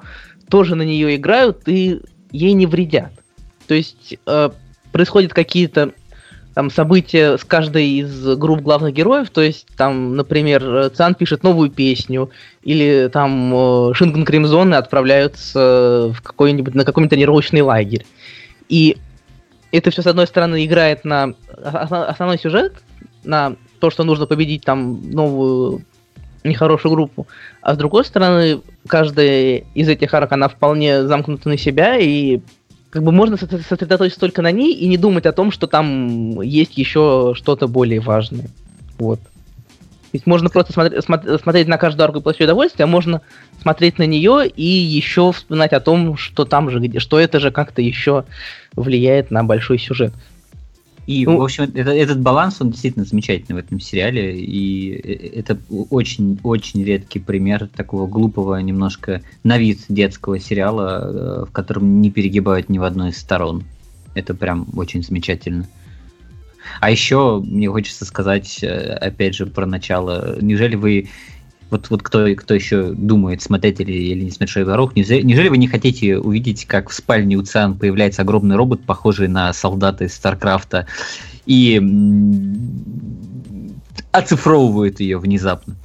тоже 0.49 0.75
на 0.75 0.81
нее 0.81 1.15
играют 1.15 1.67
и 1.67 2.01
ей 2.31 2.53
не 2.53 2.65
вредят. 2.65 3.11
То 3.67 3.73
есть 3.73 4.17
э, 4.25 4.49
происходят 4.91 5.33
какие-то 5.33 5.93
там 6.53 6.69
события 6.69 7.37
с 7.37 7.43
каждой 7.43 7.87
из 7.87 8.35
групп 8.37 8.61
главных 8.61 8.93
героев, 8.93 9.29
то 9.29 9.41
есть 9.41 9.67
там, 9.77 10.15
например, 10.15 10.89
Цан 10.89 11.15
пишет 11.15 11.43
новую 11.43 11.69
песню, 11.69 12.31
или 12.63 13.09
там 13.13 13.53
э, 13.53 13.93
Шинган 13.93 14.25
Кримзоны 14.25 14.75
отправляются 14.75 16.11
в 16.13 16.21
какой-нибудь 16.21 16.75
на 16.75 16.83
какой-нибудь 16.83 17.11
тренировочный 17.11 17.61
лагерь. 17.61 18.05
И 18.67 18.97
это 19.71 19.91
все, 19.91 20.01
с 20.01 20.07
одной 20.07 20.27
стороны, 20.27 20.65
играет 20.65 21.05
на 21.05 21.33
основной 21.63 22.39
сюжет, 22.39 22.73
на 23.23 23.55
то, 23.79 23.89
что 23.89 24.03
нужно 24.03 24.25
победить 24.25 24.63
там 24.63 25.11
новую 25.11 25.85
нехорошую 26.43 26.93
группу, 26.93 27.27
а 27.61 27.73
с 27.73 27.77
другой 27.77 28.05
стороны, 28.05 28.61
каждая 28.87 29.63
из 29.73 29.89
этих 29.89 30.13
арок, 30.13 30.31
она 30.31 30.47
вполне 30.47 31.05
замкнута 31.05 31.49
на 31.49 31.57
себя, 31.57 31.97
и 31.97 32.39
как 32.89 33.03
бы 33.03 33.11
можно 33.11 33.37
сосредоточиться 33.37 34.19
только 34.19 34.41
на 34.41 34.51
ней 34.51 34.73
и 34.73 34.87
не 34.87 34.97
думать 34.97 35.25
о 35.25 35.33
том, 35.33 35.51
что 35.51 35.67
там 35.67 36.41
есть 36.41 36.77
еще 36.77 37.33
что-то 37.35 37.67
более 37.67 37.99
важное. 37.99 38.47
Вот. 38.97 39.19
Есть 40.11 40.25
можно 40.25 40.49
просто 40.49 40.73
смотреть, 40.73 41.03
смотреть 41.03 41.67
на 41.67 41.77
каждую 41.77 42.05
арку 42.05 42.19
и 42.19 42.21
получать 42.21 42.45
удовольствие, 42.45 42.85
а 42.85 42.87
можно 42.87 43.21
смотреть 43.61 43.99
на 43.99 44.03
нее 44.03 44.47
и 44.47 44.65
еще 44.65 45.31
вспоминать 45.31 45.73
о 45.73 45.79
том, 45.79 46.17
что 46.17 46.45
там 46.45 46.69
же, 46.69 46.79
где, 46.79 46.99
что 46.99 47.19
это 47.19 47.39
же 47.39 47.51
как-то 47.51 47.81
еще 47.81 48.25
влияет 48.75 49.29
на 49.29 49.43
большой 49.43 49.77
сюжет. 49.77 50.13
И, 51.09 51.25
ну, 51.25 51.37
в 51.37 51.41
общем, 51.41 51.63
это, 51.63 51.89
этот 51.89 52.21
баланс, 52.21 52.57
он 52.59 52.69
действительно 52.69 53.03
замечательный 53.03 53.55
в 53.55 53.65
этом 53.65 53.79
сериале, 53.79 54.39
и 54.39 54.91
это 55.35 55.57
очень-очень 55.89 56.83
редкий 56.83 57.17
пример 57.17 57.67
такого 57.75 58.05
глупого, 58.05 58.57
немножко 58.57 59.23
на 59.43 59.57
вид 59.57 59.79
детского 59.89 60.39
сериала, 60.39 61.01
э, 61.01 61.45
в 61.47 61.51
котором 61.51 61.99
не 61.99 62.11
перегибают 62.11 62.69
ни 62.69 62.77
в 62.77 62.83
одной 62.83 63.09
из 63.09 63.17
сторон. 63.17 63.63
Это 64.13 64.35
прям 64.35 64.67
очень 64.75 65.01
замечательно. 65.01 65.65
А 66.79 66.91
еще 66.91 67.41
мне 67.45 67.69
хочется 67.69 68.05
сказать, 68.05 68.59
э, 68.63 68.93
опять 68.93 69.35
же, 69.35 69.45
про 69.45 69.65
начало. 69.65 70.37
Неужели 70.41 70.75
вы 70.75 71.09
вот, 71.69 71.89
вот 71.89 72.01
кто, 72.01 72.27
кто 72.35 72.53
еще 72.53 72.93
думает, 72.93 73.41
смотреть 73.41 73.79
или, 73.79 73.91
или 73.91 74.23
не 74.23 74.31
смотреть 74.31 74.67
«Шоу 74.67 74.91
неужели, 74.95 75.21
неужели 75.21 75.49
вы 75.49 75.57
не 75.57 75.67
хотите 75.67 76.17
увидеть, 76.17 76.65
как 76.65 76.89
в 76.89 76.93
спальне 76.93 77.35
у 77.35 77.43
Циан 77.43 77.77
появляется 77.77 78.23
огромный 78.23 78.55
робот, 78.55 78.83
похожий 78.83 79.27
на 79.27 79.53
солдата 79.53 80.05
из 80.05 80.13
Старкрафта, 80.13 80.87
и 81.45 81.79
оцифровывает 84.11 84.99
ее 84.99 85.19
внезапно? 85.19 85.75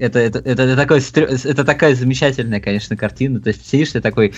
Это, 0.00 0.18
это, 0.18 0.38
это, 0.38 0.62
это, 0.62 0.76
такой, 0.76 1.00
это 1.00 1.64
такая 1.64 1.94
замечательная, 1.94 2.60
конечно, 2.60 2.96
картина. 2.96 3.40
То 3.40 3.48
есть 3.48 3.68
сидишь 3.68 3.92
ты 3.92 4.00
такой 4.00 4.32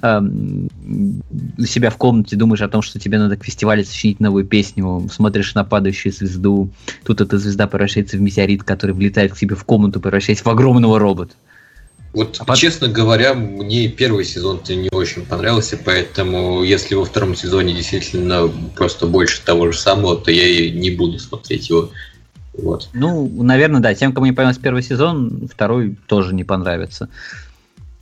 эм, 0.00 0.70
у 1.58 1.64
себя 1.64 1.90
в 1.90 1.96
комнате, 1.96 2.36
думаешь 2.36 2.62
о 2.62 2.68
том, 2.68 2.82
что 2.82 2.98
тебе 3.00 3.18
надо 3.18 3.36
к 3.36 3.44
фестивалю 3.44 3.84
сочинить 3.84 4.20
новую 4.20 4.44
песню, 4.44 5.08
смотришь 5.12 5.54
на 5.54 5.64
падающую 5.64 6.12
звезду, 6.12 6.70
тут 7.04 7.20
эта 7.20 7.38
звезда 7.38 7.66
превращается 7.66 8.16
в 8.16 8.20
метеорит, 8.20 8.62
который 8.62 8.92
влетает 8.92 9.34
к 9.34 9.36
тебе 9.36 9.56
в 9.56 9.64
комнату, 9.64 10.00
превращаясь 10.00 10.44
в 10.44 10.48
огромного 10.48 10.98
робота. 10.98 11.34
Вот, 12.12 12.40
а 12.46 12.56
честно 12.56 12.88
говоря, 12.88 13.32
мне 13.32 13.88
первый 13.88 14.26
сезон-то 14.26 14.74
не 14.74 14.90
очень 14.92 15.24
понравился, 15.24 15.78
поэтому 15.82 16.62
если 16.62 16.94
во 16.94 17.06
втором 17.06 17.34
сезоне 17.34 17.72
действительно 17.72 18.52
просто 18.76 19.06
больше 19.06 19.42
того 19.42 19.72
же 19.72 19.78
самого, 19.78 20.16
то 20.16 20.30
я 20.30 20.46
и 20.46 20.70
не 20.70 20.90
буду 20.90 21.18
смотреть 21.18 21.70
его. 21.70 21.90
Вот. 22.56 22.88
Ну, 22.92 23.28
наверное, 23.42 23.80
да. 23.80 23.94
Тем, 23.94 24.12
кому 24.12 24.26
не 24.26 24.32
понравился 24.32 24.60
первый 24.60 24.82
сезон, 24.82 25.48
второй 25.50 25.96
тоже 26.06 26.34
не 26.34 26.44
понравится. 26.44 27.08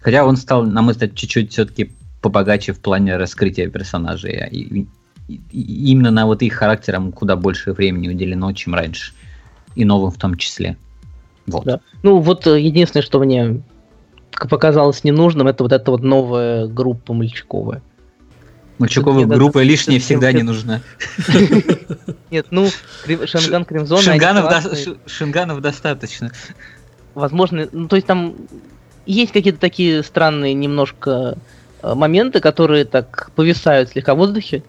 Хотя 0.00 0.24
он 0.24 0.36
стал, 0.36 0.64
на 0.64 0.82
мой 0.82 0.92
взгляд, 0.92 1.14
чуть-чуть 1.14 1.52
все-таки 1.52 1.92
побогаче 2.20 2.72
в 2.72 2.80
плане 2.80 3.16
раскрытия 3.16 3.68
персонажей. 3.68 4.48
И, 4.50 4.86
и, 5.28 5.40
и 5.52 5.90
именно 5.92 6.10
на 6.10 6.26
вот 6.26 6.42
их 6.42 6.54
характерам 6.54 7.12
куда 7.12 7.36
больше 7.36 7.72
времени 7.72 8.08
уделено, 8.08 8.52
чем 8.52 8.74
раньше. 8.74 9.12
И 9.76 9.84
новым 9.84 10.10
в 10.10 10.18
том 10.18 10.36
числе. 10.36 10.76
Вот. 11.46 11.64
Да. 11.64 11.80
Ну, 12.02 12.18
вот 12.18 12.46
э, 12.46 12.60
единственное, 12.60 13.04
что 13.04 13.20
мне 13.20 13.62
показалось 14.30 15.04
ненужным, 15.04 15.46
это 15.48 15.62
вот 15.62 15.72
эта 15.72 15.90
вот 15.90 16.02
новая 16.02 16.66
группа 16.66 17.12
мальчиковая. 17.12 17.82
Мальчиковая 18.80 19.26
группа 19.26 19.58
это, 19.58 19.66
лишняя 19.68 20.00
всегда 20.00 20.32
не 20.32 20.42
нужна. 20.42 20.80
Нет, 22.30 22.46
ну, 22.50 22.68
Шенган 23.26 23.66
Кримзон... 23.66 24.00
Шинганов 25.06 25.60
достаточно. 25.60 26.32
Возможно, 27.14 27.68
ну, 27.72 27.88
то 27.88 27.96
есть 27.96 28.06
там 28.06 28.36
есть 29.04 29.32
какие-то 29.32 29.60
такие 29.60 30.02
странные 30.02 30.54
немножко 30.54 31.36
э, 31.82 31.94
моменты, 31.94 32.40
которые 32.40 32.86
так 32.86 33.32
повисают 33.36 33.90
слегка 33.90 34.14
в 34.14 34.18
воздухе, 34.18 34.62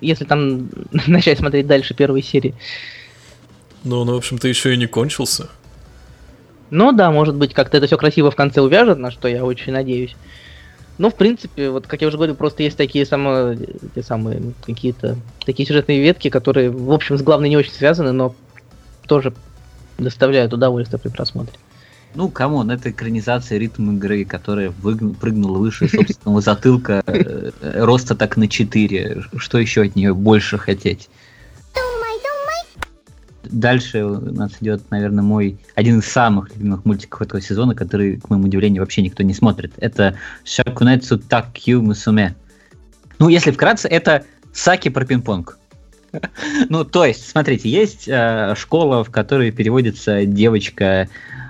если 0.00 0.24
там 0.24 0.68
начать 1.08 1.40
смотреть 1.40 1.66
дальше 1.66 1.94
первой 1.94 2.22
серии. 2.22 2.54
Ну, 3.82 4.02
он, 4.02 4.10
в 4.10 4.14
общем-то, 4.14 4.46
еще 4.46 4.72
и 4.72 4.76
не 4.76 4.86
кончился. 4.86 5.48
Ну 6.70 6.92
да, 6.92 7.10
может 7.10 7.34
быть, 7.34 7.54
как-то 7.54 7.76
это 7.78 7.88
все 7.88 7.96
красиво 7.96 8.30
в 8.30 8.36
конце 8.36 8.60
увяжет, 8.60 8.98
на 8.98 9.10
что 9.10 9.26
я 9.26 9.44
очень 9.44 9.72
надеюсь. 9.72 10.14
Ну, 11.00 11.08
в 11.08 11.14
принципе, 11.14 11.70
вот 11.70 11.86
как 11.86 12.02
я 12.02 12.08
уже 12.08 12.18
говорил, 12.18 12.36
просто 12.36 12.62
есть 12.62 12.76
такие 12.76 13.06
самые, 13.06 13.58
те 13.94 14.02
самые 14.02 14.52
какие-то 14.66 15.16
такие 15.46 15.66
сюжетные 15.66 15.98
ветки, 15.98 16.28
которые, 16.28 16.70
в 16.70 16.92
общем, 16.92 17.16
с 17.16 17.22
главной 17.22 17.48
не 17.48 17.56
очень 17.56 17.72
связаны, 17.72 18.12
но 18.12 18.34
тоже 19.06 19.32
доставляют 19.96 20.52
удовольствие 20.52 21.00
при 21.00 21.08
просмотре. 21.08 21.58
Ну, 22.14 22.28
come 22.28 22.52
on, 22.52 22.70
это 22.70 22.90
экранизация 22.90 23.56
ритм 23.56 23.96
игры, 23.96 24.26
которая 24.26 24.74
выгн... 24.82 25.14
прыгнула 25.14 25.56
выше 25.56 25.88
собственного 25.88 26.42
затылка, 26.42 27.02
э, 27.06 27.50
роста 27.62 28.14
так 28.14 28.36
на 28.36 28.46
4. 28.46 29.24
Что 29.38 29.56
еще 29.56 29.84
от 29.84 29.96
нее 29.96 30.12
больше 30.12 30.58
хотеть? 30.58 31.08
Дальше 33.44 34.04
у 34.04 34.32
нас 34.32 34.52
идет, 34.60 34.82
наверное, 34.90 35.22
мой 35.22 35.58
один 35.74 36.00
из 36.00 36.06
самых 36.06 36.54
любимых 36.54 36.84
мультиков 36.84 37.22
этого 37.22 37.40
сезона, 37.40 37.74
который, 37.74 38.18
к 38.18 38.28
моему 38.28 38.44
удивлению, 38.44 38.82
вообще 38.82 39.02
никто 39.02 39.22
не 39.22 39.34
смотрит. 39.34 39.72
Это 39.78 40.16
Шакунецу 40.44 41.18
Такью 41.18 41.82
Мусуме. 41.82 42.34
Ну, 43.18 43.28
если 43.28 43.50
вкратце, 43.50 43.88
это 43.88 44.24
Саки 44.52 44.88
про 44.88 45.04
пинг-понг. 45.04 45.58
Ну, 46.68 46.84
то 46.84 47.04
есть, 47.04 47.28
смотрите, 47.28 47.68
есть 47.68 48.08
э, 48.08 48.54
школа, 48.56 49.04
в 49.04 49.10
которой 49.10 49.52
переводится 49.52 50.24
девочка 50.26 50.84
э, 50.84 51.06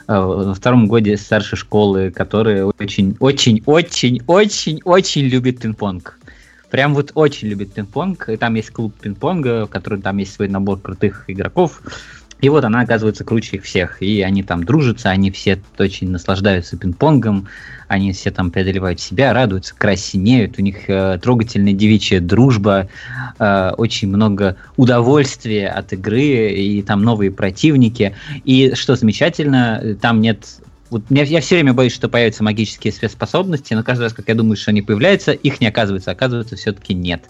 во 0.06 0.52
втором 0.52 0.86
годе 0.86 1.16
старшей 1.16 1.56
школы, 1.56 2.10
которая 2.10 2.66
очень, 2.78 3.16
очень, 3.20 3.62
очень, 3.64 4.20
очень, 4.26 4.80
очень 4.84 5.22
любит 5.22 5.60
пинг-понг. 5.60 6.19
Прям 6.70 6.94
вот 6.94 7.12
очень 7.14 7.48
любит 7.48 7.72
пинг-понг. 7.72 8.28
И 8.28 8.36
там 8.36 8.54
есть 8.54 8.70
клуб 8.70 8.94
пинг-понга, 9.00 9.66
в 9.66 9.68
котором 9.68 10.02
там 10.02 10.18
есть 10.18 10.32
свой 10.32 10.48
набор 10.48 10.80
крутых 10.80 11.24
игроков. 11.28 11.82
И 12.40 12.48
вот 12.48 12.64
она 12.64 12.80
оказывается 12.80 13.24
круче 13.24 13.56
их 13.56 13.64
всех. 13.64 14.00
И 14.02 14.22
они 14.22 14.42
там 14.42 14.64
дружатся, 14.64 15.10
они 15.10 15.30
все 15.30 15.60
очень 15.78 16.10
наслаждаются 16.10 16.76
пинг-понгом, 16.76 17.48
они 17.88 18.12
все 18.12 18.30
там 18.30 18.50
преодолевают 18.50 19.00
себя, 19.00 19.32
радуются, 19.32 19.74
красинеют, 19.76 20.58
у 20.58 20.62
них 20.62 20.88
э, 20.88 21.18
трогательная 21.20 21.72
девичья 21.72 22.20
дружба, 22.20 22.88
э, 23.38 23.72
очень 23.76 24.08
много 24.08 24.56
удовольствия 24.76 25.68
от 25.68 25.92
игры, 25.92 26.52
и 26.52 26.82
там 26.82 27.02
новые 27.02 27.30
противники. 27.30 28.14
И 28.44 28.72
что 28.74 28.96
замечательно, 28.96 29.96
там 30.00 30.20
нет 30.20 30.46
вот 30.90 31.04
я, 31.08 31.22
я 31.22 31.40
все 31.40 31.54
время 31.54 31.72
боюсь, 31.72 31.94
что 31.94 32.08
появятся 32.08 32.42
магические 32.42 32.92
спецспособности, 32.92 33.74
но 33.74 33.82
каждый 33.82 34.02
раз, 34.02 34.12
как 34.12 34.28
я 34.28 34.34
думаю, 34.34 34.56
что 34.56 34.72
они 34.72 34.82
появляются, 34.82 35.32
их 35.32 35.60
не 35.60 35.68
оказывается, 35.68 36.10
оказывается, 36.10 36.56
все-таки 36.56 36.94
нет. 36.94 37.22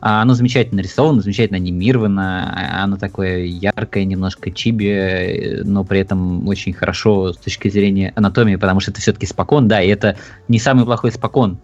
А 0.00 0.20
оно 0.20 0.34
замечательно 0.34 0.76
нарисовано, 0.76 1.22
замечательно 1.22 1.56
анимировано, 1.56 2.52
а, 2.54 2.84
оно 2.84 2.98
такое 2.98 3.44
яркое, 3.44 4.04
немножко 4.04 4.50
чиби, 4.50 5.62
но 5.64 5.82
при 5.82 6.00
этом 6.00 6.46
очень 6.46 6.74
хорошо 6.74 7.32
с 7.32 7.38
точки 7.38 7.70
зрения 7.70 8.12
анатомии, 8.14 8.56
потому 8.56 8.80
что 8.80 8.90
это 8.90 9.00
все-таки 9.00 9.24
спокон, 9.24 9.66
да, 9.66 9.80
и 9.80 9.88
это 9.88 10.18
не 10.48 10.58
самый 10.58 10.84
плохой 10.84 11.10
спокон. 11.10 11.58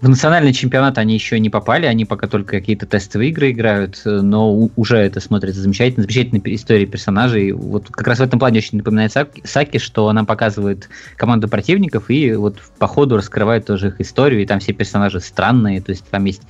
В 0.00 0.08
национальный 0.08 0.52
чемпионат 0.52 0.98
они 0.98 1.14
еще 1.14 1.40
не 1.40 1.48
попали, 1.48 1.86
они 1.86 2.04
пока 2.04 2.26
только 2.26 2.58
какие-то 2.58 2.84
тестовые 2.84 3.30
игры 3.30 3.50
играют, 3.52 4.02
но 4.04 4.68
уже 4.76 4.98
это 4.98 5.20
смотрится 5.20 5.62
замечательно, 5.62 6.02
замечательная 6.02 6.42
история 6.54 6.84
персонажей. 6.84 7.52
Вот 7.52 7.88
как 7.90 8.06
раз 8.06 8.18
в 8.18 8.22
этом 8.22 8.38
плане 8.38 8.58
очень 8.58 8.78
напоминает 8.78 9.12
Саки, 9.44 9.78
что 9.78 10.08
она 10.08 10.24
показывает 10.24 10.90
команду 11.16 11.48
противников 11.48 12.10
и 12.10 12.34
вот 12.34 12.60
по 12.78 12.86
ходу 12.86 13.16
раскрывает 13.16 13.64
тоже 13.64 13.88
их 13.88 14.00
историю, 14.00 14.42
и 14.42 14.46
там 14.46 14.60
все 14.60 14.74
персонажи 14.74 15.18
странные, 15.20 15.80
то 15.80 15.92
есть 15.92 16.04
там 16.10 16.24
есть 16.26 16.42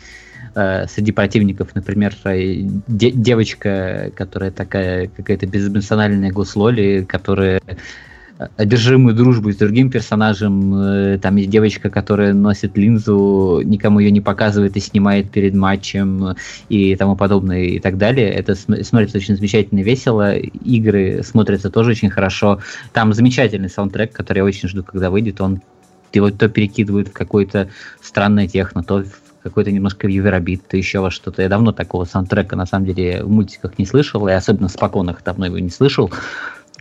э, 0.56 0.86
среди 0.88 1.12
противников, 1.12 1.74
например, 1.74 2.14
э, 2.24 2.54
де- 2.88 3.12
девочка, 3.12 4.10
которая 4.16 4.50
такая 4.50 5.06
какая-то 5.06 5.46
безэмоциональная 5.46 6.32
гуслоли, 6.32 7.06
которая 7.08 7.60
одержимую 8.56 9.14
дружбу 9.14 9.50
с 9.50 9.56
другим 9.56 9.90
персонажем. 9.90 10.74
Э, 10.74 11.18
там 11.18 11.36
есть 11.36 11.50
девочка, 11.50 11.90
которая 11.90 12.34
носит 12.34 12.76
линзу, 12.76 13.62
никому 13.64 14.00
ее 14.00 14.10
не 14.10 14.20
показывает 14.20 14.76
и 14.76 14.80
снимает 14.80 15.30
перед 15.30 15.54
матчем 15.54 16.36
и 16.68 16.96
тому 16.96 17.16
подобное 17.16 17.62
и 17.64 17.78
так 17.78 17.96
далее. 17.96 18.28
Это 18.30 18.54
смотрится 18.54 19.18
очень 19.18 19.36
замечательно 19.36 19.80
весело. 19.80 20.34
Игры 20.34 21.22
смотрятся 21.24 21.70
тоже 21.70 21.92
очень 21.92 22.10
хорошо. 22.10 22.60
Там 22.92 23.12
замечательный 23.12 23.70
саундтрек, 23.70 24.12
который 24.12 24.38
я 24.38 24.44
очень 24.44 24.68
жду, 24.68 24.82
когда 24.82 25.10
выйдет. 25.10 25.40
Он 25.40 25.60
его 26.12 26.30
то 26.30 26.48
перекидывают 26.48 27.08
в 27.08 27.12
какое-то 27.12 27.68
странное 28.02 28.48
техно, 28.48 28.82
то 28.82 29.02
в 29.04 29.42
какой-то 29.42 29.70
немножко 29.70 30.08
Юверобит, 30.08 30.66
то 30.66 30.76
еще 30.76 31.00
во 31.00 31.10
что-то. 31.10 31.42
Я 31.42 31.48
давно 31.48 31.72
такого 31.72 32.04
саундтрека, 32.04 32.56
на 32.56 32.66
самом 32.66 32.86
деле, 32.86 33.22
в 33.22 33.30
мультиках 33.30 33.78
не 33.78 33.86
слышал, 33.86 34.26
и 34.28 34.32
особенно 34.32 34.68
в 34.68 34.72
споконах 34.72 35.22
давно 35.22 35.46
его 35.46 35.58
не 35.58 35.70
слышал 35.70 36.10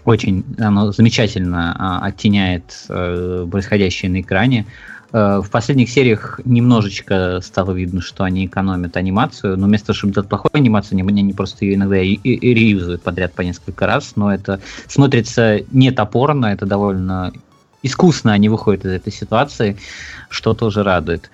очень 0.06 0.45
оно 0.60 0.91
замечательно 0.91 1.76
а, 1.78 2.06
оттеняет 2.06 2.86
а, 2.89 3.47
происходящее 3.47 4.12
на 4.12 4.22
экране. 4.22 4.66
А, 5.12 5.41
в 5.41 5.49
последних 5.49 5.89
сериях 5.89 6.39
немножечко 6.45 7.41
стало 7.41 7.72
видно, 7.72 8.01
что 8.01 8.24
они 8.24 8.45
экономят 8.45 8.97
анимацию, 8.97 9.58
но 9.58 9.68
вместо 9.68 9.88
того, 9.88 9.97
чтобы 9.97 10.14
делать 10.14 10.30
плохую 10.30 10.51
анимацию, 10.53 10.99
они, 10.99 11.22
они 11.22 11.34
просто 11.34 11.66
ее 11.66 11.76
иногда 11.76 11.99
и, 11.99 12.14
и, 12.14 12.34
и 12.34 12.53
реюзуют 12.53 13.01
подряд 13.01 13.34
по 13.34 13.41
несколько 13.41 13.88
раз, 13.88 14.14
но 14.16 14.34
это 14.34 14.62
смотрится 14.88 15.60
не 15.72 15.91
топорно, 15.91 16.47
это 16.47 16.66
довольно 16.66 17.34
искусно 17.82 18.34
они 18.34 18.49
выходят 18.49 18.86
из 18.86 18.91
этой 18.91 19.14
ситуации, 19.14 19.78
что 20.30 20.53
тоже 20.53 20.84
радует. 20.84 21.30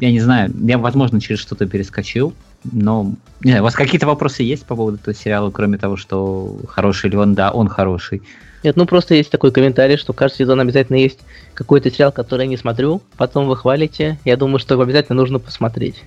Я 0.00 0.10
не 0.10 0.20
знаю, 0.20 0.52
я, 0.62 0.78
возможно, 0.78 1.20
через 1.20 1.40
что-то 1.40 1.66
перескочил, 1.66 2.34
но, 2.64 3.12
не 3.42 3.50
знаю, 3.50 3.62
у 3.62 3.64
вас 3.64 3.74
какие-то 3.74 4.06
вопросы 4.06 4.42
есть 4.42 4.66
по 4.66 4.76
поводу 4.76 4.98
этого 4.98 5.14
сериала, 5.14 5.50
кроме 5.50 5.78
того, 5.78 5.96
что 5.96 6.56
хороший 6.68 7.10
ли 7.10 7.16
он? 7.16 7.34
Да, 7.34 7.50
он 7.50 7.68
хороший. 7.68 8.22
Нет, 8.64 8.76
ну 8.76 8.86
просто 8.86 9.14
есть 9.14 9.30
такой 9.30 9.52
комментарий, 9.52 9.96
что 9.96 10.12
каждый 10.12 10.38
сезон 10.38 10.60
обязательно 10.60 10.96
есть 10.96 11.20
какой-то 11.54 11.90
сериал, 11.90 12.10
который 12.10 12.42
я 12.42 12.48
не 12.48 12.56
смотрю, 12.56 13.02
потом 13.16 13.46
вы 13.46 13.56
хвалите. 13.56 14.18
Я 14.24 14.36
думаю, 14.36 14.58
что 14.58 14.74
его 14.74 14.82
обязательно 14.82 15.16
нужно 15.16 15.38
посмотреть. 15.38 16.02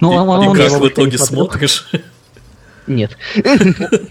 Ну, 0.00 0.12
и, 0.12 0.16
он, 0.16 0.28
он, 0.28 0.56
и 0.56 0.58
как 0.58 0.80
в 0.80 0.88
итоге 0.88 1.18
смотришь? 1.18 1.88
Нет. 2.86 3.16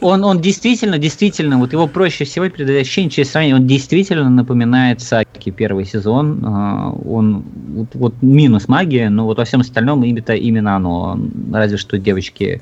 Он, 0.01 0.23
он 0.23 0.41
действительно, 0.41 0.97
действительно, 0.97 1.57
вот 1.59 1.73
его 1.73 1.87
проще 1.87 2.23
всего 2.23 2.49
передать 2.49 2.81
ощущение 2.81 3.11
через 3.11 3.31
сравнение, 3.31 3.55
он 3.55 3.67
действительно 3.67 4.29
напоминает 4.29 5.01
Саки 5.01 5.51
первый 5.51 5.85
сезон. 5.85 6.43
А, 6.45 6.91
он 6.91 7.43
вот, 7.69 7.89
вот 7.93 8.13
минус 8.21 8.67
магия, 8.67 9.09
но 9.09 9.25
вот 9.25 9.37
во 9.37 9.45
всем 9.45 9.61
остальном 9.61 10.03
именно, 10.03 10.31
именно 10.31 10.75
оно. 10.75 11.19
Разве 11.51 11.77
что 11.77 11.97
девочки 11.97 12.61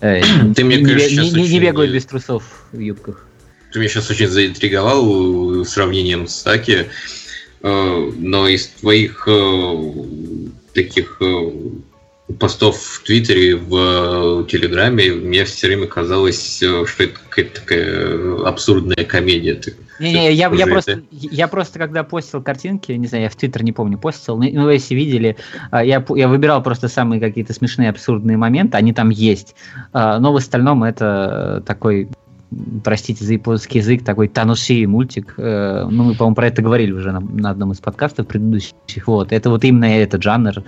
э, 0.00 0.22
Ты 0.54 0.64
мне, 0.64 0.76
не, 0.76 0.82
не, 0.82 1.30
не, 1.30 1.48
не 1.48 1.60
бегают 1.60 1.92
без 1.92 2.04
трусов 2.06 2.66
в 2.72 2.78
юбках. 2.78 3.26
Ты 3.72 3.80
меня 3.80 3.88
сейчас 3.88 4.10
очень 4.10 4.28
заинтриговал 4.28 5.64
сравнением 5.64 6.26
с 6.26 6.36
Саки, 6.36 6.86
э, 7.62 8.12
но 8.16 8.48
из 8.48 8.68
твоих 8.68 9.28
э, 9.28 9.92
таких 10.72 11.20
постов 12.38 12.76
в 12.76 13.02
Твиттере, 13.04 13.56
в 13.56 14.42
э, 14.42 14.44
Телеграме, 14.48 15.12
мне 15.12 15.44
все 15.44 15.68
время 15.68 15.86
казалось, 15.86 16.62
э, 16.62 16.84
что 16.86 17.04
это 17.04 17.18
какая-то 17.28 17.60
такая 17.60 17.84
э, 17.84 18.42
абсурдная 18.44 19.04
комедия. 19.04 19.60
Не-не, 20.00 20.32
я, 20.32 20.50
я, 20.52 20.66
просто, 20.66 21.02
я 21.10 21.48
просто, 21.48 21.78
когда 21.78 22.02
постил 22.02 22.42
картинки, 22.42 22.92
не 22.92 23.06
знаю, 23.06 23.24
я 23.24 23.30
в 23.30 23.36
Твиттер 23.36 23.62
не 23.62 23.72
помню, 23.72 23.98
постил, 23.98 24.36
ну, 24.36 24.48
ну 24.52 24.68
если 24.68 24.94
видели, 24.94 25.36
а, 25.70 25.84
я, 25.84 26.04
я 26.16 26.28
выбирал 26.28 26.62
просто 26.62 26.88
самые 26.88 27.20
какие-то 27.20 27.52
смешные, 27.52 27.90
абсурдные 27.90 28.36
моменты, 28.36 28.76
они 28.76 28.92
там 28.92 29.10
есть, 29.10 29.54
а, 29.92 30.18
но 30.18 30.32
в 30.32 30.36
остальном 30.36 30.82
это 30.82 31.62
такой 31.66 32.08
простите 32.84 33.24
за 33.24 33.32
японский 33.32 33.78
язык, 33.78 34.04
такой 34.04 34.28
Тануши 34.28 34.86
мультик. 34.86 35.34
Ну, 35.36 35.90
мы, 35.90 36.14
по-моему, 36.14 36.36
про 36.36 36.46
это 36.46 36.62
говорили 36.62 36.92
уже 36.92 37.10
на, 37.10 37.18
на 37.18 37.50
одном 37.50 37.72
из 37.72 37.80
подкастов 37.80 38.28
предыдущих. 38.28 38.74
Вот, 39.06 39.32
это 39.32 39.50
вот 39.50 39.64
именно 39.64 39.86
этот 39.86 40.22
жанр 40.22 40.62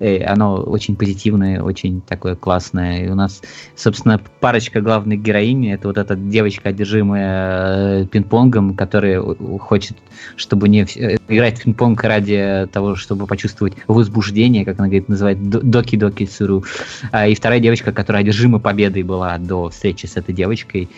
оно 0.00 0.56
очень 0.62 0.96
позитивное, 0.96 1.62
очень 1.62 2.00
такое 2.00 2.34
классное. 2.34 3.04
И 3.04 3.08
у 3.08 3.14
нас, 3.14 3.42
собственно, 3.76 4.20
парочка 4.40 4.80
главных 4.80 5.20
героинь, 5.20 5.68
это 5.68 5.88
вот 5.88 5.98
эта 5.98 6.16
девочка, 6.16 6.70
одержимая 6.70 8.02
э, 8.02 8.06
пинг-понгом, 8.06 8.74
которая 8.74 9.20
хочет, 9.58 9.98
чтобы 10.36 10.68
не 10.68 10.82
э, 10.82 11.18
играть 11.28 11.58
в 11.58 11.64
пинг-понг 11.64 12.02
ради 12.02 12.66
того, 12.72 12.96
чтобы 12.96 13.26
почувствовать 13.26 13.74
возбуждение, 13.86 14.64
как 14.64 14.78
она 14.78 14.88
говорит, 14.88 15.08
называет 15.08 15.48
доки-доки 15.48 16.26
суру. 16.26 16.64
А, 17.12 17.26
и 17.28 17.34
вторая 17.34 17.60
девочка, 17.60 17.92
которая 17.92 18.22
одержима 18.22 18.58
победой 18.58 19.02
была 19.02 19.36
до 19.36 19.68
встречи 19.68 20.06
с 20.06 20.16
этой 20.16 20.34
девочкой 20.34 20.88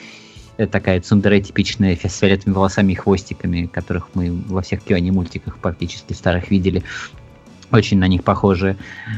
такая 0.71 1.01
цундере 1.01 1.41
типичная 1.41 1.97
с 1.97 2.19
фиолетовыми 2.19 2.55
волосами 2.55 2.93
и 2.93 2.95
хвостиками, 2.95 3.67
которых 3.67 4.09
мы 4.15 4.31
во 4.49 4.63
всех 4.63 4.83
Кионе 4.83 5.11
мультиках 5.11 5.57
практически 5.59 6.13
старых 6.13 6.51
видели 6.51 6.85
очень 7.73 7.99
на 7.99 8.07
них 8.07 8.23
похожи. 8.25 8.77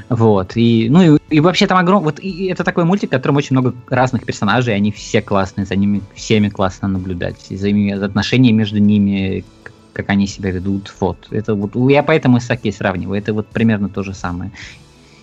Вот. 0.08 0.56
И, 0.56 0.88
ну, 0.90 1.16
и, 1.16 1.18
и 1.30 1.40
вообще 1.40 1.66
там 1.66 1.78
огромный... 1.78 2.04
Вот 2.04 2.20
и 2.20 2.46
это 2.46 2.64
такой 2.64 2.84
мультик, 2.84 3.10
в 3.10 3.12
котором 3.12 3.36
очень 3.36 3.56
много 3.56 3.74
разных 3.88 4.24
персонажей, 4.24 4.74
они 4.74 4.92
все 4.92 5.20
классные, 5.20 5.66
за 5.66 5.76
ними 5.76 6.02
всеми 6.14 6.48
классно 6.48 6.88
наблюдать. 6.88 7.46
За, 7.50 7.68
ими, 7.68 7.90
отношения 7.90 8.52
между 8.52 8.78
ними, 8.78 9.44
как 9.92 10.10
они 10.10 10.26
себя 10.26 10.50
ведут. 10.50 10.94
Вот. 11.00 11.28
Это 11.30 11.54
вот 11.54 11.74
я 11.90 12.02
поэтому 12.02 12.40
с 12.40 12.44
Саки 12.44 12.70
сравниваю. 12.70 13.18
Это 13.18 13.32
вот 13.32 13.48
примерно 13.48 13.88
то 13.88 14.02
же 14.02 14.14
самое. 14.14 14.52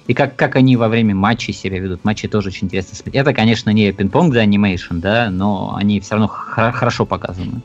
И 0.08 0.14
как, 0.14 0.36
как 0.36 0.56
они 0.56 0.76
во 0.78 0.90
время 0.90 1.16
матчей 1.16 1.54
себя 1.54 1.80
ведут. 1.80 2.04
Матчи 2.04 2.28
тоже 2.28 2.50
очень 2.50 2.68
интересно. 2.68 2.98
Это, 3.14 3.34
конечно, 3.34 3.70
не 3.70 3.92
пинг-понг 3.92 4.34
за 4.34 4.42
анимейшн, 4.42 5.00
да, 5.00 5.30
но 5.30 5.76
они 5.76 6.00
все 6.00 6.16
равно 6.16 6.28
хорошо 6.28 7.06
показаны. 7.06 7.62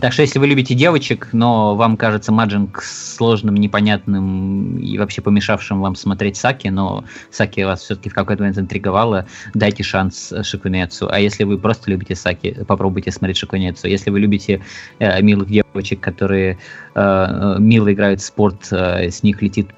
Так 0.00 0.12
что 0.12 0.22
если 0.22 0.38
вы 0.38 0.46
любите 0.46 0.74
девочек, 0.74 1.28
но 1.32 1.76
вам 1.76 1.96
кажется 1.96 2.32
маджинг 2.32 2.82
сложным, 2.82 3.54
непонятным 3.54 4.78
и 4.78 4.98
вообще 4.98 5.20
помешавшим 5.20 5.80
вам 5.80 5.94
смотреть 5.94 6.36
Саки, 6.36 6.68
но 6.68 7.04
Саки 7.30 7.60
вас 7.62 7.82
все-таки 7.82 8.08
в 8.08 8.14
какой-то 8.14 8.42
момент 8.42 8.58
интриговала, 8.58 9.26
дайте 9.54 9.82
шанс 9.82 10.32
Шикунецу. 10.42 11.08
А 11.10 11.20
если 11.20 11.44
вы 11.44 11.58
просто 11.58 11.90
любите 11.90 12.16
Саки, 12.16 12.64
попробуйте 12.66 13.10
смотреть 13.12 13.36
Шикунецу. 13.36 13.86
Если 13.86 14.10
вы 14.10 14.20
любите 14.20 14.62
э, 14.98 15.22
милых 15.22 15.48
девочек, 15.48 16.00
которые 16.00 16.58
э, 16.94 17.00
э 17.00 17.56
мило 17.58 17.92
играют 17.92 18.20
в 18.20 18.24
спорт, 18.24 18.68
э, 18.70 19.10
с 19.10 19.22
них 19.22 19.42
летит 19.42 19.68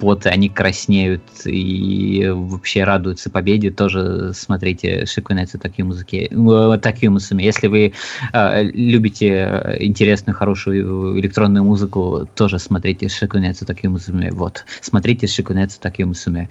пот, 0.00 0.26
они 0.26 0.48
краснеют 0.48 1.22
и 1.44 2.26
вообще 2.34 2.84
радуются 2.84 3.30
победе, 3.30 3.70
тоже 3.70 4.32
смотрите 4.34 5.06
Шикунецу 5.06 5.58
такие 5.58 5.84
музыки, 5.84 6.28
э, 6.30 6.78
такие 6.78 7.10
мусами. 7.10 7.42
Если 7.42 7.68
вы 7.68 7.92
э, 8.32 8.62
любите 8.62 9.76
интересную, 9.78 10.34
хорошую 10.34 11.20
электронную 11.20 11.64
музыку, 11.64 12.28
тоже 12.34 12.58
смотрите 12.58 13.08
Шикунецу 13.08 13.66
такие 13.66 13.90
мусами. 13.90 14.30
Вот, 14.30 14.64
смотрите 14.80 15.26
Шикунецу 15.26 15.78
такие 15.80 16.06
мусами. 16.06 16.48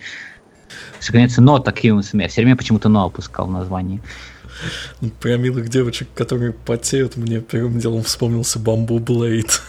Шикунецу 1.02 1.42
но 1.42 1.60
такие 1.60 1.94
мусами. 1.94 2.24
Я 2.24 2.30
все 2.30 2.42
время 2.42 2.56
почему-то 2.56 2.88
но 2.88 3.06
опускал 3.06 3.48
название. 3.48 4.00
Про 5.22 5.38
милых 5.38 5.70
девочек, 5.70 6.10
которые 6.14 6.52
потеют, 6.54 7.18
мне 7.18 7.40
первым 7.40 7.80
делом 7.80 8.04
вспомнился 8.04 8.60
Бамбу 8.60 9.00
Блейд. 9.00 9.62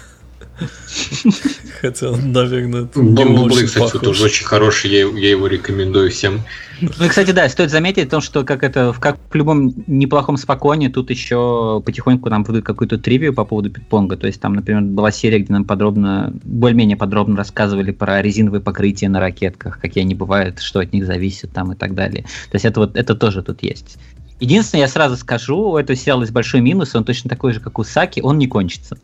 Хотя, 1.80 2.10
наверное, 2.10 2.84
это 2.84 3.00
Бамблблы, 3.00 3.64
кстати, 3.64 3.92
похож. 3.92 4.00
тоже 4.00 4.24
очень 4.24 4.44
хороший, 4.44 4.90
я, 4.90 5.06
я 5.06 5.30
его 5.30 5.46
рекомендую 5.46 6.10
всем. 6.10 6.42
Ну 6.80 7.04
и, 7.04 7.08
кстати, 7.08 7.30
да, 7.32 7.48
стоит 7.48 7.70
заметить 7.70 8.08
то, 8.08 8.20
что 8.20 8.44
как 8.44 8.62
это, 8.62 8.94
как 8.98 9.18
в 9.30 9.34
любом 9.34 9.72
неплохом 9.86 10.36
спокойне, 10.36 10.88
тут 10.88 11.10
еще 11.10 11.82
потихоньку 11.84 12.30
нам 12.30 12.42
выдают 12.42 12.64
какую-то 12.64 12.98
тривию 12.98 13.34
по 13.34 13.44
поводу 13.44 13.70
пинг-понга. 13.70 14.16
То 14.16 14.26
есть 14.26 14.40
там, 14.40 14.54
например, 14.54 14.82
была 14.82 15.10
серия, 15.10 15.38
где 15.40 15.52
нам 15.52 15.64
подробно, 15.64 16.32
более-менее 16.44 16.96
подробно 16.96 17.36
рассказывали 17.36 17.92
про 17.92 18.22
резиновые 18.22 18.60
покрытия 18.60 19.08
на 19.08 19.20
ракетках, 19.20 19.78
какие 19.80 20.04
они 20.04 20.14
бывают, 20.14 20.60
что 20.60 20.80
от 20.80 20.92
них 20.92 21.06
зависит 21.06 21.52
там 21.52 21.72
и 21.72 21.76
так 21.76 21.94
далее. 21.94 22.22
То 22.50 22.54
есть 22.54 22.64
это 22.64 22.80
вот, 22.80 22.96
это 22.96 23.14
тоже 23.14 23.42
тут 23.42 23.62
есть. 23.62 23.98
Единственное, 24.40 24.82
я 24.82 24.88
сразу 24.88 25.16
скажу, 25.16 25.72
у 25.72 25.76
этого 25.76 25.94
сериала 25.94 26.22
есть 26.22 26.32
большой 26.32 26.62
минус, 26.62 26.94
он 26.94 27.04
точно 27.04 27.28
такой 27.28 27.52
же, 27.52 27.60
как 27.60 27.78
у 27.78 27.84
Саки, 27.84 28.20
он 28.20 28.38
не 28.38 28.46
кончится 28.46 28.96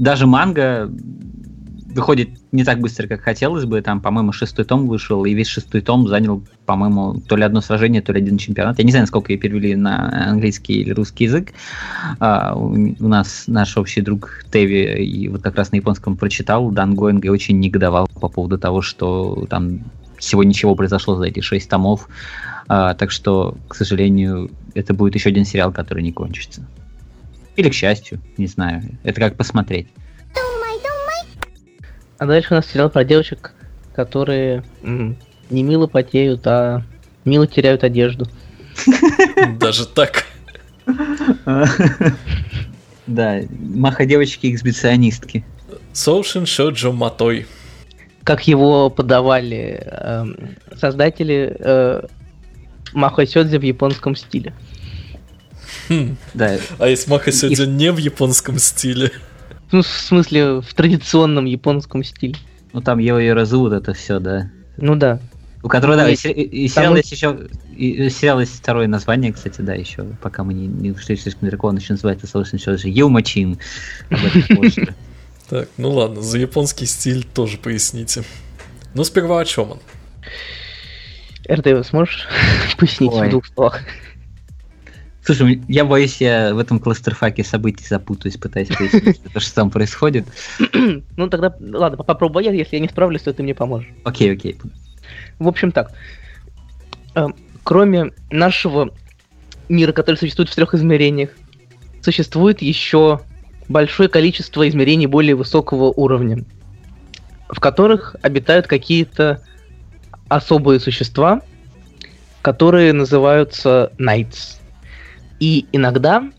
даже 0.00 0.26
манга 0.26 0.90
выходит 1.94 2.30
не 2.52 2.64
так 2.64 2.80
быстро, 2.80 3.06
как 3.06 3.20
хотелось 3.20 3.64
бы. 3.64 3.82
Там, 3.82 4.00
по-моему, 4.00 4.32
шестой 4.32 4.64
том 4.64 4.86
вышел, 4.86 5.24
и 5.24 5.34
весь 5.34 5.48
шестой 5.48 5.82
том 5.82 6.08
занял, 6.08 6.42
по-моему, 6.64 7.20
то 7.20 7.36
ли 7.36 7.42
одно 7.42 7.60
сражение, 7.60 8.00
то 8.00 8.12
ли 8.12 8.20
один 8.20 8.38
чемпионат. 8.38 8.78
Я 8.78 8.84
не 8.84 8.92
знаю, 8.92 9.06
сколько 9.06 9.32
ее 9.32 9.38
перевели 9.38 9.76
на 9.76 10.30
английский 10.30 10.80
или 10.80 10.92
русский 10.92 11.24
язык. 11.24 11.52
А, 12.18 12.54
у, 12.54 13.08
нас 13.08 13.44
наш 13.46 13.76
общий 13.76 14.00
друг 14.00 14.44
Теви 14.50 15.04
и 15.04 15.28
вот 15.28 15.42
как 15.42 15.56
раз 15.56 15.72
на 15.72 15.76
японском 15.76 16.16
прочитал 16.16 16.70
Дан 16.70 16.94
Гоинг 16.94 17.24
и 17.24 17.28
очень 17.28 17.60
негодовал 17.60 18.08
по 18.20 18.28
поводу 18.28 18.56
того, 18.56 18.80
что 18.80 19.46
там 19.50 19.80
всего 20.16 20.44
ничего 20.44 20.74
произошло 20.74 21.16
за 21.16 21.26
эти 21.26 21.40
шесть 21.40 21.68
томов. 21.68 22.08
А, 22.68 22.94
так 22.94 23.10
что, 23.10 23.56
к 23.68 23.74
сожалению, 23.74 24.50
это 24.74 24.94
будет 24.94 25.14
еще 25.14 25.28
один 25.28 25.44
сериал, 25.44 25.72
который 25.72 26.02
не 26.02 26.12
кончится. 26.12 26.62
Или 27.56 27.68
к 27.68 27.74
счастью, 27.74 28.20
не 28.36 28.46
знаю. 28.46 28.82
Это 29.02 29.20
как 29.20 29.36
посмотреть. 29.36 29.88
А 32.18 32.26
дальше 32.26 32.48
у 32.52 32.56
нас 32.56 32.66
сериал 32.66 32.90
про 32.90 33.02
девочек, 33.04 33.52
которые 33.94 34.62
м- 34.82 35.16
не 35.48 35.62
мило 35.62 35.86
потеют, 35.86 36.46
а 36.46 36.82
мило 37.24 37.46
теряют 37.46 37.82
одежду. 37.82 38.26
Даже 39.58 39.86
так. 39.86 40.24
Да, 43.06 43.40
маха 43.50 44.06
девочки 44.06 44.52
эксбиционистки. 44.54 45.44
Соушин 45.92 46.46
Шоджо 46.46 46.92
Матой. 46.92 47.46
Как 48.22 48.46
его 48.46 48.88
подавали 48.88 49.82
э, 49.84 50.24
создатели 50.76 51.56
э, 51.58 52.02
Маха 52.92 53.26
Сёдзи 53.26 53.56
в 53.56 53.62
японском 53.62 54.14
стиле. 54.14 54.52
Хм. 55.88 56.16
Да. 56.34 56.58
А 56.78 56.88
есть 56.88 57.08
Маха 57.08 57.32
сегодня 57.32 57.66
не 57.66 57.92
в 57.92 57.98
японском 57.98 58.58
стиле? 58.58 59.12
Ну, 59.72 59.82
в 59.82 59.86
смысле, 59.86 60.60
в 60.60 60.74
традиционном 60.74 61.44
японском 61.44 62.02
стиле. 62.04 62.36
Ну, 62.72 62.80
там 62.80 62.98
его 62.98 63.18
и 63.18 63.28
разут 63.28 63.72
это 63.72 63.94
все, 63.94 64.18
да. 64.18 64.50
Ну 64.76 64.96
да. 64.96 65.20
У 65.62 65.68
которого, 65.68 65.96
да, 65.96 66.08
и, 66.08 66.16
сериал 66.16 66.96
есть 66.96 67.12
еще, 67.12 67.36
и, 67.76 68.08
сериал 68.08 68.40
есть 68.40 68.56
второе 68.56 68.88
название, 68.88 69.30
кстати, 69.30 69.60
да, 69.60 69.74
еще, 69.74 70.04
пока 70.22 70.42
мы 70.42 70.54
не, 70.54 70.66
не 70.66 70.90
ушли 70.90 71.16
слишком 71.16 71.48
далеко, 71.48 71.68
он 71.68 71.76
еще 71.76 71.92
называется, 71.92 72.26
еще 72.26 72.76
же 72.78 72.88
Юмачин. 72.88 73.58
Так, 75.50 75.68
ну 75.76 75.90
ладно, 75.90 76.22
за 76.22 76.38
японский 76.38 76.86
стиль 76.86 77.24
тоже 77.24 77.58
поясните. 77.58 78.22
Ну, 78.94 79.04
сперва 79.04 79.40
о 79.40 79.44
чем 79.44 79.72
он? 79.72 79.80
РТ, 81.50 81.84
сможешь 81.84 82.28
пояснить 82.78 83.12
в 83.12 83.28
двух 83.28 83.46
словах? 83.46 83.80
Слушай, 85.22 85.62
я 85.68 85.84
боюсь, 85.84 86.20
я 86.20 86.54
в 86.54 86.58
этом 86.58 86.78
кластерфаке 86.78 87.44
событий 87.44 87.84
запутаюсь, 87.86 88.36
пытаясь 88.36 88.70
выяснить, 88.70 89.20
что 89.36 89.54
там 89.54 89.70
происходит. 89.70 90.26
Ну 91.16 91.28
тогда, 91.28 91.54
ладно, 91.60 92.02
попробуй 92.02 92.44
я, 92.44 92.52
если 92.52 92.76
я 92.76 92.82
не 92.82 92.88
справлюсь, 92.88 93.22
то 93.22 93.32
ты 93.32 93.42
мне 93.42 93.54
поможешь. 93.54 93.88
Окей, 94.04 94.32
окей. 94.32 94.56
В 95.38 95.46
общем 95.46 95.72
так, 95.72 95.92
э, 97.14 97.26
кроме 97.62 98.12
нашего 98.30 98.94
мира, 99.68 99.92
который 99.92 100.16
существует 100.16 100.48
в 100.48 100.54
трех 100.54 100.74
измерениях, 100.74 101.30
существует 102.02 102.62
еще 102.62 103.20
большое 103.68 104.08
количество 104.08 104.68
измерений 104.68 105.06
более 105.06 105.34
высокого 105.34 105.84
уровня, 105.84 106.44
в 107.48 107.60
которых 107.60 108.16
обитают 108.22 108.66
какие-то 108.66 109.42
особые 110.28 110.80
существа, 110.80 111.42
которые 112.42 112.92
называются 112.92 113.92
Knights. 113.98 114.59
И 115.40 115.66
иногда 115.72 116.30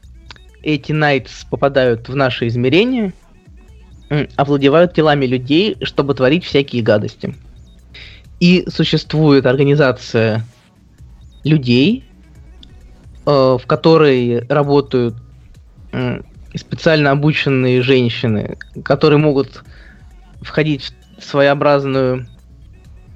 эти 0.63 0.91
Найтс 0.91 1.43
попадают 1.45 2.07
в 2.07 2.15
наше 2.15 2.47
измерение, 2.47 3.13
овладевают 4.35 4.93
телами 4.93 5.25
людей, 5.25 5.77
чтобы 5.81 6.13
творить 6.13 6.45
всякие 6.45 6.83
гадости. 6.83 7.35
И 8.39 8.65
существует 8.69 9.45
организация 9.45 10.45
людей, 11.43 12.05
э, 13.25 13.29
в 13.29 13.61
которой 13.65 14.45
работают 14.47 15.15
специально 16.55 17.11
обученные 17.11 17.81
женщины, 17.81 18.57
которые 18.83 19.19
могут 19.19 19.63
входить 20.41 20.93
в 21.17 21.23
своеобразную 21.23 22.27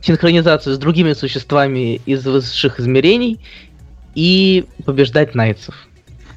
синхронизацию 0.02 0.76
с 0.76 0.78
другими 0.78 1.14
существами 1.14 2.02
из 2.06 2.26
высших 2.26 2.80
измерений 2.80 3.40
и 4.16 4.66
побеждать 4.86 5.36
найцев. 5.36 5.76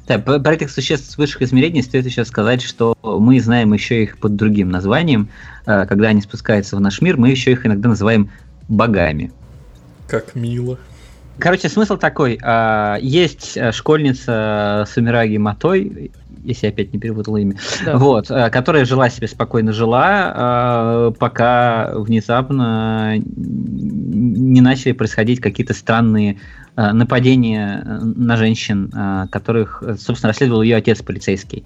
Да, 0.07 0.17
про 0.17 0.53
этих 0.53 0.71
существ 0.71 1.11
с 1.11 1.17
высших 1.17 1.43
измерений 1.43 1.83
стоит 1.83 2.05
еще 2.05 2.25
сказать, 2.25 2.63
что 2.63 2.97
мы 3.03 3.39
знаем 3.39 3.73
еще 3.73 4.03
их 4.03 4.17
под 4.17 4.35
другим 4.35 4.69
названием. 4.69 5.29
Э, 5.67 5.85
когда 5.85 6.07
они 6.07 6.21
спускаются 6.21 6.75
в 6.75 6.79
наш 6.79 7.01
мир, 7.01 7.17
мы 7.17 7.29
еще 7.29 7.51
их 7.51 7.65
иногда 7.65 7.89
называем 7.89 8.31
богами. 8.67 9.31
Как 10.07 10.33
мило. 10.33 10.79
Короче, 11.39 11.69
смысл 11.69 11.97
такой. 11.97 12.37
А, 12.41 12.97
есть 13.01 13.55
э, 13.55 13.71
школьница 13.71 14.85
Сумираги 14.91 15.37
Матой, 15.37 16.11
если 16.43 16.67
я 16.67 16.71
опять 16.71 16.93
не 16.93 16.99
перепутал 16.99 17.37
имя, 17.37 17.55
да. 17.85 17.97
вот, 17.97 18.29
э, 18.29 18.49
которая 18.49 18.85
жила 18.85 19.09
себе 19.09 19.27
спокойно 19.27 19.71
жила, 19.71 20.33
а, 20.35 21.11
пока 21.11 21.91
внезапно 21.95 23.17
не 23.17 24.61
начали 24.61 24.91
происходить 24.91 25.39
какие-то 25.39 25.73
странные 25.73 26.39
э, 26.75 26.91
нападения 26.91 27.99
на 28.01 28.35
женщин, 28.37 28.91
которых, 29.31 29.81
собственно, 29.97 30.29
расследовал 30.29 30.61
ее 30.61 30.75
отец 30.75 31.01
полицейский. 31.01 31.63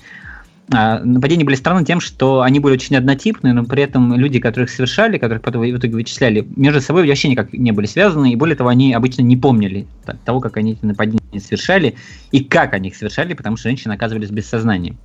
А, 0.72 1.00
нападения 1.00 1.44
были 1.44 1.56
странны 1.56 1.84
тем, 1.84 2.00
что 2.00 2.42
они 2.42 2.60
были 2.60 2.74
очень 2.74 2.96
однотипные, 2.96 3.54
но 3.54 3.66
при 3.66 3.84
этом 3.84 4.16
люди, 4.16 4.40
которых 4.40 4.70
совершали, 4.70 5.18
которых 5.18 5.42
потом 5.44 5.62
в 5.62 5.78
итоге 5.78 5.94
вычисляли, 5.94 6.48
между 6.56 6.80
собой 6.80 7.08
вообще 7.08 7.28
никак 7.28 7.52
не 7.52 7.72
были 7.72 7.86
связаны, 7.86 8.32
и 8.32 8.36
более 8.36 8.56
того, 8.56 8.70
они 8.70 8.94
обычно 8.94 9.24
не 9.24 9.36
помнили 9.36 9.88
того, 10.24 10.40
как 10.40 10.56
они 10.58 10.74
эти 10.74 10.86
нападения 10.86 11.20
совершали 11.40 11.96
и 12.32 12.44
как 12.44 12.74
они 12.74 12.90
их 12.90 12.96
совершали, 12.96 13.34
потому 13.34 13.58
что 13.58 13.70
женщины 13.70 13.94
оказывались 13.94 14.30
без 14.30 14.48
сознания. 14.48 14.96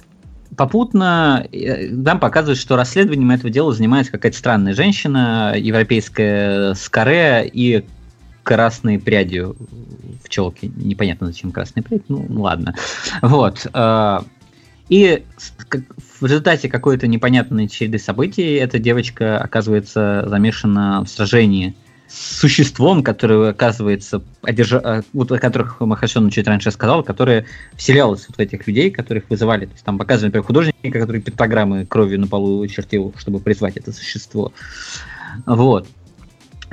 Попутно 0.57 1.47
э, 1.53 1.89
нам 1.91 2.21
показывают, 2.21 2.59
что 2.59 2.77
расследованием 2.77 3.31
этого 3.31 3.51
дела 3.51 3.73
занимается 3.73 4.13
какая-то 4.13 4.39
странная 4.39 4.75
женщина, 4.75 5.55
европейская 5.57 6.75
с 6.75 6.89
каре 6.89 7.49
и 7.53 7.85
красной 8.45 8.99
прядью 8.99 9.57
в 10.25 10.29
челке. 10.29 10.71
Непонятно, 10.77 11.27
зачем 11.27 11.53
красная 11.53 11.83
прядь, 11.83 12.09
ну 12.09 12.25
ладно. 12.31 12.75
Вот. 13.21 13.67
И 14.89 15.25
в 16.21 16.25
результате 16.25 16.69
какой-то 16.69 17.07
непонятной 17.07 17.69
череды 17.69 17.99
событий 17.99 18.55
эта 18.55 18.79
девочка 18.79 19.39
оказывается 19.39 20.25
замешана 20.27 21.05
в 21.05 21.09
сражении 21.09 21.77
с 22.09 22.39
существом, 22.39 23.03
которое 23.03 23.51
оказывается, 23.51 24.23
одержа... 24.43 24.81
Э, 24.83 25.03
вот 25.13 25.31
о 25.31 25.39
которых 25.39 25.79
Махашон 25.81 26.31
чуть 26.31 26.49
раньше 26.49 26.71
сказал, 26.71 27.03
которое 27.03 27.45
вселялось 27.77 28.25
вот 28.29 28.39
в 28.39 28.41
этих 28.41 28.67
людей, 28.67 28.91
которых 28.91 29.29
вызывали. 29.29 29.67
То 29.67 29.73
есть 29.73 29.85
там 29.85 29.99
показывают, 29.99 30.33
например, 30.33 30.47
художника, 30.47 31.01
который 31.01 31.21
пентаграммы 31.21 31.85
кровью 31.85 32.19
на 32.19 32.27
полу 32.27 32.67
чертил, 32.67 33.15
чтобы 33.19 33.41
призвать 33.41 33.77
это 33.77 33.93
существо. 33.93 34.55
Вот. 35.45 35.87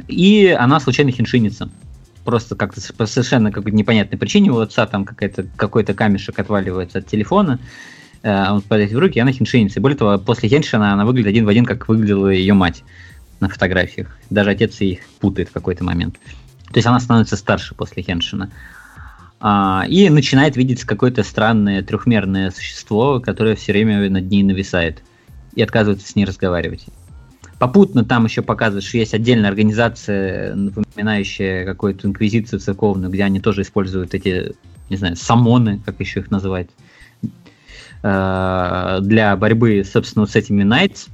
И 0.08 0.56
она 0.58 0.80
случайно 0.80 1.12
хиншинится. 1.12 1.70
Просто 2.24 2.56
как-то 2.56 2.82
по 2.94 3.06
совершенно 3.06 3.52
какой-то 3.52 3.76
непонятной 3.78 4.18
причине 4.18 4.52
у 4.52 4.60
отца 4.60 4.88
там 4.88 5.04
какой-то 5.06 5.46
какой-то 5.58 5.94
камешек 5.94 6.40
отваливается 6.40 7.00
от 7.00 7.08
телефона, 7.08 7.60
он 8.26 8.62
попадает 8.62 8.92
в 8.92 8.98
руки, 8.98 9.20
и 9.20 9.22
она 9.22 9.32
хиншиница. 9.32 9.80
Более 9.80 9.98
того, 9.98 10.18
после 10.18 10.50
Хеншина 10.50 10.94
она 10.94 11.06
выглядит 11.06 11.30
один 11.30 11.46
в 11.46 11.50
один, 11.50 11.66
как 11.66 11.88
выглядела 11.88 12.30
ее 12.30 12.56
мать 12.56 12.84
на 13.40 13.50
фотографиях. 13.50 14.08
Даже 14.30 14.50
отец 14.50 14.82
их 14.82 15.00
путает 15.20 15.50
в 15.50 15.52
какой-то 15.52 15.84
момент. 15.84 16.16
То 16.68 16.78
есть 16.78 16.88
она 16.88 17.00
становится 17.00 17.38
старше 17.38 17.76
после 17.76 18.02
Хеншина. 18.02 18.50
А, 19.40 19.86
и 19.88 20.10
начинает 20.10 20.58
видеть 20.58 20.84
какое-то 20.86 21.24
странное 21.24 21.84
трехмерное 21.84 22.50
существо, 22.50 23.20
которое 23.20 23.56
все 23.56 23.74
время 23.74 24.10
над 24.10 24.30
ней 24.30 24.42
нависает. 24.44 25.04
И 25.54 25.62
отказывается 25.62 26.08
с 26.08 26.16
ней 26.16 26.26
разговаривать. 26.26 26.88
Попутно 27.60 28.04
там 28.04 28.26
еще 28.26 28.42
показывают, 28.42 28.84
что 28.84 28.98
есть 28.98 29.14
отдельная 29.14 29.50
организация, 29.50 30.56
напоминающая 30.56 31.64
какую-то 31.64 32.08
инквизицию 32.08 32.60
церковную, 32.60 33.12
где 33.12 33.24
они 33.24 33.40
тоже 33.40 33.62
используют 33.62 34.14
эти, 34.14 34.56
не 34.90 34.98
знаю, 34.98 35.16
самоны, 35.16 35.80
как 35.86 36.00
еще 36.00 36.20
их 36.22 36.32
называть, 36.32 36.70
Э, 38.08 39.00
для 39.02 39.36
борьбы, 39.36 39.84
собственно, 39.84 40.28
с 40.28 40.36
этими 40.36 40.62
Knights, 40.62 41.08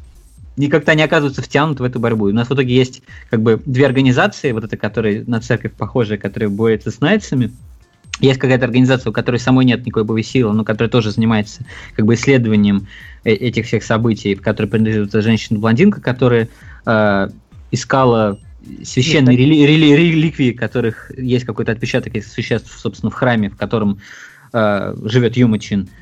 и 0.57 0.67
как-то 0.67 0.91
они 0.91 1.01
оказываются 1.01 1.41
втянуты 1.41 1.83
в 1.83 1.85
эту 1.85 2.01
борьбу. 2.01 2.27
И 2.27 2.33
у 2.33 2.35
нас 2.35 2.49
в 2.49 2.53
итоге 2.53 2.75
есть 2.75 3.01
как 3.29 3.41
бы 3.41 3.61
две 3.65 3.85
организации, 3.85 4.51
вот 4.51 4.65
эта, 4.65 4.75
которая 4.75 5.23
на 5.25 5.39
церковь 5.39 5.71
похожая, 5.71 6.17
которая 6.17 6.49
борется 6.49 6.91
с 6.91 6.99
Найтсами. 6.99 7.51
Есть 8.19 8.41
какая-то 8.41 8.65
организация, 8.65 9.09
у 9.09 9.13
которой 9.13 9.37
самой 9.37 9.63
нет 9.63 9.85
никакой 9.85 10.03
боевой 10.03 10.23
силы, 10.23 10.51
но 10.51 10.65
которая 10.65 10.89
тоже 10.89 11.11
занимается 11.11 11.63
как 11.95 12.05
бы 12.05 12.15
исследованием 12.15 12.87
э, 13.23 13.31
этих 13.31 13.67
всех 13.67 13.83
событий, 13.83 14.35
в 14.35 14.41
которой 14.41 14.67
принадлежит 14.67 15.13
женщина-блондинка, 15.13 16.01
которая 16.01 16.49
э, 16.85 17.29
искала 17.71 18.37
священные 18.83 19.37
рели- 19.37 19.65
рели- 19.65 19.95
реликвии, 19.95 20.51
которых 20.51 21.09
есть 21.17 21.45
какой-то 21.45 21.71
отпечаток 21.71 22.17
этих 22.17 22.27
существ, 22.27 22.77
собственно, 22.77 23.11
в 23.11 23.13
храме, 23.13 23.49
в 23.49 23.55
котором 23.55 23.99
э, 24.51 24.93
живет 25.05 25.37
Юмачин. 25.37 25.87
А, 25.87 26.00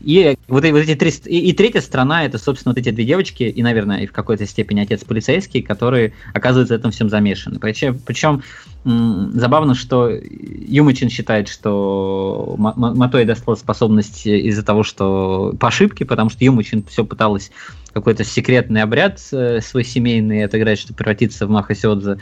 и 0.00 0.36
вот, 0.48 0.64
эти 0.64 0.94
три... 0.94 1.10
И, 1.26 1.52
третья 1.52 1.80
страна, 1.80 2.24
это, 2.24 2.38
собственно, 2.38 2.72
вот 2.72 2.78
эти 2.78 2.90
две 2.90 3.04
девочки, 3.04 3.44
и, 3.44 3.62
наверное, 3.62 4.00
и 4.00 4.06
в 4.06 4.12
какой-то 4.12 4.46
степени 4.46 4.80
отец 4.80 5.04
полицейский, 5.04 5.62
которые 5.62 6.12
оказываются 6.34 6.74
в 6.74 6.78
этом 6.78 6.90
всем 6.90 7.08
замешаны. 7.08 7.58
Причем, 7.58 7.98
причем 7.98 8.42
забавно, 8.84 9.74
что 9.74 10.08
Юмачин 10.08 11.10
считает, 11.10 11.48
что 11.48 12.54
Матой 12.56 13.24
достала 13.24 13.56
способность 13.56 14.26
из-за 14.26 14.62
того, 14.62 14.84
что 14.84 15.54
по 15.58 15.68
ошибке, 15.68 16.04
потому 16.04 16.30
что 16.30 16.44
Юмачин 16.44 16.84
все 16.88 17.04
пыталась 17.04 17.50
какой-то 17.92 18.24
секретный 18.24 18.82
обряд 18.82 19.20
э, 19.32 19.60
свой 19.62 19.82
семейный 19.82 20.44
отыграть, 20.44 20.78
чтобы 20.78 20.98
превратиться 20.98 21.46
в 21.46 21.50
Махасёдзе. 21.50 22.12
А, 22.12 22.18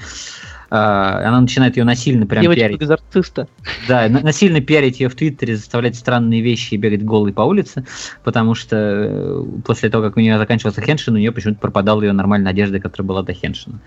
она 0.75 1.41
начинает 1.41 1.77
ее 1.77 1.85
насильно 1.85 2.27
прям 2.27 2.43
Девочка 2.43 2.61
пиарить. 2.61 2.83
экзорциста. 2.83 3.49
Да, 3.89 4.09
насильно 4.09 4.61
пиарить 4.61 5.01
ее 5.01 5.09
в 5.09 5.15
Твиттере, 5.15 5.57
заставлять 5.57 5.97
странные 5.97 6.41
вещи 6.41 6.75
и 6.75 6.77
бегать 6.77 7.05
голой 7.05 7.33
по 7.33 7.43
улице, 7.43 7.85
потому 8.25 8.55
что 8.55 8.77
э, 8.77 9.45
после 9.65 9.91
того, 9.91 10.05
как 10.05 10.17
у 10.17 10.21
нее 10.21 10.39
заканчивался 10.39 10.81
Хеншин, 10.81 11.15
у 11.15 11.19
нее 11.19 11.33
почему-то 11.33 11.61
пропадала 11.61 12.03
ее 12.03 12.13
нормальная 12.13 12.51
одежда, 12.53 12.81
которая 12.81 13.07
была 13.07 13.23
до 13.23 13.33
Хеншина. 13.33 13.81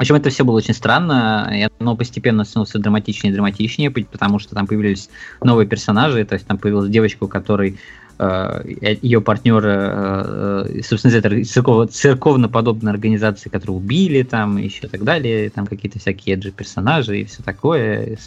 В 0.00 0.02
общем, 0.02 0.14
это 0.14 0.30
все 0.30 0.44
было 0.44 0.56
очень 0.56 0.72
странно, 0.72 1.52
и 1.54 1.68
оно 1.78 1.94
постепенно 1.94 2.44
становилось 2.44 2.70
все 2.70 2.78
драматичнее 2.78 3.32
и 3.32 3.34
драматичнее, 3.34 3.90
потому 3.90 4.38
что 4.38 4.54
там 4.54 4.66
появились 4.66 5.10
новые 5.42 5.68
персонажи, 5.68 6.24
то 6.24 6.34
есть 6.34 6.46
там 6.46 6.56
появилась 6.56 6.88
девочка, 6.88 7.24
у 7.24 7.28
которой 7.28 7.78
ее 8.20 9.20
партнера, 9.22 10.66
э, 10.66 10.82
собственно, 10.82 11.14
это 11.14 11.44
церковно, 11.44 11.86
церковно-подобные 11.86 12.92
организации, 12.92 13.48
которые 13.48 13.78
убили 13.78 14.22
там, 14.22 14.58
еще 14.58 14.88
так 14.88 15.04
далее, 15.04 15.48
там 15.48 15.66
какие-то 15.66 15.98
всякие 15.98 16.36
эджи 16.36 16.50
персонажи 16.50 17.20
и 17.20 17.24
все 17.24 17.42
такое, 17.42 18.18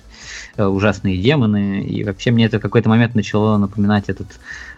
э, 0.58 0.66
ужасные 0.66 1.18
демоны, 1.18 1.84
и 1.84 2.04
вообще 2.04 2.32
мне 2.32 2.46
это 2.46 2.58
в 2.58 2.62
какой-то 2.62 2.90
момент 2.90 3.14
начало 3.14 3.58
напоминать 3.58 4.06
этот 4.10 4.28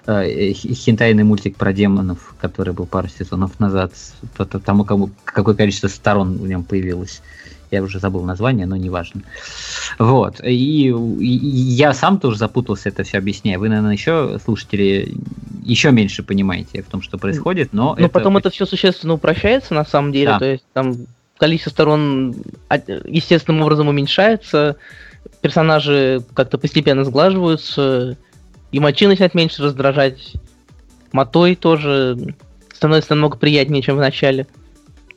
хентайный 0.07 1.23
мультик 1.23 1.57
про 1.57 1.73
демонов, 1.73 2.35
который 2.39 2.75
был 2.75 2.85
пару 2.85 3.07
сезонов 3.07 3.59
назад, 3.59 3.91
тому, 4.63 4.85
кому, 4.85 5.09
какое 5.23 5.55
количество 5.55 5.87
сторон 5.87 6.37
в 6.37 6.47
нем 6.47 6.63
появилось 6.63 7.23
я 7.71 7.83
уже 7.83 7.99
забыл 7.99 8.23
название, 8.23 8.65
но 8.65 8.75
неважно. 8.75 9.21
Вот. 9.99 10.41
И, 10.43 10.89
и 10.89 11.25
я 11.25 11.93
сам 11.93 12.19
тоже 12.19 12.37
запутался 12.37 12.89
это 12.89 13.03
все 13.03 13.17
объясняя. 13.17 13.57
Вы, 13.57 13.69
наверное, 13.69 13.93
еще, 13.93 14.39
слушатели, 14.43 15.13
еще 15.63 15.91
меньше 15.91 16.23
понимаете 16.23 16.81
в 16.83 16.85
том, 16.87 17.01
что 17.01 17.17
происходит, 17.17 17.73
но... 17.73 17.95
Но 17.97 18.05
это... 18.05 18.09
потом 18.09 18.37
это 18.37 18.49
все 18.49 18.65
существенно 18.65 19.13
упрощается, 19.13 19.73
на 19.73 19.85
самом 19.85 20.11
деле. 20.11 20.27
Да. 20.27 20.39
То 20.39 20.45
есть 20.45 20.65
там 20.73 20.95
количество 21.37 21.71
сторон 21.71 22.35
естественным 23.05 23.61
образом 23.61 23.87
уменьшается, 23.87 24.77
персонажи 25.41 26.23
как-то 26.33 26.57
постепенно 26.57 27.03
сглаживаются, 27.03 28.17
и 28.71 28.79
мочи 28.79 29.07
начинает 29.07 29.33
меньше 29.33 29.63
раздражать, 29.63 30.33
мотой 31.11 31.55
тоже 31.55 32.35
становится 32.73 33.13
намного 33.13 33.37
приятнее, 33.37 33.81
чем 33.81 33.95
в 33.95 33.99
начале. 33.99 34.47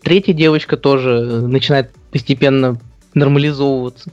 Третья 0.03 0.32
девочка 0.32 0.76
тоже 0.76 1.40
начинает 1.40 1.90
постепенно 2.11 2.80
нормализовываться. 3.14 4.11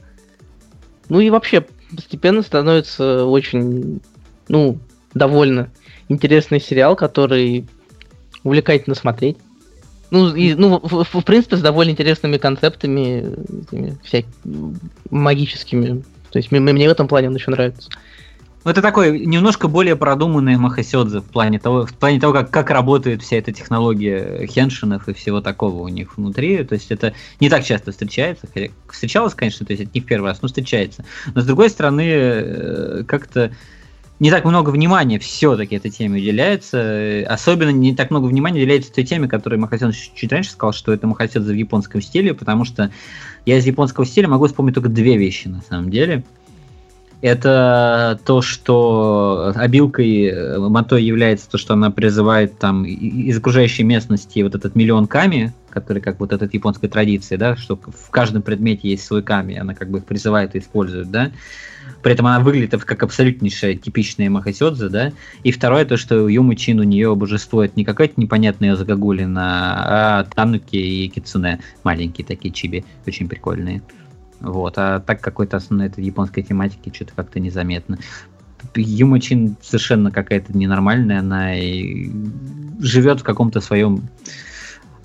Ну 1.08 1.20
и 1.20 1.30
вообще 1.30 1.64
постепенно 1.94 2.42
становится 2.42 3.24
очень, 3.24 4.00
ну, 4.48 4.78
довольно 5.14 5.70
интересный 6.08 6.60
сериал, 6.60 6.96
который 6.96 7.66
увлекательно 8.42 8.94
смотреть. 8.94 9.36
Ну, 10.10 10.34
и, 10.34 10.54
ну 10.54 10.78
в, 10.78 11.04
в, 11.04 11.24
принципе, 11.24 11.56
с 11.56 11.60
довольно 11.60 11.90
интересными 11.90 12.36
концептами, 12.36 13.24
этими, 13.62 13.98
всякими 14.04 14.78
магическими. 15.10 16.04
То 16.30 16.38
есть 16.38 16.52
мне, 16.52 16.60
мне 16.60 16.88
в 16.88 16.92
этом 16.92 17.08
плане 17.08 17.28
он 17.28 17.34
еще 17.34 17.50
нравится. 17.50 17.90
Ну, 18.66 18.72
это 18.72 18.82
такой 18.82 19.20
немножко 19.20 19.68
более 19.68 19.94
продуманный 19.94 20.56
Махасёдзе 20.56 21.20
в 21.20 21.26
плане 21.26 21.60
того, 21.60 21.86
в 21.86 21.94
плане 21.94 22.18
того 22.18 22.32
как, 22.32 22.50
как 22.50 22.70
работает 22.70 23.22
вся 23.22 23.36
эта 23.36 23.52
технология 23.52 24.44
хеншинов 24.48 25.08
и 25.08 25.12
всего 25.14 25.40
такого 25.40 25.82
у 25.82 25.88
них 25.88 26.16
внутри. 26.16 26.64
То 26.64 26.74
есть 26.74 26.90
это 26.90 27.14
не 27.38 27.48
так 27.48 27.64
часто 27.64 27.92
встречается. 27.92 28.48
Встречалось, 28.90 29.34
конечно, 29.34 29.64
то 29.64 29.72
есть 29.72 29.84
это 29.84 29.92
не 29.94 30.00
в 30.00 30.04
первый 30.04 30.30
раз, 30.30 30.42
но 30.42 30.48
встречается. 30.48 31.04
Но 31.32 31.42
с 31.42 31.44
другой 31.44 31.70
стороны, 31.70 32.08
э, 32.08 33.04
как-то 33.06 33.52
не 34.18 34.32
так 34.32 34.44
много 34.44 34.70
внимания 34.70 35.20
все-таки 35.20 35.76
этой 35.76 35.92
теме 35.92 36.18
уделяется. 36.18 37.24
Особенно 37.28 37.70
не 37.70 37.94
так 37.94 38.10
много 38.10 38.26
внимания 38.26 38.62
уделяется 38.62 38.92
той 38.92 39.04
теме, 39.04 39.28
которую 39.28 39.60
Махасян 39.60 39.92
чуть 39.92 40.32
раньше 40.32 40.50
сказал, 40.50 40.72
что 40.72 40.92
это 40.92 41.06
Махасядзе 41.06 41.52
в 41.52 41.56
японском 41.56 42.02
стиле, 42.02 42.34
потому 42.34 42.64
что 42.64 42.90
я 43.44 43.58
из 43.58 43.64
японского 43.64 44.04
стиля 44.04 44.26
могу 44.26 44.48
вспомнить 44.48 44.74
только 44.74 44.88
две 44.88 45.16
вещи 45.16 45.46
на 45.46 45.62
самом 45.62 45.88
деле– 45.88 46.24
Это 47.26 48.20
то, 48.24 48.40
что 48.40 49.52
обилкой 49.56 50.26
э, 50.26 50.58
Матой 50.60 51.02
является 51.02 51.50
то, 51.50 51.58
что 51.58 51.74
она 51.74 51.90
призывает 51.90 52.56
там 52.56 52.84
из 52.84 53.36
окружающей 53.36 53.82
местности 53.82 54.42
вот 54.42 54.54
этот 54.54 54.76
миллион 54.76 55.08
ками, 55.08 55.52
который 55.70 56.00
как 56.00 56.20
вот 56.20 56.32
эта 56.32 56.48
японская 56.50 56.88
традиция, 56.88 57.36
да, 57.36 57.56
что 57.56 57.74
в 57.74 58.10
каждом 58.10 58.42
предмете 58.42 58.88
есть 58.88 59.04
свой 59.04 59.24
ками, 59.24 59.56
она 59.56 59.74
как 59.74 59.90
бы 59.90 59.98
их 59.98 60.04
призывает 60.04 60.54
и 60.54 60.60
использует, 60.60 61.10
да. 61.10 61.32
При 62.00 62.12
этом 62.12 62.28
она 62.28 62.38
выглядит 62.38 62.84
как 62.84 63.02
абсолютнейшая 63.02 63.74
типичная 63.74 64.30
Махасёдзе, 64.30 64.88
да. 64.88 65.12
И 65.42 65.50
второе, 65.50 65.84
то, 65.84 65.96
что 65.96 66.28
Юму 66.28 66.54
Чин 66.54 66.78
у 66.78 66.84
нее 66.84 67.12
божествует 67.16 67.76
не 67.76 67.84
какая-то 67.84 68.20
непонятная 68.20 68.76
Загагулина, 68.76 70.20
а 70.20 70.24
Тануки 70.32 70.76
и 70.76 71.08
Кицуне, 71.08 71.58
маленькие 71.82 72.24
такие 72.24 72.54
чиби, 72.54 72.84
очень 73.04 73.28
прикольные. 73.28 73.82
Вот, 74.40 74.74
а 74.76 75.00
так 75.00 75.20
какой-то 75.20 75.56
основной 75.56 75.88
этой 75.88 76.04
японской 76.04 76.42
тематики 76.42 76.92
что-то 76.94 77.12
как-то 77.14 77.40
незаметно. 77.40 77.98
Юма 78.74 79.20
Чин 79.20 79.56
совершенно 79.62 80.10
какая-то 80.10 80.56
ненормальная, 80.56 81.20
она 81.20 81.56
и 81.56 82.10
живет 82.80 83.20
в 83.20 83.22
каком-то 83.22 83.60
своем 83.60 84.08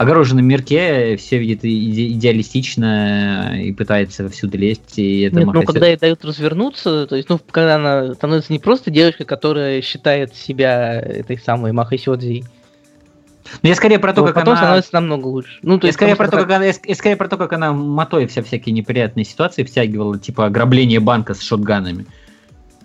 огороженном 0.01 0.45
мирке, 0.45 1.15
все 1.17 1.37
видит 1.37 1.63
иде- 1.63 2.07
идеалистично 2.13 3.61
и 3.61 3.71
пытается 3.71 4.27
всюду 4.29 4.57
лезть. 4.57 4.97
И 4.97 5.21
это 5.21 5.39
Нет, 5.39 5.49
ну 5.53 5.63
когда 5.63 5.87
ей 5.87 5.97
дают 5.97 6.25
развернуться, 6.25 7.05
то 7.05 7.15
есть, 7.15 7.29
ну, 7.29 7.39
когда 7.51 7.75
она 7.75 8.15
становится 8.15 8.51
не 8.51 8.59
просто 8.59 8.89
девочкой, 8.89 9.27
которая 9.27 9.81
считает 9.81 10.35
себя 10.35 10.99
этой 10.99 11.37
самой 11.37 11.71
Махой 11.71 11.99
Сёдзей, 11.99 12.43
но 13.61 13.69
я 13.69 13.75
скорее 13.75 13.99
про 13.99 14.13
то, 14.13 14.23
как 14.25 14.35
потом 14.35 14.53
она... 14.53 14.61
становится 14.61 14.93
намного 14.93 15.27
лучше. 15.27 15.59
Ну, 15.61 15.77
то 15.77 15.85
я, 15.85 15.89
есть, 15.89 15.97
скорее 15.97 16.15
про 16.15 16.27
то, 16.27 16.37
как 16.37 16.49
она, 16.51 16.65
я 16.65 16.73
скорее 16.73 17.15
про 17.15 17.27
то, 17.27 17.37
как 17.37 17.53
она 17.53 17.73
мотой 17.73 18.27
вся 18.27 18.43
всякие 18.43 18.73
неприятные 18.73 19.25
ситуации 19.25 19.63
втягивала, 19.63 20.17
типа 20.17 20.45
ограбление 20.45 20.99
банка 20.99 21.33
с 21.33 21.41
шотганами. 21.41 22.05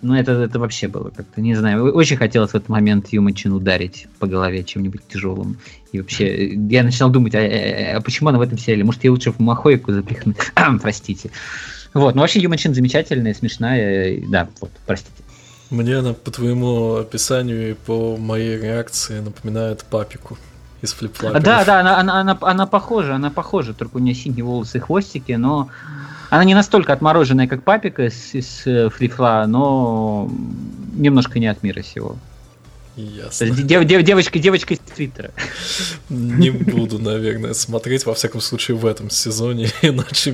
Ну, 0.01 0.13
это, 0.13 0.33
это 0.33 0.59
вообще 0.59 0.87
было 0.87 1.09
как-то, 1.09 1.41
не 1.41 1.55
знаю. 1.55 1.91
Очень 1.93 2.17
хотелось 2.17 2.51
в 2.51 2.55
этот 2.55 2.69
момент 2.69 3.07
Юмачин 3.09 3.53
ударить 3.53 4.07
по 4.19 4.27
голове 4.27 4.63
чем-нибудь 4.63 5.01
тяжелым. 5.07 5.57
И 5.91 5.99
вообще, 5.99 6.53
я 6.53 6.83
начинал 6.83 7.09
думать, 7.09 7.33
а, 7.33 7.39
а, 7.39 7.97
а 7.97 8.01
почему 8.01 8.29
она 8.29 8.37
в 8.37 8.41
этом 8.41 8.59
сериале? 8.59 8.83
Может, 8.83 9.03
я 9.03 9.11
лучше 9.11 9.31
в 9.31 9.39
Махойку 9.39 9.91
запихну? 9.91 10.35
простите. 10.81 11.31
Вот, 11.93 12.13
ну 12.13 12.21
вообще 12.21 12.39
Юмачин 12.39 12.75
замечательная, 12.75 13.33
смешная. 13.33 14.21
Да, 14.29 14.47
вот, 14.61 14.71
простите. 14.85 15.23
Мне 15.69 15.97
она 15.97 16.13
по 16.13 16.31
твоему 16.31 16.95
описанию 16.95 17.71
и 17.71 17.73
по 17.73 18.15
моей 18.17 18.57
реакции 18.57 19.19
напоминает 19.19 19.83
папику 19.83 20.37
из 20.81 20.93
флип 20.93 21.17
Да, 21.19 21.63
да, 21.63 21.79
она, 21.79 21.99
она, 21.99 22.19
она, 22.21 22.37
она 22.41 22.67
похожа, 22.67 23.15
она 23.15 23.29
похожа, 23.29 23.73
только 23.73 23.97
у 23.97 23.99
нее 23.99 24.15
синие 24.15 24.43
волосы 24.43 24.77
и 24.77 24.81
хвостики, 24.81 25.31
но 25.33 25.69
она 26.29 26.43
не 26.43 26.53
настолько 26.53 26.93
отмороженная, 26.93 27.47
как 27.47 27.63
папика 27.63 28.05
из, 28.05 28.33
из 28.33 28.67
э, 28.67 28.89
флифла, 28.89 29.45
но 29.47 30.29
немножко 30.93 31.39
не 31.39 31.47
от 31.47 31.63
мира 31.63 31.81
сего. 31.81 32.17
Ясно. 32.97 33.51
Дев, 33.51 33.85
дев, 33.85 34.01
девочка, 34.01 34.39
девочка 34.39 34.73
из 34.73 34.79
Твиттера. 34.79 35.31
Не 36.09 36.49
буду, 36.49 36.97
наверное, 36.97 37.53
смотреть, 37.53 38.07
во 38.07 38.15
всяком 38.15 38.41
случае, 38.41 38.75
в 38.75 38.87
этом 38.87 39.11
сезоне, 39.11 39.69
иначе 39.83 40.31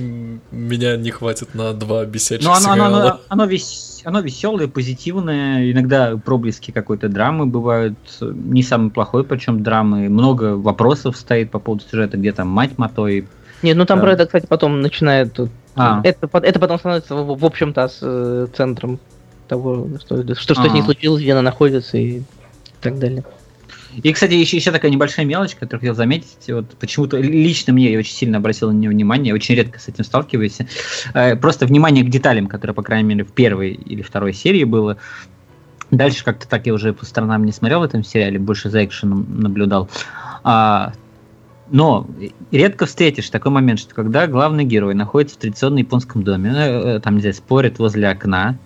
меня 0.50 0.96
не 0.96 1.10
хватит 1.10 1.54
на 1.54 1.74
два 1.74 2.06
бесячих 2.06 2.46
Но 2.46 2.54
оно, 2.54 2.72
оно, 2.72 2.84
оно, 2.84 3.20
оно, 3.28 3.44
вес, 3.44 3.93
оно 4.04 4.20
веселое, 4.20 4.68
позитивное, 4.68 5.70
иногда 5.70 6.16
проблески 6.16 6.70
какой-то 6.70 7.08
драмы 7.08 7.46
бывают, 7.46 7.94
не 8.20 8.62
самый 8.62 8.90
плохой, 8.90 9.24
причем 9.24 9.62
драмы, 9.62 10.08
много 10.08 10.56
вопросов 10.56 11.16
стоит 11.16 11.50
по 11.50 11.58
поводу 11.58 11.84
сюжета, 11.90 12.16
где 12.16 12.32
там 12.32 12.48
мать 12.48 12.78
Матой. 12.78 13.26
Нет, 13.62 13.76
ну 13.76 13.86
там 13.86 14.00
про 14.00 14.12
это, 14.12 14.26
кстати, 14.26 14.46
потом 14.46 14.80
начинает... 14.80 15.38
А. 15.76 16.00
Это, 16.04 16.28
это 16.38 16.60
потом 16.60 16.78
становится, 16.78 17.16
в, 17.16 17.38
в 17.38 17.44
общем-то, 17.44 17.88
с 17.88 17.98
э, 18.00 18.46
центром 18.54 19.00
того, 19.48 19.88
что, 19.98 20.22
что, 20.34 20.54
что 20.54 20.62
а. 20.62 20.68
с 20.68 20.72
ней 20.72 20.82
а. 20.82 20.84
случилось, 20.84 21.20
где 21.20 21.32
она 21.32 21.42
находится 21.42 21.98
и 21.98 22.22
так 22.80 22.98
далее. 22.98 23.24
И, 24.02 24.12
кстати, 24.12 24.34
еще, 24.34 24.56
еще 24.56 24.70
такая 24.70 24.90
небольшая 24.90 25.26
мелочь, 25.26 25.54
которую 25.54 25.80
хотел 25.80 25.94
заметить. 25.94 26.48
Вот 26.48 26.70
почему-то 26.78 27.18
лично 27.18 27.72
мне 27.72 27.92
я 27.92 27.98
очень 27.98 28.14
сильно 28.14 28.38
обратил 28.38 28.70
на 28.70 28.76
нее 28.76 28.90
внимание, 28.90 29.28
я 29.28 29.34
очень 29.34 29.54
редко 29.54 29.78
с 29.78 29.88
этим 29.88 30.04
сталкиваюсь. 30.04 30.58
Э, 31.14 31.36
просто 31.36 31.66
внимание 31.66 32.04
к 32.04 32.10
деталям, 32.10 32.46
которые, 32.46 32.74
по 32.74 32.82
крайней 32.82 33.08
мере, 33.08 33.24
в 33.24 33.32
первой 33.32 33.72
или 33.72 34.02
второй 34.02 34.32
серии 34.32 34.64
было. 34.64 34.96
Дальше 35.90 36.24
как-то 36.24 36.48
так 36.48 36.66
я 36.66 36.74
уже 36.74 36.92
по 36.92 37.04
сторонам 37.04 37.44
не 37.44 37.52
смотрел 37.52 37.80
в 37.80 37.84
этом 37.84 38.02
сериале, 38.02 38.38
больше 38.38 38.70
за 38.70 38.84
экшеном 38.84 39.26
наблюдал. 39.40 39.88
А, 40.42 40.92
но 41.70 42.06
редко 42.50 42.86
встретишь 42.86 43.30
такой 43.30 43.52
момент, 43.52 43.80
что 43.80 43.94
когда 43.94 44.26
главный 44.26 44.64
герой 44.64 44.94
находится 44.94 45.36
в 45.36 45.40
традиционном 45.40 45.78
японском 45.78 46.22
доме, 46.22 46.52
э, 46.54 47.00
там, 47.02 47.14
не 47.14 47.20
знаю, 47.20 47.34
спорит 47.34 47.78
возле 47.78 48.08
окна, 48.08 48.58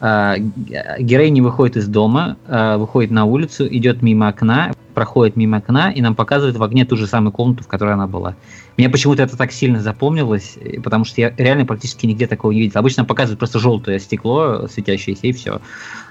героиня 0.00 1.42
выходит 1.42 1.76
из 1.76 1.88
дома, 1.88 2.36
а, 2.46 2.76
выходит 2.76 3.10
на 3.10 3.24
улицу, 3.24 3.66
идет 3.66 4.02
мимо 4.02 4.28
окна, 4.28 4.72
проходит 4.94 5.36
мимо 5.36 5.58
окна 5.58 5.90
и 5.90 6.00
нам 6.00 6.14
показывает 6.14 6.56
в 6.56 6.62
огне 6.62 6.84
ту 6.84 6.96
же 6.96 7.06
самую 7.06 7.32
комнату, 7.32 7.64
в 7.64 7.66
которой 7.66 7.94
она 7.94 8.06
была. 8.06 8.34
Мне 8.76 8.88
почему-то 8.90 9.22
это 9.22 9.36
так 9.36 9.52
сильно 9.52 9.80
запомнилось, 9.80 10.58
потому 10.84 11.04
что 11.04 11.20
я 11.20 11.32
реально 11.36 11.64
практически 11.64 12.06
нигде 12.06 12.26
такого 12.26 12.52
не 12.52 12.60
видел. 12.60 12.78
Обычно 12.78 13.04
показывают 13.04 13.38
просто 13.38 13.58
желтое 13.58 13.98
стекло, 14.00 14.66
светящееся, 14.68 15.26
и 15.26 15.32
все. 15.32 15.60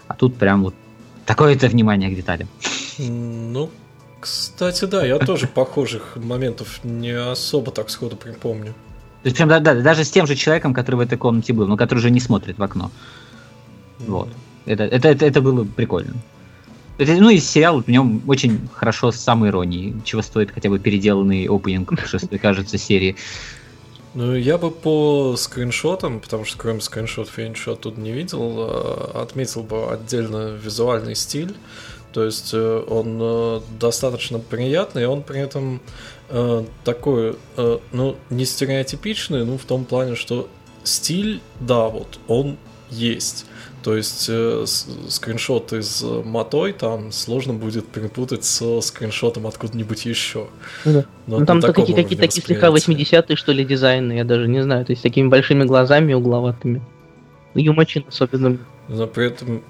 А 0.07 0.13
тут 0.13 0.35
прям 0.35 0.63
вот 0.63 0.75
такое-то 1.25 1.67
внимание 1.67 2.09
к 2.09 2.15
деталям. 2.15 2.47
Ну, 2.97 3.69
кстати, 4.19 4.85
да, 4.85 5.05
я 5.05 5.19
тоже 5.19 5.47
похожих 5.47 6.15
моментов 6.15 6.79
не 6.83 7.11
особо 7.11 7.71
так 7.71 7.89
сходу 7.89 8.15
припомню. 8.15 8.73
То 9.21 9.29
есть 9.29 9.37
прям 9.37 9.49
да, 9.49 9.59
да, 9.59 9.73
даже 9.73 10.03
с 10.03 10.11
тем 10.11 10.27
же 10.27 10.35
человеком, 10.35 10.73
который 10.73 10.95
в 10.95 10.99
этой 10.99 11.17
комнате 11.17 11.51
был, 11.53 11.67
но 11.67 11.77
который 11.77 11.99
уже 11.99 12.11
не 12.11 12.19
смотрит 12.19 12.57
в 12.57 12.63
окно. 12.63 12.91
Вот. 13.99 14.29
Это, 14.65 14.83
это, 14.83 15.09
это, 15.09 15.25
это 15.25 15.41
было 15.41 15.63
прикольно. 15.63 16.15
Это, 16.97 17.13
ну, 17.13 17.29
из 17.29 17.49
сериала 17.49 17.81
в 17.81 17.87
нем 17.87 18.21
очень 18.27 18.67
хорошо 18.73 19.11
с 19.11 19.17
самой 19.17 19.49
иронией, 19.49 19.95
чего 20.05 20.21
стоит 20.21 20.51
хотя 20.51 20.69
бы 20.69 20.79
переделанный 20.79 21.45
опенинг 21.45 21.99
шестой, 22.07 22.39
кажется, 22.39 22.77
серии. 22.77 23.15
Ну, 24.13 24.33
я 24.33 24.57
бы 24.57 24.71
по 24.71 25.35
скриншотам, 25.37 26.21
потому 26.21 26.45
что 26.45 26.57
кроме 26.57 26.79
скриншотов 26.79 27.37
я 27.37 27.49
ничего 27.49 27.75
тут 27.75 27.97
не 27.97 28.13
видел, 28.13 28.55
а, 28.59 29.21
отметил 29.23 29.63
бы 29.63 29.91
отдельно 29.91 30.55
визуальный 30.55 31.15
стиль. 31.15 31.53
То 32.13 32.23
есть 32.23 32.51
э, 32.53 32.83
он 32.87 33.19
э, 33.21 33.61
достаточно 33.77 34.39
приятный, 34.39 35.01
и 35.01 35.05
он 35.05 35.21
при 35.21 35.41
этом 35.41 35.81
э, 36.29 36.63
такой, 36.85 37.35
ну, 37.91 38.15
не 38.29 38.45
стереотипичный, 38.45 39.43
ну, 39.43 39.57
в 39.57 39.65
том 39.65 39.83
плане, 39.83 40.15
что 40.15 40.47
стиль, 40.85 41.41
да, 41.59 41.89
вот, 41.89 42.19
он 42.29 42.55
есть. 42.89 43.45
То 43.85 43.95
есть 43.95 44.25
э, 44.29 44.65
скриншот 44.65 45.71
из 45.71 46.01
Матой 46.01 46.73
там 46.73 47.11
сложно 47.11 47.53
будет 47.53 47.85
перепутать 47.85 48.43
со 48.43 48.81
скриншотом 48.81 49.45
откуда-нибудь 49.45 50.07
еще. 50.07 50.47
Ну, 50.85 50.93
да. 50.93 51.05
Но 51.27 51.37
ну 51.37 51.45
там 51.45 51.61
какие-то 51.61 51.93
такие, 51.93 52.19
такие 52.19 52.41
слегка 52.41 52.69
80-е, 52.69 53.35
что 53.35 53.51
ли, 53.51 53.63
дизайны, 53.63 54.13
я 54.13 54.23
даже 54.23 54.47
не 54.47 54.63
знаю. 54.63 54.85
То 54.85 54.93
есть 54.93 55.03
такими 55.03 55.27
большими 55.27 55.65
глазами 55.65 56.13
угловатыми. 56.13 56.81
Юмачин 57.53 58.05
особенно. 58.07 58.57
Но 58.87 59.05
при 59.05 59.27
этом 59.27 59.61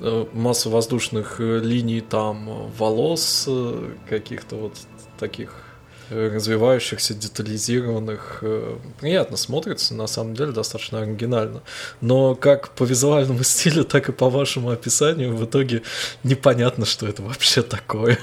э, 0.00 0.24
масса 0.32 0.70
воздушных 0.70 1.36
э, 1.38 1.58
линий 1.58 2.00
там, 2.00 2.70
волос 2.78 3.44
э, 3.46 3.90
каких-то 4.08 4.56
вот 4.56 4.72
таких 5.18 5.63
развивающихся, 6.10 7.14
детализированных. 7.14 8.38
Э, 8.42 8.76
приятно 9.00 9.36
смотрится, 9.36 9.94
на 9.94 10.06
самом 10.06 10.34
деле, 10.34 10.52
достаточно 10.52 11.00
оригинально. 11.00 11.62
Но 12.00 12.34
как 12.34 12.70
по 12.70 12.84
визуальному 12.84 13.42
стилю, 13.44 13.84
так 13.84 14.08
и 14.08 14.12
по 14.12 14.30
вашему 14.30 14.70
описанию 14.70 15.34
в 15.36 15.44
итоге 15.44 15.82
непонятно, 16.22 16.84
что 16.84 17.06
это 17.06 17.22
вообще 17.22 17.62
такое. 17.62 18.18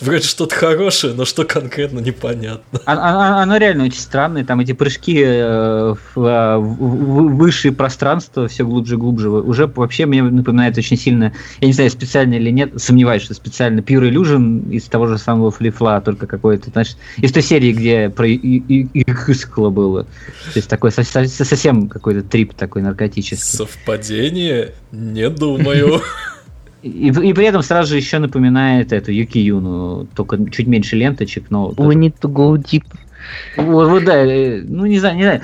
Вроде 0.00 0.26
что-то 0.26 0.54
хорошее, 0.54 1.14
но 1.14 1.24
что 1.24 1.44
конкретно 1.44 2.00
непонятно. 2.00 2.80
Оно, 2.84 3.00
а, 3.00 3.38
а, 3.38 3.42
оно 3.42 3.56
реально 3.56 3.84
очень 3.84 4.00
странное. 4.00 4.44
Там 4.44 4.60
эти 4.60 4.72
прыжки 4.72 5.22
э, 5.24 5.94
в, 5.94 6.16
в, 6.16 6.58
в 6.58 7.36
высшее 7.36 7.72
пространство 7.72 8.46
все 8.46 8.64
глубже 8.64 8.94
и 8.94 8.98
глубже. 8.98 9.30
Уже 9.30 9.66
вообще 9.66 10.06
мне 10.06 10.22
напоминает 10.22 10.76
очень 10.76 10.98
сильно, 10.98 11.32
я 11.60 11.66
не 11.66 11.72
знаю, 11.72 11.90
специально 11.90 12.34
или 12.34 12.50
нет, 12.50 12.72
сомневаюсь, 12.80 13.22
что 13.22 13.34
специально 13.34 13.80
Pure 13.80 14.10
Illusion 14.10 14.70
из 14.70 14.84
того 14.84 15.06
же 15.06 15.18
самого 15.18 15.50
флифла, 15.50 16.00
только 16.00 16.26
какой-то, 16.26 16.70
знаешь, 16.70 16.96
из 17.16 17.32
той 17.32 17.42
серии, 17.42 17.72
где 17.72 18.10
про 18.10 18.28
Ихыскала 18.28 19.70
было. 19.70 20.04
То 20.04 20.56
есть 20.56 20.68
такой 20.68 20.90
совсем 20.92 21.88
какой-то 21.88 22.22
трип 22.22 22.54
такой 22.54 22.82
наркотический. 22.82 23.38
Совпадение? 23.38 24.74
Не 24.92 25.30
думаю. 25.30 26.02
И, 26.84 27.08
и 27.08 27.32
при 27.32 27.46
этом 27.46 27.62
сразу 27.62 27.90
же 27.90 27.96
еще 27.96 28.18
напоминает 28.18 28.92
эту 28.92 29.10
Юки 29.10 29.38
Юну, 29.38 30.06
только 30.14 30.38
чуть 30.50 30.66
меньше 30.66 30.96
ленточек, 30.96 31.50
но... 31.50 31.70
We 31.70 31.94
need 31.94 32.16
to 32.20 32.30
go 32.30 32.62
deep. 32.62 32.84
Вот, 33.56 33.88
вот 33.88 34.04
да, 34.04 34.18
э, 34.18 34.60
ну 34.62 34.84
не 34.84 34.98
знаю, 34.98 35.16
не 35.16 35.22
знаю. 35.22 35.40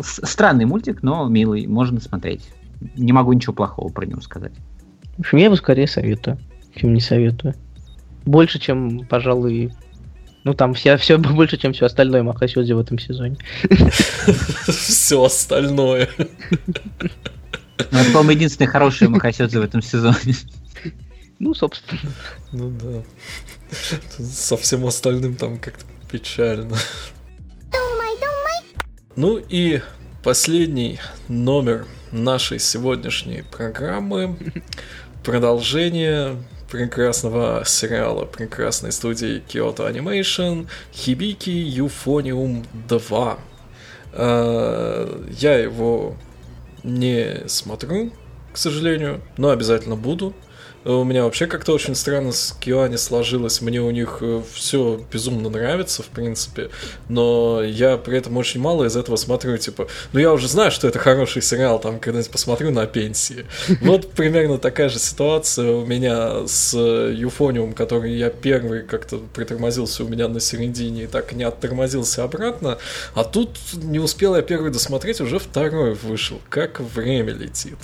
Странный 0.00 0.64
мультик, 0.64 1.02
но 1.02 1.28
милый, 1.28 1.66
можно 1.66 2.00
смотреть. 2.00 2.48
Не 2.96 3.12
могу 3.12 3.34
ничего 3.34 3.52
плохого 3.52 3.92
про 3.92 4.06
него 4.06 4.22
сказать. 4.22 4.52
В 5.18 5.20
общем, 5.20 5.36
я 5.36 5.44
его 5.44 5.56
скорее 5.56 5.86
советую, 5.86 6.38
чем 6.74 6.94
не 6.94 7.00
советую. 7.00 7.54
Больше, 8.24 8.58
чем, 8.58 9.04
пожалуй, 9.06 9.74
ну 10.44 10.54
там 10.54 10.72
все, 10.72 10.96
все 10.96 11.18
больше, 11.18 11.58
чем 11.58 11.74
все 11.74 11.84
остальное 11.84 12.22
Махасёдзи 12.22 12.72
в 12.72 12.78
этом 12.78 12.98
сезоне. 12.98 13.36
Все 14.66 15.22
остальное. 15.22 16.08
Ну, 17.92 17.98
это, 17.98 18.10
по-моему, 18.12 18.30
единственный 18.30 18.66
хороший 18.66 19.08
Махасёдзе 19.08 19.60
в 19.60 19.62
этом 19.62 19.82
сезоне. 19.82 20.34
Ну, 21.40 21.54
собственно. 21.54 22.12
Ну 22.52 22.70
да. 22.70 23.02
Со 24.22 24.58
всем 24.58 24.86
остальным 24.86 25.36
там 25.36 25.58
как-то 25.58 25.84
печально. 26.10 26.76
Ну 29.16 29.38
и 29.38 29.80
последний 30.22 31.00
номер 31.28 31.86
нашей 32.12 32.58
сегодняшней 32.58 33.42
программы. 33.42 34.36
Продолжение 35.24 36.36
прекрасного 36.70 37.64
сериала 37.66 38.26
прекрасной 38.26 38.92
студии 38.92 39.42
Kyoto 39.48 39.90
Animation 39.90 40.68
Хибики 40.92 41.50
Euphonium 41.50 42.66
2. 42.86 43.38
А, 44.12 45.26
я 45.38 45.58
его 45.58 46.16
не 46.82 47.48
смотрю, 47.48 48.12
к 48.52 48.58
сожалению, 48.58 49.22
но 49.38 49.48
обязательно 49.48 49.96
буду. 49.96 50.34
У 50.82 51.04
меня 51.04 51.24
вообще 51.24 51.46
как-то 51.46 51.72
очень 51.74 51.94
странно 51.94 52.32
с 52.32 52.56
Киоани 52.58 52.96
сложилось. 52.96 53.60
Мне 53.60 53.82
у 53.82 53.90
них 53.90 54.18
э, 54.22 54.42
все 54.54 54.98
безумно 55.12 55.50
нравится, 55.50 56.02
в 56.02 56.06
принципе. 56.06 56.70
Но 57.10 57.62
я 57.62 57.98
при 57.98 58.16
этом 58.16 58.38
очень 58.38 58.60
мало 58.60 58.84
из 58.84 58.96
этого 58.96 59.16
смотрю. 59.16 59.58
Типа, 59.58 59.88
ну 60.14 60.20
я 60.20 60.32
уже 60.32 60.48
знаю, 60.48 60.70
что 60.70 60.88
это 60.88 60.98
хороший 60.98 61.42
сериал, 61.42 61.78
там 61.80 62.00
когда-нибудь 62.00 62.30
посмотрю 62.30 62.70
на 62.70 62.86
пенсии. 62.86 63.44
Вот 63.82 64.12
примерно 64.12 64.58
такая 64.58 64.88
же 64.88 64.98
ситуация 64.98 65.72
у 65.72 65.84
меня 65.84 66.46
с 66.46 66.76
Юфониум, 66.76 67.72
который 67.72 68.14
я 68.14 68.30
первый 68.30 68.82
как-то 68.82 69.18
притормозился 69.34 70.04
у 70.04 70.08
меня 70.08 70.28
на 70.28 70.38
середине 70.40 71.04
и 71.04 71.06
так 71.06 71.32
не 71.32 71.44
оттормозился 71.44 72.24
обратно. 72.24 72.78
А 73.14 73.24
тут 73.24 73.50
не 73.74 73.98
успел 73.98 74.36
я 74.36 74.42
первый 74.42 74.70
досмотреть, 74.70 75.20
уже 75.20 75.38
второй 75.38 75.94
вышел. 75.94 76.40
Как 76.48 76.80
время 76.80 77.32
летит. 77.34 77.78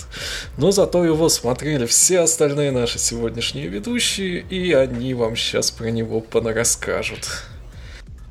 Но 0.57 0.71
зато 0.71 1.03
его 1.03 1.29
смотрели 1.29 1.85
все 1.85 2.21
остальные 2.21 2.71
наши 2.71 2.86
наши 2.87 2.99
сегодняшние 2.99 3.67
ведущие, 3.67 4.39
и 4.49 4.71
они 4.71 5.13
вам 5.13 5.35
сейчас 5.35 5.71
про 5.71 5.91
него 5.91 6.21
понарасскажут. 6.21 7.43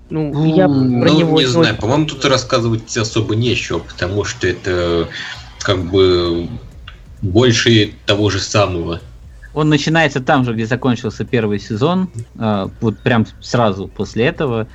Ну, 0.08 0.46
я 0.46 0.66
ну, 0.66 1.02
про 1.02 1.10
него... 1.10 1.38
не 1.38 1.44
знаю, 1.44 1.76
по-моему, 1.76 2.06
тут 2.06 2.24
рассказывать 2.24 2.96
особо 2.96 3.36
нечего, 3.36 3.80
потому 3.80 4.24
что 4.24 4.46
это 4.48 5.08
как 5.60 5.84
бы 5.84 6.48
больше 7.20 7.92
того 8.06 8.30
же 8.30 8.40
самого. 8.40 9.02
Он 9.52 9.68
начинается 9.68 10.20
там 10.20 10.42
же, 10.46 10.54
где 10.54 10.64
закончился 10.64 11.26
первый 11.26 11.58
сезон, 11.58 12.08
а, 12.38 12.70
вот 12.80 12.98
прям 13.00 13.26
сразу 13.42 13.88
после 13.88 14.24
этого. 14.24 14.68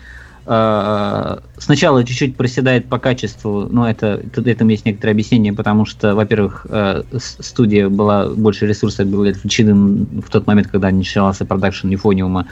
А, 0.54 1.40
сначала 1.58 2.04
чуть-чуть 2.04 2.36
проседает 2.36 2.90
по 2.90 3.00
качеству, 3.00 3.70
но 3.72 3.90
это, 3.90 4.22
тут 4.36 4.48
этому 4.48 4.72
есть 4.72 4.86
некоторое 4.86 5.14
объяснение, 5.14 5.54
потому 5.54 5.86
что, 5.86 6.14
во-первых, 6.14 6.66
а, 6.70 7.06
студия 7.18 7.88
была, 7.88 8.28
больше 8.28 8.68
ресурсов 8.68 9.08
было 9.08 9.30
отвлечены 9.30 10.06
в 10.22 10.30
тот 10.30 10.48
момент, 10.48 10.68
когда 10.68 10.92
начался 10.92 11.46
продакшн 11.46 11.88
Нефониума 11.88 12.48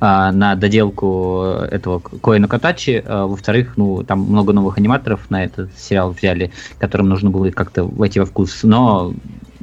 на 0.00 0.54
доделку 0.54 1.42
этого 1.68 1.98
Коэна 1.98 2.46
Катачи, 2.46 3.02
во-вторых, 3.04 3.72
ну, 3.76 4.04
там 4.04 4.20
много 4.20 4.52
новых 4.52 4.78
аниматоров 4.78 5.28
на 5.28 5.42
этот 5.42 5.70
сериал 5.76 6.12
взяли, 6.12 6.52
которым 6.78 7.08
нужно 7.08 7.30
было 7.30 7.50
как-то 7.50 7.82
войти 7.82 8.20
во 8.20 8.26
вкус, 8.26 8.60
но 8.62 9.14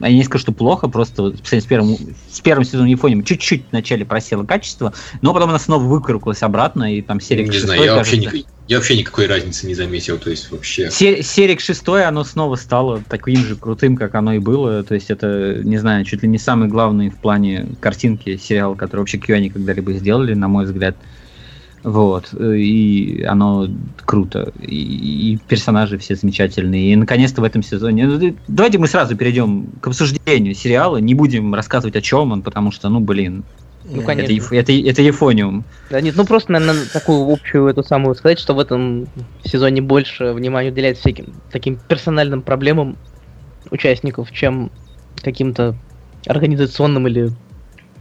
я 0.07 0.13
не 0.13 0.23
скажу, 0.23 0.43
что 0.43 0.51
плохо, 0.51 0.87
просто 0.87 1.33
с 1.43 1.65
первым, 1.65 1.97
с 2.29 2.39
первым 2.41 2.63
сезоном 2.63 2.87
Японии 2.87 3.21
чуть-чуть 3.21 3.69
в 3.69 3.73
начале 3.73 4.05
просело 4.05 4.43
качество, 4.43 4.93
но 5.21 5.33
потом 5.33 5.49
она 5.49 5.59
снова 5.59 5.83
выкрутилась 5.83 6.41
обратно, 6.43 6.95
и 6.95 7.01
там 7.01 7.19
серия 7.19 7.45
Не 7.45 7.51
6, 7.51 7.65
знаю, 7.65 7.83
я 7.83 7.95
вообще, 7.95 8.17
не, 8.17 8.45
я 8.67 8.77
вообще 8.77 8.97
никакой 8.97 9.27
разницы 9.27 9.67
не 9.67 9.75
заметил, 9.75 10.17
то 10.17 10.29
есть 10.29 10.51
вообще... 10.51 10.91
Сер, 10.91 11.23
серия 11.23 11.57
6, 11.57 11.87
оно 11.87 12.23
снова 12.23 12.55
стало 12.55 13.03
таким 13.07 13.37
же 13.37 13.55
крутым, 13.55 13.97
как 13.97 14.15
оно 14.15 14.33
и 14.33 14.39
было, 14.39 14.83
то 14.83 14.95
есть 14.95 15.09
это, 15.09 15.61
не 15.63 15.77
знаю, 15.77 16.05
чуть 16.05 16.23
ли 16.23 16.29
не 16.29 16.37
самый 16.37 16.67
главный 16.67 17.09
в 17.09 17.17
плане 17.17 17.69
картинки 17.79 18.37
сериал, 18.37 18.75
который 18.75 19.01
вообще 19.01 19.17
Кьюани 19.17 19.49
когда-либо 19.49 19.93
сделали, 19.93 20.33
на 20.33 20.47
мой 20.47 20.65
взгляд. 20.65 20.95
Вот. 21.83 22.33
И 22.33 23.25
оно 23.27 23.67
круто. 24.05 24.51
И, 24.59 25.33
и 25.33 25.37
персонажи 25.47 25.97
все 25.97 26.15
замечательные. 26.15 26.93
И 26.93 26.95
наконец-то 26.95 27.41
в 27.41 27.43
этом 27.43 27.63
сезоне. 27.63 28.07
Ну, 28.07 28.35
давайте 28.47 28.77
мы 28.77 28.87
сразу 28.87 29.15
перейдем 29.15 29.67
к 29.81 29.87
обсуждению 29.87 30.55
сериала. 30.55 30.97
Не 30.97 31.15
будем 31.15 31.53
рассказывать 31.53 31.95
о 31.95 32.01
чем 32.01 32.31
он, 32.31 32.41
потому 32.41 32.71
что, 32.71 32.89
ну, 32.89 32.99
блин. 32.99 33.43
Ну, 33.85 34.01
конечно. 34.03 34.55
Это, 34.55 34.71
это, 34.71 34.89
это 34.89 35.01
Ефониум. 35.01 35.63
Да 35.89 35.99
нет, 36.01 36.15
ну 36.15 36.25
просто, 36.25 36.51
наверное, 36.51 36.85
такую 36.91 37.31
общую 37.31 37.67
эту 37.67 37.83
самую 37.83 38.13
сказать, 38.15 38.39
что 38.39 38.53
в 38.53 38.59
этом 38.59 39.07
сезоне 39.43 39.81
больше 39.81 40.33
внимания 40.33 40.69
уделяется 40.69 41.01
всяким 41.01 41.33
таким 41.51 41.79
персональным 41.87 42.41
проблемам 42.41 42.97
участников, 43.71 44.31
чем 44.31 44.69
каким-то 45.23 45.75
организационным 46.27 47.07
или 47.07 47.31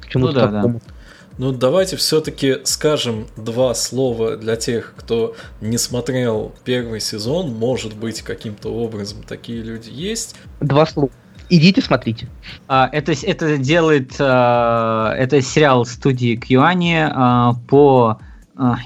чему-то 0.09 0.33
ну, 0.33 0.41
да, 0.41 0.53
такому. 0.53 0.83
Да. 0.85 0.95
Ну, 1.39 1.53
давайте 1.53 1.97
все-таки 1.97 2.57
скажем 2.65 3.29
два 3.37 3.73
слова 3.75 4.37
для 4.37 4.57
тех, 4.57 4.93
кто 4.97 5.37
не 5.61 5.79
смотрел 5.79 6.53
первый 6.65 7.01
сезон. 7.01 7.55
Может 7.55 7.95
быть, 7.95 8.23
каким-то 8.23 8.71
образом 8.71 9.19
такие 9.23 9.63
люди 9.63 9.89
есть. 9.89 10.35
Два 10.61 10.85
слова. 10.85 11.11
Идите 11.49 11.81
смотрите. 11.81 12.29
А, 12.67 12.91
это, 12.93 13.13
это 13.23 13.57
делает 13.57 14.17
а, 14.19 15.15
это 15.15 15.41
сериал 15.41 15.87
студии 15.87 16.37
Кьюани 16.37 17.09
а, 17.09 17.55
по 17.69 18.21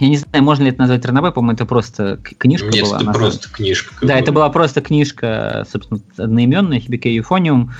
я 0.00 0.09
не 0.09 0.18
знаю, 0.18 0.44
можно 0.44 0.64
ли 0.64 0.68
это 0.68 0.80
назвать 0.80 1.07
ранобэ, 1.07 1.32
по-моему, 1.32 1.55
это 1.55 1.64
просто 1.64 2.18
книжка 2.18 2.68
Нет, 2.68 2.84
была. 2.84 2.96
это 3.00 3.11
просто 3.11 3.48
книжка. 3.48 4.07
Да, 4.07 4.18
это 4.18 4.30
была 4.30 4.50
просто 4.50 4.82
книжка, 4.82 5.66
собственно, 5.72 5.98
одноименная, 6.18 6.78
Хибике 6.78 7.14
Юфониум, 7.14 7.72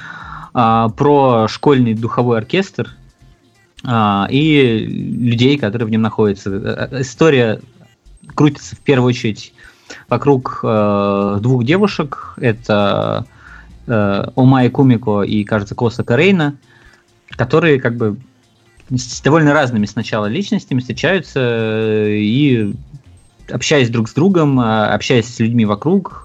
про 0.55 1.49
школьный 1.51 1.93
духовой 1.93 2.39
оркестр, 2.39 2.97
и 3.85 4.87
людей, 4.87 5.59
которые 5.59 5.87
в 5.87 5.91
нем 5.91 6.03
находятся. 6.03 6.51
Э, 6.51 6.89
э, 6.91 7.01
история 7.03 7.61
крутится 8.35 8.77
в 8.77 8.81
первую 8.81 9.09
очередь 9.09 9.53
вокруг 10.09 10.61
э, 10.63 11.39
двух 11.41 11.65
девушек. 11.65 12.35
Это 12.37 13.27
э, 13.87 14.25
Омай 14.37 14.71
Кумико 14.71 15.23
и, 15.23 15.45
кажется, 15.45 15.75
Коса 15.75 16.05
Карейна, 16.05 16.57
которые 17.31 17.81
как 17.81 17.97
бы 17.97 18.17
с 18.91 19.21
довольно 19.21 19.53
разными 19.53 19.87
сначала 19.87 20.27
личностями 20.27 20.81
встречаются 20.81 21.41
э, 21.41 22.19
и 22.19 22.75
общаясь 23.51 23.91
друг 23.91 24.09
с 24.09 24.15
другом, 24.15 24.61
общаясь 24.61 25.27
с 25.27 25.39
людьми 25.41 25.65
вокруг, 25.65 26.21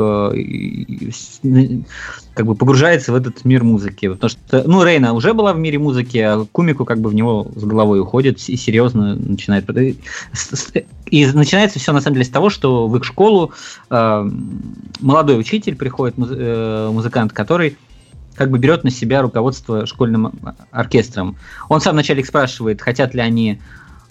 как 2.38 2.46
бы 2.46 2.56
погружается 2.56 3.12
в 3.12 3.16
этот 3.16 3.46
мир 3.46 3.64
музыки. 3.64 4.08
Потому 4.08 4.30
что, 4.30 4.64
ну, 4.68 4.84
Рейна 4.84 5.14
уже 5.14 5.34
была 5.34 5.54
в 5.54 5.58
мире 5.58 5.80
музыки, 5.80 6.20
а 6.20 6.46
Кумику 6.52 6.86
как 6.86 7.00
бы 7.00 7.10
в 7.10 7.16
него 7.16 7.48
с 7.56 7.64
головой 7.64 8.00
уходит 8.00 8.38
и 8.48 8.56
серьезно 8.56 9.16
начинает... 9.16 9.66
И 11.10 11.26
начинается 11.26 11.80
все 11.80 11.94
на 11.94 12.02
самом 12.02 12.16
деле 12.16 12.26
с 12.26 12.30
того, 12.30 12.50
что 12.52 12.88
в 12.88 12.96
их 12.96 13.06
школу 13.06 13.54
э, 13.90 14.30
молодой 15.00 15.40
учитель 15.40 15.76
приходит, 15.76 16.16
э, 16.20 16.90
музыкант, 16.92 17.34
который 17.34 17.78
как 18.36 18.52
бы 18.52 18.60
берет 18.60 18.84
на 18.84 18.92
себя 18.92 19.24
руководство 19.24 19.88
школьным 19.88 20.32
оркестром. 20.70 21.38
Он 21.70 21.82
сам 21.82 21.94
вначале 21.94 22.24
спрашивает, 22.24 22.82
хотят 22.82 23.16
ли 23.16 23.22
они 23.22 23.60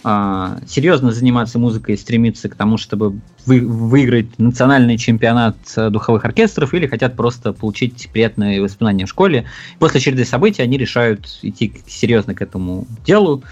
а, 0.09 0.59
серьезно 0.65 1.11
заниматься 1.11 1.59
музыкой 1.59 1.95
и 1.95 1.97
стремиться 1.97 2.47
к 2.47 2.55
тому, 2.55 2.77
чтобы 2.77 3.19
вы, 3.45 3.59
выиграть 3.59 4.39
национальный 4.39 4.97
чемпионат 4.97 5.57
э, 5.75 5.89
духовых 5.89 6.23
оркестров 6.23 6.73
или 6.73 6.87
хотят 6.87 7.17
просто 7.17 7.51
получить 7.51 8.07
приятные 8.13 8.61
воспоминания 8.61 9.05
в 9.05 9.09
школе. 9.09 9.47
После 9.79 9.99
череды 9.99 10.23
событий 10.23 10.61
они 10.61 10.77
решают 10.77 11.27
идти 11.41 11.73
серьезно 11.87 12.33
к 12.35 12.41
этому 12.41 12.87
делу, 13.05 13.43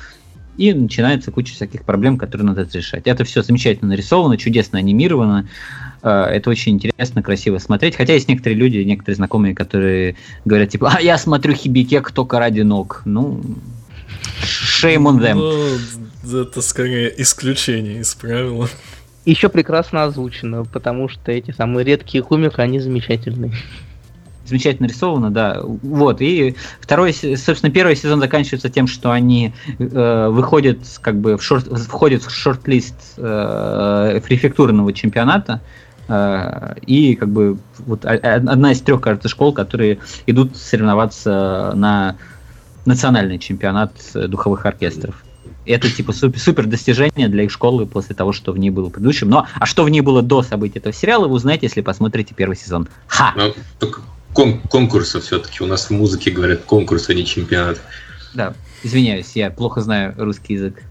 и 0.56 0.72
начинается 0.72 1.30
куча 1.30 1.54
всяких 1.54 1.84
проблем, 1.84 2.18
которые 2.18 2.48
надо 2.48 2.66
решать. 2.72 3.06
Это 3.06 3.26
все 3.26 3.42
замечательно 3.42 3.90
нарисовано, 3.90 4.38
чудесно 4.38 4.80
анимировано. 4.80 5.50
Э, 6.04 6.22
это 6.32 6.50
очень 6.50 6.76
интересно, 6.76 7.22
красиво 7.22 7.58
смотреть. 7.58 7.98
Хотя 7.98 8.14
есть 8.14 8.30
некоторые 8.30 8.58
люди, 8.58 8.78
некоторые 8.78 9.18
знакомые, 9.18 9.54
которые 9.54 10.16
говорят, 10.46 10.70
типа, 10.70 10.94
а 10.96 11.02
я 11.02 11.18
смотрю 11.18 11.54
Хибикек 11.54 12.12
только 12.12 12.40
ради 12.40 12.62
ног. 12.62 13.02
Ну, 13.04 13.42
shame 14.46 15.04
on 15.04 15.20
them. 15.20 15.80
Ну, 16.24 16.42
это 16.42 16.62
скорее 16.62 17.14
исключение 17.22 18.00
из 18.00 18.14
правила. 18.16 18.70
Еще 19.26 19.50
прекрасно 19.50 20.04
озвучено, 20.04 20.66
потому 20.66 21.10
что 21.10 21.32
эти 21.32 21.52
самые 21.52 21.84
редкие 21.84 22.24
кумик, 22.24 22.60
они 22.60 22.80
замечательные. 22.80 23.54
Замечательно 24.46 24.86
рисовано, 24.86 25.32
да. 25.32 25.60
Вот. 25.64 26.22
И 26.22 26.56
второй, 26.80 27.14
собственно, 27.14 27.72
первый 27.72 27.96
сезон 27.96 28.20
заканчивается 28.20 28.70
тем, 28.70 28.86
что 28.86 29.10
они 29.10 29.54
э, 29.80 30.28
выходят, 30.30 30.78
как 31.02 31.16
бы, 31.16 31.38
в 31.38 31.44
шорт, 31.44 31.66
входят 31.66 32.22
в 32.22 32.30
шорт-лист 32.30 32.96
э, 33.18 34.22
префектурного 34.24 34.94
чемпионата. 34.94 35.62
Э, 36.08 36.76
и 36.86 37.16
как 37.16 37.30
бы 37.30 37.58
вот 37.80 38.06
одна 38.06 38.72
из 38.72 38.82
трех, 38.82 39.02
кажется, 39.02 39.30
школ, 39.30 39.52
которые 39.52 39.98
идут 40.28 40.56
соревноваться 40.56 41.74
на 41.76 42.16
национальный 42.86 43.40
чемпионат 43.40 43.92
духовых 44.14 44.66
оркестров 44.66 45.24
это 45.66 45.90
типа 45.90 46.14
супер, 46.14 46.40
супер 46.40 46.66
достижение 46.68 47.28
для 47.28 47.44
их 47.44 47.52
школы 47.52 47.86
после 47.86 48.16
того, 48.16 48.34
что 48.34 48.52
в 48.52 48.58
ней 48.58 48.70
было 48.70 48.90
в 48.90 48.92
предыдущем. 48.92 49.30
Но 49.30 49.48
а 49.56 49.66
что 49.66 49.84
в 49.84 49.90
ней 49.90 50.02
было 50.02 50.22
до 50.22 50.44
событий 50.44 50.80
этого 50.80 50.94
сериала, 50.94 51.28
вы 51.28 51.36
узнаете, 51.36 51.66
если 51.66 51.82
посмотрите 51.82 52.36
первый 52.36 52.56
сезон. 52.56 52.88
Ха! 53.08 53.34
Ну, 53.36 53.54
только 53.80 54.02
кон- 54.34 54.62
конкурса 54.62 55.20
все-таки. 55.20 55.64
У 55.64 55.68
нас 55.68 55.90
в 55.90 55.92
музыке 55.92 56.32
говорят 56.32 56.62
конкурс, 56.62 57.10
а 57.10 57.14
не 57.14 57.26
чемпионат. 57.26 57.82
Да, 58.34 58.54
извиняюсь, 58.84 59.32
я 59.36 59.50
плохо 59.50 59.82
знаю 59.82 60.14
русский 60.18 60.54
язык. 60.54 60.82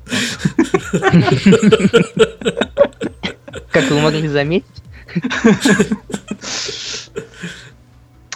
Как 3.70 3.90
вы 3.90 4.00
могли 4.00 4.28
заметить? 4.28 4.66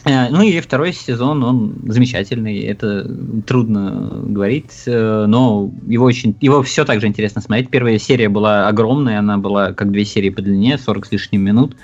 Э, 0.08 0.28
Ну 0.30 0.42
и 0.42 0.60
второй 0.60 0.92
сезон, 0.92 1.44
он 1.44 1.74
замечательный, 1.86 2.60
это 2.60 3.06
трудно 3.46 4.10
говорить, 4.24 4.84
э, 4.86 5.26
но 5.26 5.70
его 5.86 6.06
очень, 6.06 6.34
его 6.40 6.62
все 6.62 6.84
так 6.84 7.00
же 7.00 7.06
интересно 7.06 7.42
смотреть. 7.42 7.68
Первая 7.68 7.98
серия 7.98 8.28
была 8.30 8.68
огромная, 8.68 9.18
она 9.18 9.36
была 9.36 9.72
как 9.72 9.90
две 9.90 10.04
серии 10.06 10.30
по 10.30 10.40
длине, 10.40 10.78
40 10.78 11.06
с 11.06 11.12
лишним 11.12 11.42
минут. 11.42 11.76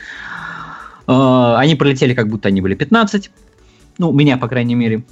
Э, 1.06 1.55
Они 1.59 1.74
пролетели, 1.74 2.14
как 2.14 2.28
будто 2.28 2.48
они 2.48 2.62
были 2.62 2.74
15, 2.74 3.30
ну, 3.98 4.10
у 4.10 4.12
меня, 4.12 4.38
по 4.38 4.48
крайней 4.48 4.74
мере. 4.74 5.05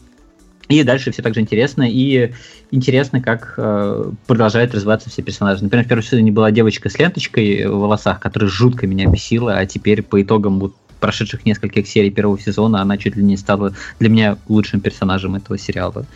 И 0.68 0.82
дальше 0.84 1.10
все 1.10 1.22
так 1.22 1.34
же 1.34 1.40
интересно, 1.40 1.82
и 1.86 2.32
интересно, 2.70 3.20
как 3.20 3.54
э, 3.58 4.10
продолжают 4.26 4.74
развиваться 4.74 5.10
все 5.10 5.20
персонажи. 5.20 5.62
Например, 5.62 5.84
в 5.84 5.88
первом 5.88 6.02
сезоне 6.02 6.32
была 6.32 6.50
девочка 6.50 6.88
с 6.88 6.98
ленточкой 6.98 7.66
в 7.66 7.76
волосах, 7.76 8.20
которая 8.20 8.48
жутко 8.48 8.86
меня 8.86 9.06
бесила, 9.06 9.58
а 9.58 9.66
теперь 9.66 10.02
по 10.02 10.22
итогам 10.22 10.60
вот 10.60 10.74
прошедших 11.02 11.44
нескольких 11.44 11.86
серий 11.88 12.10
первого 12.10 12.38
сезона 12.38 12.80
она 12.80 12.96
чуть 12.96 13.16
ли 13.16 13.24
не 13.24 13.36
стала 13.36 13.74
для 13.98 14.08
меня 14.08 14.38
лучшим 14.48 14.80
персонажем 14.80 15.34
этого 15.34 15.58
сериала. 15.58 16.06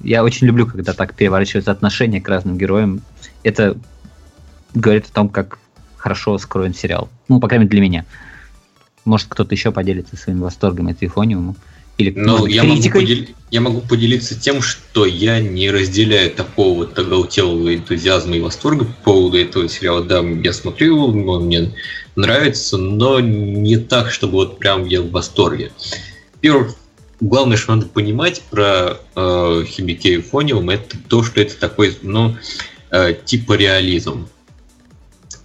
Я 0.00 0.24
очень 0.24 0.46
люблю, 0.46 0.66
когда 0.66 0.94
так 0.94 1.14
переворачиваются 1.14 1.70
отношения 1.70 2.20
к 2.20 2.28
разным 2.28 2.56
героям. 2.56 3.02
Это 3.44 3.76
говорит 4.74 5.06
о 5.06 5.12
том, 5.12 5.28
как 5.28 5.58
хорошо 5.96 6.38
скроен 6.38 6.74
сериал. 6.74 7.10
Ну, 7.28 7.40
по 7.40 7.46
крайней 7.46 7.66
мере, 7.66 7.70
для 7.72 7.80
меня. 7.82 8.04
Может, 9.04 9.28
кто-то 9.28 9.54
еще 9.54 9.70
поделится 9.70 10.16
своими 10.16 10.40
восторгами 10.40 10.92
от 10.92 11.02
Юфониума. 11.02 11.54
Или 11.98 12.10
Ну, 12.16 12.38
может, 12.38 12.54
я 12.54 12.62
могу, 12.64 12.74
критикой. 12.80 13.04
подел- 13.04 13.28
я 13.50 13.60
могу 13.60 13.80
поделиться 13.82 14.38
тем, 14.38 14.62
что 14.62 15.04
я 15.04 15.40
не 15.40 15.70
разделяю 15.70 16.30
такого 16.30 16.78
вот 16.78 16.98
оголтелого 16.98 17.74
энтузиазма 17.74 18.36
и 18.36 18.40
восторга 18.40 18.86
по 18.86 18.92
поводу 19.12 19.38
этого 19.38 19.68
сериала. 19.68 20.02
Да, 20.02 20.20
я 20.20 20.52
смотрю, 20.52 21.04
он 21.04 21.44
мне 21.46 21.72
нравится, 22.16 22.76
но 22.78 23.20
не 23.20 23.76
так, 23.76 24.10
чтобы 24.10 24.34
вот 24.34 24.58
прям 24.58 24.86
я 24.86 25.02
в 25.02 25.10
восторге. 25.10 25.72
Первое, 26.40 26.72
главное, 27.20 27.56
что 27.56 27.74
надо 27.74 27.86
понимать 27.88 28.42
про 28.50 28.98
э, 29.14 29.64
Хибике 29.66 30.14
и 30.14 30.22
Фониум, 30.22 30.70
это 30.70 30.96
то, 31.08 31.22
что 31.22 31.40
это 31.40 31.56
такой, 31.56 31.96
ну, 32.02 32.36
э, 32.90 33.14
типа 33.24 33.52
реализм. 33.52 34.28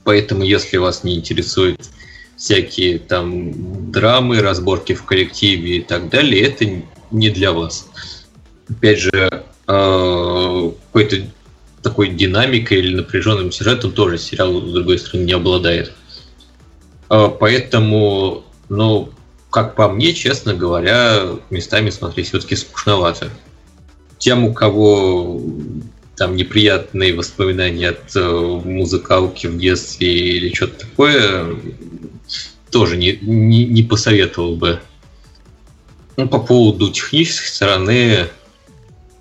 Поэтому, 0.03 0.43
если 0.43 0.77
вас 0.77 1.03
не 1.03 1.15
интересует 1.15 1.89
всякие 2.37 2.99
там 2.99 3.91
драмы, 3.91 4.41
разборки 4.41 4.93
в 4.93 5.03
коллективе 5.03 5.77
и 5.77 5.81
так 5.81 6.09
далее, 6.09 6.43
это 6.43 6.65
не 7.11 7.29
для 7.29 7.51
вас. 7.51 7.89
Опять 8.69 8.99
же, 8.99 9.43
э, 9.67 10.71
какой-то 10.87 11.17
такой 11.81 12.09
динамикой 12.09 12.79
или 12.79 12.95
напряженным 12.95 13.51
сюжетом 13.51 13.91
тоже 13.91 14.17
сериал, 14.17 14.61
с 14.61 14.71
другой 14.71 14.99
стороны, 14.99 15.25
не 15.25 15.33
обладает. 15.33 15.93
Э, 17.09 17.29
Поэтому, 17.39 18.43
ну, 18.69 19.09
как 19.49 19.75
по 19.75 19.89
мне, 19.89 20.13
честно 20.13 20.53
говоря, 20.53 21.23
местами 21.49 21.89
смотреть 21.89 22.27
все-таки 22.27 22.55
скучновато. 22.55 23.29
Тем, 24.19 24.43
у 24.43 24.53
кого 24.53 25.41
там 26.17 26.35
неприятные 26.35 27.15
воспоминания 27.15 27.89
от 27.89 28.15
э, 28.15 28.61
музыкалки 28.65 29.47
в 29.47 29.57
детстве 29.57 30.37
или 30.37 30.53
что-то 30.53 30.85
такое, 30.85 31.55
тоже 32.71 32.97
не, 32.97 33.17
не, 33.21 33.65
не 33.65 33.83
посоветовал 33.83 34.55
бы. 34.55 34.79
Ну, 36.17 36.27
по 36.27 36.39
поводу 36.39 36.91
технической 36.91 37.47
стороны, 37.47 37.91
э, 37.91 38.27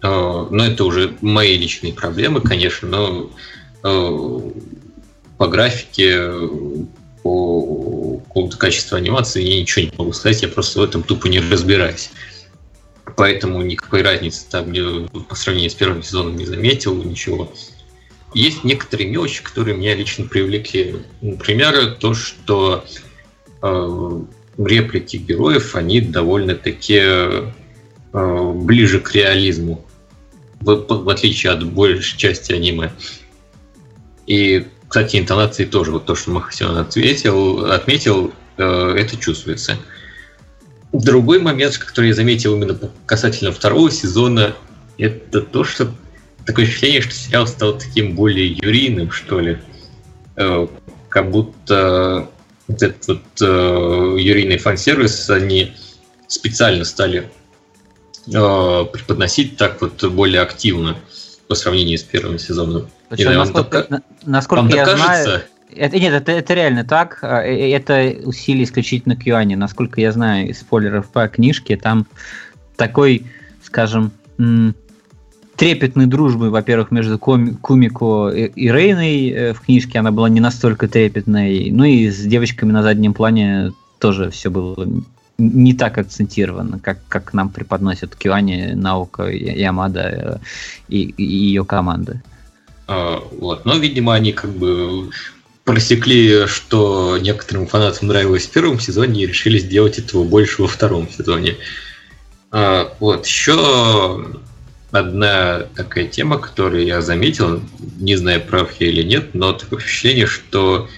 ну, 0.03 0.63
это 0.63 0.85
уже 0.85 1.17
мои 1.21 1.57
личные 1.57 1.93
проблемы, 1.93 2.41
конечно, 2.41 2.89
но 2.89 3.31
э, 3.83 4.41
по 5.37 5.49
графике, 5.49 6.31
по 7.23 8.21
какому-то 8.27 8.57
качеству 8.57 8.97
анимации 8.97 9.43
я 9.43 9.61
ничего 9.61 9.85
не 9.85 9.93
могу 9.99 10.13
сказать, 10.13 10.43
я 10.43 10.49
просто 10.49 10.81
в 10.81 10.85
этом 10.85 11.03
тупо 11.03 11.27
не 11.27 11.41
разбираюсь. 11.41 12.11
Поэтому 13.17 13.63
никакой 13.63 14.03
разницы 14.03 14.45
там 14.51 14.73
по 15.29 15.35
сравнению 15.35 15.71
с 15.71 15.75
первым 15.75 16.03
сезоном 16.03 16.37
не 16.37 16.45
заметил, 16.45 16.95
ничего. 16.95 17.53
Есть 18.35 18.65
некоторые 18.65 19.09
мелочи, 19.09 19.43
которые 19.43 19.77
меня 19.77 19.95
лично 19.95 20.27
привлекли. 20.27 20.97
Например, 21.21 21.95
то, 21.95 22.15
что 22.15 22.85
реплики 24.59 25.17
героев, 25.17 25.75
они 25.77 26.01
довольно-таки 26.01 27.01
э, 27.03 28.53
ближе 28.55 29.01
к 29.01 29.15
реализму, 29.15 29.85
в, 30.61 31.11
отличие 31.11 31.53
от 31.53 31.65
большей 31.65 32.17
части 32.17 32.53
аниме. 32.53 32.93
И, 34.27 34.67
кстати, 34.89 35.17
интонации 35.17 35.65
тоже, 35.65 35.93
вот 35.93 36.07
то, 36.07 36.15
что 36.15 36.31
Махасион 36.31 36.79
ответил, 36.79 37.71
отметил, 37.71 38.33
э, 38.57 38.95
это 38.99 39.17
чувствуется. 39.17 39.77
Другой 40.93 41.41
момент, 41.41 41.77
который 41.77 42.09
я 42.09 42.15
заметил 42.15 42.55
именно 42.55 42.79
касательно 43.05 43.53
второго 43.53 43.91
сезона, 43.91 44.55
это 44.99 45.43
то, 45.43 45.65
что 45.65 45.93
такое 46.47 46.65
ощущение, 46.65 47.03
что 47.03 47.13
сериал 47.13 47.47
стал 47.47 47.77
таким 47.79 48.15
более 48.15 48.49
юрийным, 48.49 49.11
что 49.11 49.41
ли. 49.41 49.59
Э, 50.37 50.67
Как 51.11 51.31
будто 51.31 52.31
вот 52.69 52.83
этот 52.83 53.07
вот 53.09 53.23
э, 53.41 54.17
юрийный 54.19 54.59
фан-сервис 54.59 55.29
они 55.31 55.75
специально 56.29 56.85
стали 56.85 57.31
э, 58.27 58.85
преподносить 58.93 59.57
так 59.57 59.81
вот 59.81 60.03
более 60.05 60.41
активно 60.41 60.97
по 61.49 61.55
сравнению 61.55 61.99
с 61.99 62.03
первым 62.03 62.39
сезоном. 62.39 62.89
Причем, 63.09 63.29
вам 63.29 63.37
насколько, 63.37 63.83
так- 63.83 63.91
на- 63.91 64.03
насколько 64.25 64.63
Вам 64.63 64.73
я 64.73 64.85
так 64.85 64.99
знаю? 64.99 65.43
Это, 65.75 65.99
нет, 65.99 66.13
это, 66.15 66.33
это 66.33 66.55
реально 66.55 66.85
так. 66.85 67.19
а, 67.23 67.43
э, 67.43 67.73
Это 67.73 68.17
усилие 68.25 68.65
исключительно 68.65 69.17
Кьюани. 69.17 69.55
Насколько 69.55 70.01
я 70.01 70.11
знаю 70.13 70.49
из 70.49 70.61
спойлеров 70.61 71.09
по 71.11 71.29
книжке, 71.29 71.77
там 71.77 72.07
такой, 72.77 73.27
скажем, 73.63 74.11
трепетной 75.57 76.07
дружбы, 76.07 76.51
во-первых, 76.51 76.91
между 76.91 77.19
Кумико 77.19 78.29
и, 78.29 78.71
Рейной 78.71 79.29
э, 79.31 79.53
в 79.55 79.61
книжке 79.61 79.99
она 79.99 80.13
была 80.13 80.29
не 80.29 80.41
настолько 80.41 80.87
трепетной. 80.89 81.71
Ну 81.71 81.85
и 81.85 82.11
с 82.11 82.21
девочками 82.21 82.73
на 82.73 82.83
заднем 82.83 83.15
плане 83.15 83.73
тоже 83.99 84.31
все 84.31 84.51
было 84.51 84.87
не 85.39 85.75
так 85.75 85.99
акцентировано, 85.99 86.79
как, 86.79 86.99
как 87.09 87.35
нам 87.35 87.51
преподносят 87.51 88.17
Кьюани, 88.17 88.73
Наука, 88.75 89.25
Ямада 89.25 90.01
э, 90.01 90.39
и, 90.89 91.03
и 91.03 91.25
ее 91.25 91.65
команда. 91.65 92.23
А, 92.87 93.23
Вот. 93.39 93.65
Но, 93.65 93.77
видимо, 93.77 94.15
они 94.15 94.33
как 94.33 94.51
бы 94.51 95.11
просекли, 95.65 96.47
что 96.47 97.19
некоторым 97.19 97.67
фанатам 97.67 98.09
нравилось 98.09 98.47
в 98.47 98.51
первом 98.51 98.79
сезоне 98.79 99.25
и 99.25 99.27
решили 99.27 99.59
сделать 99.59 99.99
этого 99.99 100.25
больше 100.25 100.63
во 100.63 100.69
втором 100.69 101.09
сезоне. 101.09 101.57
А, 102.51 102.95
Вот. 103.01 103.27
Еще 103.27 104.27
одна 104.99 105.67
такая 105.75 106.07
тема, 106.07 106.39
которую 106.39 106.85
я 106.85 107.01
заметил, 107.01 107.61
не 107.99 108.17
знаю, 108.17 108.41
прав 108.41 108.71
я 108.81 108.89
или 108.89 109.03
нет, 109.03 109.35
но 109.35 109.53
такое 109.53 109.79
ощущение, 109.79 110.27
что 110.27 110.89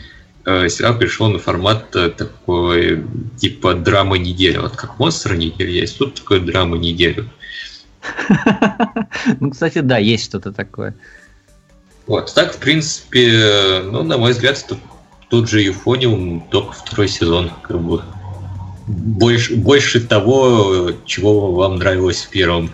э, 0.45 0.69
сериал 0.69 0.99
пришел 0.99 1.29
на 1.29 1.39
формат 1.39 1.95
э, 1.97 2.11
такой 2.11 3.05
типа 3.39 3.75
драма 3.75 4.19
недели. 4.19 4.59
Вот 4.59 4.77
как 4.77 4.99
монстр 4.99 5.35
недели 5.35 5.71
есть, 5.71 5.99
тут 5.99 6.15
такой 6.15 6.41
драма 6.41 6.77
неделю. 6.79 7.31
Ну, 9.41 9.51
кстати, 9.51 9.81
да, 9.81 9.99
есть 9.99 10.25
что-то 10.25 10.53
такое. 10.53 10.95
Вот, 12.07 12.33
так, 12.35 12.55
в 12.55 12.59
принципе, 12.59 13.83
ну, 13.85 14.03
на 14.03 14.17
мой 14.17 14.33
взгляд, 14.33 14.65
тут, 14.67 14.79
тут 15.29 15.49
же 15.49 15.61
Юфониум 15.61 16.41
только 16.51 16.73
второй 16.73 17.09
сезон, 17.09 17.51
как 17.63 17.81
бы. 17.81 18.03
Больше, 18.87 19.57
больше 19.57 20.01
того, 20.01 20.93
чего 21.05 21.53
вам 21.53 21.77
нравилось 21.77 22.23
в 22.23 22.31
первом. 22.31 22.71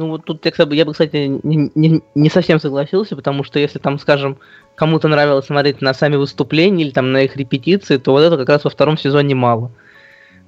Ну 0.00 0.08
вот 0.08 0.24
тут 0.24 0.46
я, 0.46 0.52
я 0.70 0.84
бы, 0.86 0.92
кстати, 0.92 1.26
не, 1.42 1.70
не- 1.74 2.00
не 2.14 2.30
совсем 2.30 2.58
согласился, 2.58 3.16
потому 3.16 3.44
что 3.44 3.58
если 3.58 3.78
там, 3.78 3.98
скажем, 3.98 4.38
кому-то 4.74 5.08
нравилось 5.08 5.44
смотреть 5.44 5.82
на 5.82 5.92
сами 5.92 6.16
выступления 6.16 6.84
или 6.84 6.90
там 6.90 7.12
на 7.12 7.24
их 7.24 7.36
репетиции, 7.36 7.98
то 7.98 8.12
вот 8.12 8.22
это 8.22 8.38
как 8.38 8.48
раз 8.48 8.64
во 8.64 8.70
втором 8.70 8.96
сезоне 8.96 9.34
мало. 9.34 9.70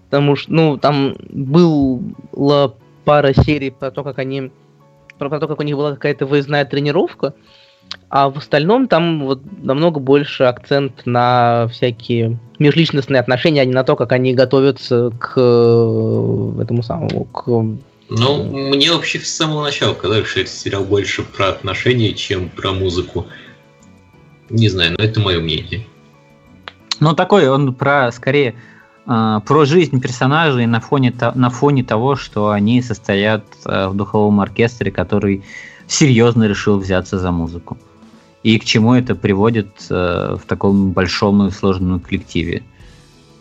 Потому 0.07 0.37
что, 0.37 0.51
ну, 0.55 0.79
там 0.79 1.16
была 1.29 2.73
пара 3.05 3.35
серий 3.35 3.69
про 3.69 3.91
то, 3.91 4.03
как 4.03 4.19
они 4.19 4.51
про, 5.19 5.29
про 5.29 5.39
то, 5.39 5.49
как 5.49 5.61
у 5.61 5.65
них 5.65 5.77
была 5.77 5.93
какая-то 5.93 6.24
выездная 6.24 6.65
тренировка, 6.65 7.35
а 8.09 8.31
в 8.31 8.39
остальном 8.39 8.89
там 8.89 9.27
вот 9.27 9.43
намного 9.62 10.01
больше 10.01 10.45
акцент 10.45 11.03
на 11.05 11.69
всякие 11.70 12.39
межличностные 12.59 13.20
отношения, 13.20 13.61
а 13.61 13.66
не 13.66 13.74
на 13.74 13.85
то, 13.85 13.97
как 13.97 14.12
они 14.12 14.33
готовятся 14.33 15.11
к 15.20 15.35
э, 15.37 16.62
этому 16.62 16.83
самому, 16.83 17.24
к 17.27 17.49
Ну, 18.18 18.44
мне 18.44 18.93
вообще 18.93 19.20
с 19.20 19.34
самого 19.34 19.62
начала 19.62 19.94
казалось, 19.94 20.28
что 20.28 20.40
этот 20.40 20.52
сериал 20.52 20.84
больше 20.84 21.22
про 21.22 21.48
отношения, 21.48 22.12
чем 22.12 22.51
про 22.51 22.72
музыку. 22.72 23.26
Не 24.51 24.68
знаю, 24.68 24.94
но 24.98 25.05
это 25.05 25.20
мое 25.20 25.40
мнение. 25.40 25.86
Ну, 27.01 27.14
такой 27.14 27.48
он 27.48 27.74
про, 27.74 28.12
скорее, 28.12 28.55
э, 29.06 29.40
про 29.47 29.64
жизнь 29.64 30.01
персонажей 30.01 30.66
на 30.66 30.80
фоне, 30.80 31.14
на 31.34 31.51
фоне 31.51 31.84
того, 31.84 32.16
что 32.16 32.51
они 32.51 32.82
состоят 32.82 33.44
э, 33.64 33.89
в 33.89 33.94
духовом 33.94 34.40
оркестре, 34.40 34.90
который 34.90 35.43
серьезно 35.86 36.44
решил 36.44 36.78
взяться 36.78 37.18
за 37.18 37.30
музыку. 37.30 37.78
И 38.43 38.59
к 38.59 38.64
чему 38.64 38.94
это 38.94 39.14
приводит 39.14 39.68
э, 39.89 40.36
в 40.36 40.47
таком 40.47 40.93
большом 40.93 41.47
и 41.47 41.51
сложном 41.51 42.01
коллективе. 42.01 42.62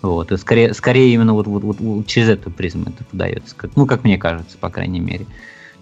Вот. 0.01 0.31
И 0.31 0.37
скорее, 0.37 0.73
скорее 0.73 1.13
именно 1.13 1.33
вот, 1.33 1.47
вот, 1.47 1.79
вот, 1.79 2.07
через 2.07 2.29
эту 2.29 2.49
призму 2.49 2.85
это 2.87 3.03
подается. 3.03 3.55
Как, 3.55 3.71
ну, 3.75 3.85
как 3.85 4.03
мне 4.03 4.17
кажется, 4.17 4.57
по 4.57 4.69
крайней 4.69 4.99
мере. 4.99 5.25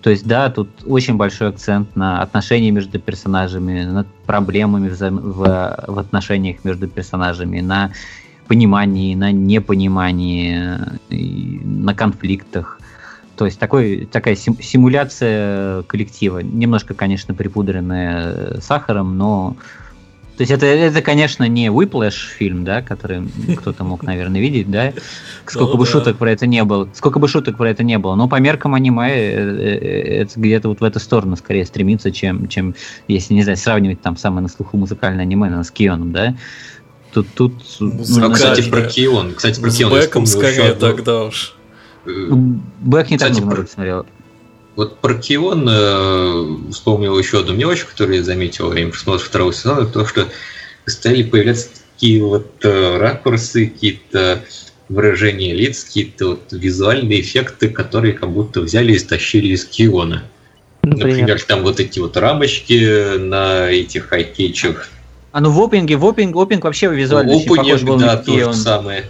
То 0.02 0.10
есть, 0.10 0.26
да, 0.26 0.50
тут 0.50 0.70
очень 0.86 1.16
большой 1.16 1.50
акцент 1.50 1.96
на 1.96 2.22
отношения 2.22 2.72
между 2.72 3.00
персонажами, 3.00 3.84
на 3.84 4.06
проблемами 4.26 4.90
в, 4.90 4.98
в, 4.98 5.86
в 5.88 6.00
отношениях 6.00 6.64
между 6.64 6.88
персонажами, 6.88 7.60
на 7.60 7.92
понимании, 8.48 9.14
на 9.16 9.32
непонимании, 9.32 10.78
на 11.10 11.94
конфликтах. 11.94 12.80
То 13.36 13.46
есть 13.46 13.60
такой, 13.60 14.08
такая 14.12 14.36
симуляция 14.36 15.84
коллектива. 15.84 16.40
Немножко, 16.40 16.94
конечно, 16.94 17.34
припудренная 17.34 18.60
сахаром, 18.60 19.18
но 19.18 19.56
то 20.40 20.44
есть 20.44 20.54
это, 20.54 20.68
это, 20.68 21.02
конечно, 21.02 21.44
не 21.50 21.68
Whiplash 21.68 22.16
фильм, 22.38 22.64
да, 22.64 22.82
который 22.82 23.28
кто-то 23.58 23.84
мог, 23.84 24.04
наверное, 24.04 24.40
видеть, 24.40 24.72
да? 24.72 24.94
Сколько 25.46 25.74
ну, 25.74 25.80
бы 25.80 25.84
да. 25.84 25.92
шуток 25.92 26.18
про 26.18 26.32
это 26.32 26.48
не 26.48 26.64
было. 26.64 26.88
Сколько 26.94 27.20
бы 27.20 27.28
шуток 27.28 27.58
про 27.58 27.70
это 27.70 27.84
не 27.84 27.98
было. 27.98 28.16
Но 28.16 28.30
по 28.30 28.40
меркам 28.40 28.74
аниме 28.74 29.10
э, 29.10 29.34
э, 29.36 30.22
это 30.22 30.40
где-то 30.40 30.70
вот 30.70 30.80
в 30.80 30.84
эту 30.86 31.02
сторону 31.02 31.36
скорее 31.36 31.66
стремится, 31.66 32.14
чем, 32.14 32.48
чем 32.48 32.74
если, 33.10 33.34
не 33.34 33.44
знаю, 33.44 33.58
сравнивать 33.58 34.00
там 34.00 34.16
самое 34.16 34.42
на 34.44 34.48
слуху 34.48 34.78
музыкальное 34.78 35.24
аниме 35.24 35.50
на, 35.50 35.62
с 35.62 35.72
Кионом, 35.72 36.14
да? 36.14 36.38
Тут, 37.12 37.28
тут... 37.36 37.54
Ну, 37.82 38.32
кстати, 38.32 38.70
про 38.70 38.84
Кион. 38.84 39.34
Кстати, 39.34 39.60
про 39.60 39.70
Кион. 39.70 39.92
С 39.92 40.06
Бэком 40.06 40.26
скорее 40.26 40.74
тогда 40.74 41.26
уж. 41.26 41.58
Бэк 42.06 43.12
не 43.12 43.18
так 43.18 43.38
много 43.38 43.68
смотрел. 43.68 44.06
Вот 44.80 45.00
про 45.00 45.14
Кион 45.14 45.68
э, 45.70 46.72
вспомнил 46.72 47.20
еще 47.20 47.42
одну 47.42 47.54
мелочь, 47.54 47.84
которую 47.84 48.20
я 48.20 48.24
заметил 48.24 48.68
во 48.68 48.70
время 48.70 48.92
просмотра 48.92 49.26
второго 49.26 49.52
сезона, 49.52 49.86
то, 49.86 50.06
что 50.06 50.30
стали 50.86 51.22
появляться 51.22 51.68
такие 51.92 52.24
вот 52.24 52.64
э, 52.64 52.98
ракурсы, 52.98 53.68
какие-то 53.68 54.42
выражения 54.88 55.54
лиц, 55.54 55.84
какие-то 55.84 56.28
вот 56.30 56.44
визуальные 56.52 57.20
эффекты, 57.20 57.68
которые 57.68 58.14
как 58.14 58.32
будто 58.32 58.62
взяли 58.62 58.94
и 58.94 59.00
стащили 59.00 59.48
из 59.48 59.66
Киона. 59.66 60.24
Например, 60.84 61.08
Например 61.10 61.44
там 61.44 61.64
вот 61.64 61.82
эти 61.82 62.00
вот 62.00 62.16
рамочки 62.16 63.18
на 63.18 63.70
этих 63.70 64.08
хайкетчах. 64.08 64.88
А 65.34 65.42
ну 65.42 65.52
в 65.52 65.60
опинге, 65.60 65.98
в 65.98 66.06
опинг, 66.06 66.38
опинг 66.38 66.64
вообще 66.64 66.88
визуально 66.88 67.34
Опенинг, 67.34 67.52
очень 67.52 67.64
похож 67.64 67.82
был 67.82 67.98
да, 67.98 68.06
на 68.06 68.16
то 68.16 68.34
же 68.34 68.54
самое. 68.54 69.04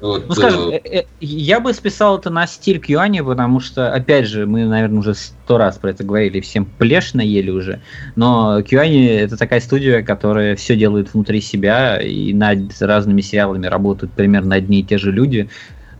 Вот, 0.00 0.28
ну, 0.28 0.34
скажем, 0.34 0.68
э, 0.68 0.80
э, 0.84 1.02
я 1.20 1.58
бы 1.58 1.72
списал 1.72 2.18
это 2.18 2.28
на 2.28 2.46
стиль 2.46 2.78
Кьюани, 2.78 3.22
потому 3.22 3.60
что, 3.60 3.92
опять 3.92 4.26
же, 4.26 4.46
мы, 4.46 4.66
наверное, 4.66 4.98
уже 4.98 5.14
сто 5.14 5.56
раз 5.56 5.78
про 5.78 5.90
это 5.90 6.04
говорили, 6.04 6.40
всем 6.40 6.66
плешь 6.66 7.14
наели 7.14 7.50
уже, 7.50 7.80
но 8.14 8.60
Кьюани 8.62 9.06
это 9.06 9.38
такая 9.38 9.60
студия, 9.60 10.02
которая 10.02 10.54
все 10.56 10.76
делает 10.76 11.14
внутри 11.14 11.40
себя, 11.40 11.96
и 11.96 12.34
над 12.34 12.80
разными 12.80 13.22
сериалами 13.22 13.66
работают 13.66 14.12
примерно 14.12 14.56
одни 14.56 14.80
и 14.80 14.82
те 14.82 14.98
же 14.98 15.12
люди, 15.12 15.48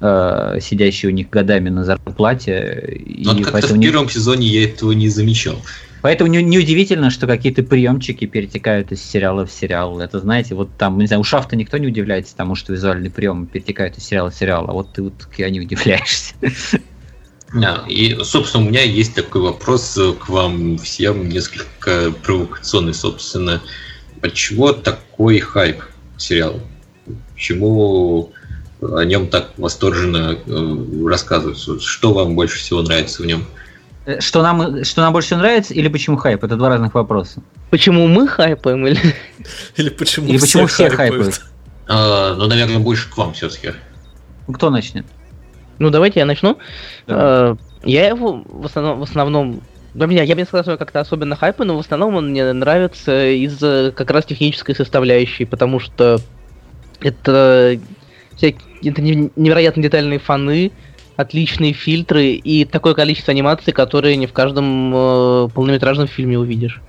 э, 0.00 0.58
сидящие 0.60 1.10
у 1.10 1.14
них 1.14 1.30
годами 1.30 1.70
на 1.70 1.84
зарплате. 1.84 3.00
Но 3.24 3.38
и 3.38 3.42
как-то 3.44 3.74
в 3.74 3.80
первом 3.80 4.10
сезоне 4.10 4.46
я 4.46 4.64
этого 4.64 4.92
не 4.92 5.08
замечал. 5.08 5.56
Поэтому 6.02 6.30
неудивительно, 6.30 7.06
не 7.06 7.10
что 7.10 7.26
какие-то 7.26 7.62
приемчики 7.62 8.26
перетекают 8.26 8.92
из 8.92 9.02
сериала 9.02 9.46
в 9.46 9.50
сериал. 9.50 10.00
Это, 10.00 10.20
знаете, 10.20 10.54
вот 10.54 10.70
там, 10.76 10.98
не 10.98 11.06
знаю, 11.06 11.20
у 11.20 11.24
Шафта 11.24 11.56
никто 11.56 11.78
не 11.78 11.86
удивляется 11.88 12.36
тому, 12.36 12.54
что 12.54 12.72
визуальные 12.72 13.10
приемы 13.10 13.46
перетекают 13.46 13.96
из 13.96 14.04
сериала 14.04 14.30
в 14.30 14.34
сериал, 14.34 14.66
а 14.68 14.72
вот 14.72 14.92
ты 14.92 15.02
вот 15.02 15.14
я 15.36 15.50
не 15.50 15.60
удивляешься. 15.60 16.34
Да, 17.52 17.84
и, 17.88 18.16
собственно, 18.22 18.64
у 18.64 18.68
меня 18.68 18.82
есть 18.82 19.14
такой 19.14 19.40
вопрос 19.40 19.98
к 20.20 20.28
вам 20.28 20.78
всем, 20.78 21.28
несколько 21.28 22.12
провокационный, 22.22 22.94
собственно. 22.94 23.62
Отчего 24.22 24.72
такой 24.72 25.38
хайп 25.38 25.82
сериал? 26.16 26.60
Почему 27.34 28.32
о 28.80 29.04
нем 29.04 29.28
так 29.28 29.52
восторженно 29.56 30.38
э, 30.46 31.06
рассказывают? 31.06 31.82
Что 31.82 32.12
вам 32.12 32.34
больше 32.34 32.58
всего 32.58 32.82
нравится 32.82 33.22
в 33.22 33.26
нем? 33.26 33.46
Э, 34.06 34.20
что 34.20 34.42
нам, 34.42 34.84
что 34.84 35.02
нам 35.02 35.12
больше 35.12 35.26
всего 35.26 35.40
нравится, 35.40 35.74
или 35.74 35.88
почему 35.88 36.16
хайп? 36.16 36.44
Это 36.44 36.56
два 36.56 36.68
разных 36.68 36.94
вопроса. 36.94 37.42
Почему 37.70 38.06
мы 38.06 38.28
хайпаем, 38.28 38.86
или... 38.86 38.98
Или 39.76 39.90
почему, 39.90 40.28
или 40.28 40.38
почему 40.38 40.66
все, 40.66 40.86
все 40.86 40.96
хайпают? 40.96 41.40
А, 41.88 42.34
ну, 42.34 42.46
наверное, 42.46 42.78
больше 42.78 43.10
к 43.10 43.16
вам 43.16 43.32
все-таки. 43.32 43.72
Ну, 44.46 44.54
кто 44.54 44.70
начнет? 44.70 45.04
Ну, 45.78 45.90
давайте 45.90 46.20
я 46.20 46.26
начну. 46.26 46.58
Да. 47.06 47.14
А, 47.16 47.56
я 47.84 48.08
его 48.08 48.42
в 48.44 48.66
основном, 48.66 49.00
в 49.00 49.02
основном 49.02 49.62
для 49.94 50.06
меня, 50.06 50.22
я 50.22 50.34
бы 50.34 50.40
не 50.40 50.46
сказал, 50.46 50.64
что 50.64 50.72
я 50.72 50.76
как-то 50.78 51.00
особенно 51.00 51.36
хайпы, 51.36 51.64
но 51.64 51.76
в 51.76 51.80
основном 51.80 52.16
он 52.16 52.30
мне 52.30 52.52
нравится 52.52 53.28
из 53.28 53.58
как 53.94 54.10
раз 54.10 54.24
технической 54.24 54.74
составляющей, 54.74 55.44
потому 55.44 55.80
что 55.80 56.20
это, 57.00 57.78
это 58.40 59.02
невероятно 59.02 59.82
детальные 59.82 60.18
фаны, 60.18 60.72
отличные 61.16 61.72
фильтры 61.72 62.32
и 62.32 62.64
такое 62.64 62.94
количество 62.94 63.32
анимации, 63.32 63.72
которые 63.72 64.16
не 64.16 64.26
в 64.26 64.32
каждом 64.32 64.92
э, 64.94 65.48
полнометражном 65.54 66.06
фильме 66.06 66.38
увидишь. 66.38 66.80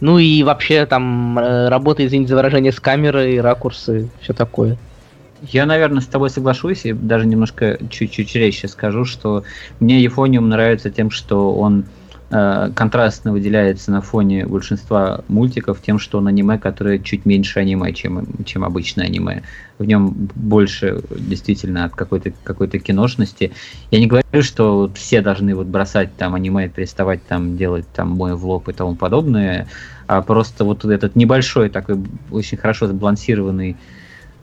Ну 0.00 0.18
и 0.18 0.42
вообще 0.42 0.84
там 0.86 1.38
э, 1.38 1.68
работа, 1.68 2.04
извините 2.04 2.30
за 2.30 2.36
выражение, 2.36 2.72
с 2.72 2.80
камерой, 2.80 3.40
ракурсы, 3.40 4.08
все 4.20 4.32
такое. 4.32 4.76
Я, 5.42 5.66
наверное, 5.66 6.00
с 6.00 6.06
тобой 6.06 6.30
соглашусь 6.30 6.84
и 6.84 6.92
даже 6.92 7.26
немножко 7.26 7.78
чуть-чуть 7.90 8.34
резче 8.34 8.68
скажу, 8.68 9.04
что 9.04 9.44
мне 9.80 10.00
Яфониум 10.00 10.48
нравится 10.48 10.90
тем, 10.90 11.10
что 11.10 11.54
он 11.54 11.86
Э, 12.34 12.70
контрастно 12.74 13.30
выделяется 13.30 13.92
на 13.92 14.00
фоне 14.00 14.46
большинства 14.46 15.20
мультиков 15.28 15.82
тем, 15.82 15.98
что 15.98 16.16
он 16.16 16.28
аниме, 16.28 16.56
которое 16.58 16.98
чуть 16.98 17.26
меньше 17.26 17.60
аниме, 17.60 17.92
чем, 17.92 18.26
чем 18.46 18.64
обычное 18.64 19.04
аниме. 19.04 19.42
В 19.82 19.84
нем 19.84 20.30
больше 20.36 21.02
действительно 21.10 21.84
от 21.84 21.94
какой-то 21.94 22.32
какой 22.44 22.68
киношности. 22.68 23.52
Я 23.90 23.98
не 23.98 24.06
говорю, 24.06 24.42
что 24.42 24.90
все 24.94 25.20
должны 25.20 25.56
вот 25.56 25.66
бросать 25.66 26.14
там 26.16 26.34
аниме, 26.34 26.68
переставать 26.68 27.24
там 27.26 27.56
делать 27.56 27.86
там 27.92 28.10
мой 28.10 28.36
в 28.36 28.62
и 28.68 28.72
тому 28.72 28.94
подобное, 28.94 29.66
а 30.06 30.22
просто 30.22 30.64
вот 30.64 30.84
этот 30.84 31.16
небольшой 31.16 31.68
такой 31.68 31.96
очень 32.30 32.58
хорошо 32.58 32.86
сбалансированный 32.86 33.76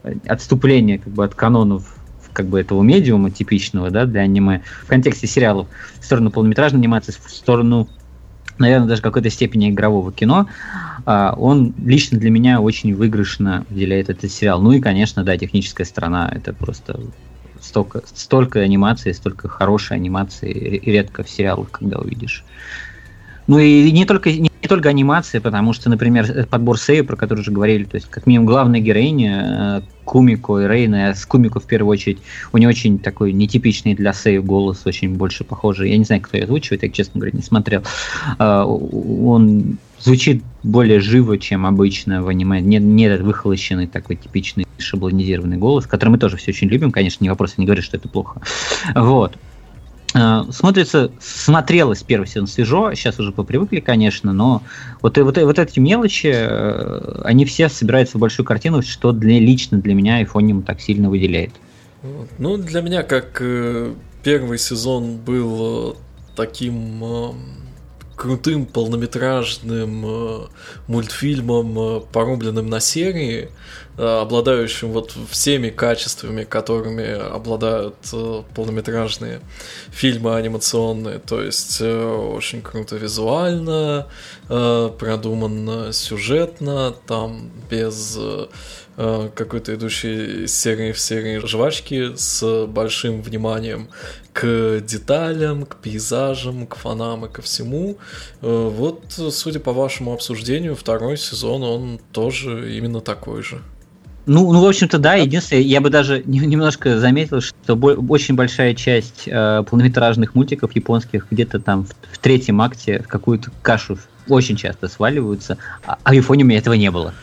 э, 0.03 0.15
отступление 0.27 0.99
как 0.99 1.13
бы 1.13 1.23
от 1.23 1.35
канонов 1.35 1.95
как 2.33 2.47
бы 2.47 2.59
этого 2.59 2.81
медиума 2.81 3.31
типичного, 3.31 3.89
да, 3.89 4.05
для 4.05 4.21
аниме, 4.21 4.61
в 4.83 4.87
контексте 4.87 5.27
сериалов, 5.27 5.67
в 5.99 6.05
сторону 6.05 6.31
полнометражной 6.31 6.79
анимации, 6.79 7.11
в 7.11 7.31
сторону 7.31 7.87
наверное, 8.59 8.87
даже 8.87 9.01
какой-то 9.01 9.29
степени 9.29 9.69
игрового 9.69 10.11
кино, 10.11 10.47
а, 11.05 11.33
он 11.37 11.73
лично 11.83 12.19
для 12.19 12.29
меня 12.29 12.61
очень 12.61 12.93
выигрышно 12.95 13.65
выделяет 13.69 14.09
этот 14.09 14.31
сериал. 14.31 14.61
Ну 14.61 14.71
и, 14.71 14.79
конечно, 14.79 15.23
да, 15.23 15.37
техническая 15.37 15.85
сторона, 15.85 16.31
это 16.33 16.53
просто 16.53 16.99
столько, 17.59 18.03
столько 18.13 18.59
анимации, 18.59 19.11
столько 19.11 19.47
хорошей 19.47 19.97
анимации 19.97 20.51
редко 20.85 21.23
в 21.23 21.29
сериалах, 21.29 21.71
когда 21.71 21.97
увидишь. 21.99 22.45
Ну 23.47 23.57
и 23.57 23.91
не 23.91 24.05
только, 24.05 24.29
только 24.69 24.89
анимация, 24.89 25.41
потому 25.41 25.73
что, 25.73 25.89
например, 25.89 26.45
подбор 26.49 26.79
Сею, 26.79 27.05
про 27.05 27.15
который 27.15 27.41
уже 27.41 27.51
говорили, 27.51 27.83
то 27.83 27.95
есть 27.95 28.07
как 28.09 28.25
минимум 28.25 28.45
главная 28.45 28.79
героиня 28.79 29.81
э, 29.83 30.05
Кумико 30.05 30.59
и 30.59 30.67
Рейна, 30.67 31.13
с 31.13 31.25
Кумико 31.25 31.59
в 31.59 31.65
первую 31.65 31.91
очередь, 31.91 32.19
у 32.53 32.57
нее 32.57 32.69
очень 32.69 32.99
такой 32.99 33.33
нетипичный 33.33 33.95
для 33.95 34.13
Сею 34.13 34.43
голос, 34.43 34.85
очень 34.85 35.15
больше 35.15 35.43
похожий. 35.43 35.89
Я 35.89 35.97
не 35.97 36.05
знаю, 36.05 36.21
кто 36.21 36.37
ее 36.37 36.43
озвучивает, 36.45 36.83
я, 36.83 36.89
честно 36.89 37.19
говоря, 37.19 37.35
не 37.35 37.43
смотрел. 37.43 37.83
Э, 38.37 38.63
он 38.63 39.77
звучит 39.99 40.43
более 40.63 40.99
живо, 40.99 41.37
чем 41.37 41.65
обычно 41.65 42.23
в 42.23 42.27
аниме. 42.27 42.61
Не, 42.61 42.77
не 42.77 43.05
этот 43.05 43.21
выхолощенный 43.21 43.87
такой 43.87 44.15
типичный 44.15 44.65
шаблонизированный 44.77 45.57
голос, 45.57 45.85
который 45.87 46.09
мы 46.09 46.17
тоже 46.17 46.37
все 46.37 46.51
очень 46.51 46.69
любим, 46.69 46.91
конечно, 46.91 47.23
не 47.23 47.29
вопрос, 47.29 47.57
не 47.57 47.65
говорю, 47.65 47.81
что 47.81 47.97
это 47.97 48.07
плохо. 48.07 48.41
Вот. 48.95 49.37
Э, 50.15 50.43
смотрится, 50.51 51.11
смотрелось 51.19 52.03
первый 52.03 52.27
сезон 52.27 52.47
свежо, 52.47 52.93
сейчас 52.93 53.19
уже 53.19 53.31
попривыкли, 53.31 53.79
конечно, 53.79 54.33
но 54.33 54.63
вот, 55.01 55.17
вот, 55.17 55.37
вот 55.37 55.59
эти 55.59 55.79
мелочи, 55.79 56.31
э, 56.33 57.21
они 57.23 57.45
все 57.45 57.69
собираются 57.69 58.17
в 58.17 58.21
большую 58.21 58.45
картину, 58.45 58.81
что 58.81 59.11
для, 59.11 59.39
лично 59.39 59.79
для 59.79 59.93
меня 59.93 60.17
айфоним 60.17 60.63
так 60.63 60.81
сильно 60.81 61.09
выделяет. 61.09 61.51
Ну, 62.37 62.57
для 62.57 62.81
меня, 62.81 63.03
как 63.03 63.37
э, 63.41 63.93
первый 64.23 64.57
сезон 64.57 65.17
был 65.17 65.97
таким 66.35 67.03
крутым 68.19 68.65
полнометражным 68.65 70.05
э, 70.05 70.47
мультфильмом, 70.87 71.79
э, 71.79 72.01
порубленным 72.11 72.67
на 72.67 72.81
серии, 72.81 73.43
э, 73.43 73.49
обладающим 73.99 74.91
вот 74.91 75.13
всеми 75.29 75.69
качествами, 75.69 76.43
которыми 76.43 77.09
обладают 77.11 77.95
полнометражные 78.55 79.41
фильмы 79.91 80.35
анимационные. 80.35 81.19
То 81.19 81.41
есть 81.41 81.81
очень 81.81 82.61
круто 82.61 82.95
визуально, 82.95 84.07
продуманно 84.47 85.91
сюжетно, 85.91 86.95
там 87.07 87.51
без 87.69 88.17
э, 88.99 89.29
какой-то 89.33 89.75
идущий 89.75 90.45
серии 90.47 90.91
в 90.91 90.99
серии 90.99 91.45
жвачки 91.45 92.15
с 92.15 92.65
большим 92.67 93.21
вниманием 93.21 93.89
к 94.33 94.81
деталям, 94.81 95.65
к 95.65 95.77
пейзажам, 95.77 96.67
к 96.67 96.75
фонам 96.75 97.25
и 97.25 97.29
ко 97.29 97.41
всему. 97.41 97.97
Э, 98.41 98.69
вот, 98.69 99.03
судя 99.31 99.59
по 99.59 99.73
вашему 99.73 100.13
обсуждению, 100.13 100.75
второй 100.75 101.17
сезон, 101.17 101.63
он 101.63 101.99
тоже 102.11 102.75
именно 102.75 103.01
такой 103.01 103.41
же. 103.41 103.61
Ну, 104.31 104.53
ну, 104.53 104.61
в 104.61 104.67
общем-то, 104.67 104.99
да. 104.99 105.15
Единственное, 105.15 105.63
я 105.63 105.81
бы 105.81 105.89
даже 105.89 106.21
немножко 106.23 106.99
заметил, 106.99 107.41
что 107.41 107.73
очень 107.73 108.35
большая 108.35 108.75
часть 108.75 109.23
э, 109.25 109.63
полнометражных 109.67 110.35
мультиков 110.35 110.75
японских 110.75 111.25
где-то 111.31 111.59
там 111.59 111.85
в, 111.85 111.95
в 112.13 112.19
третьем 112.19 112.61
акте 112.61 112.99
в 112.99 113.07
какую-то 113.07 113.49
кашу 113.63 113.97
очень 114.27 114.55
часто 114.55 114.87
сваливаются, 114.87 115.57
а, 115.83 115.97
а 116.03 116.11
в 116.11 116.13
Японии 116.13 116.55
этого 116.55 116.75
не 116.75 116.91
было. 116.91 117.15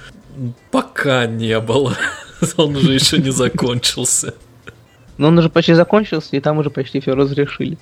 Пока 0.72 1.26
не 1.26 1.60
было. 1.60 1.96
Он 2.56 2.74
уже 2.74 2.94
еще 2.94 3.18
не 3.18 3.30
закончился. 3.30 4.34
Но 5.16 5.28
он 5.28 5.38
уже 5.38 5.48
почти 5.48 5.74
закончился, 5.74 6.36
и 6.36 6.40
там 6.40 6.58
уже 6.58 6.70
почти 6.70 7.00
все 7.00 7.14
разрешили. 7.14 7.78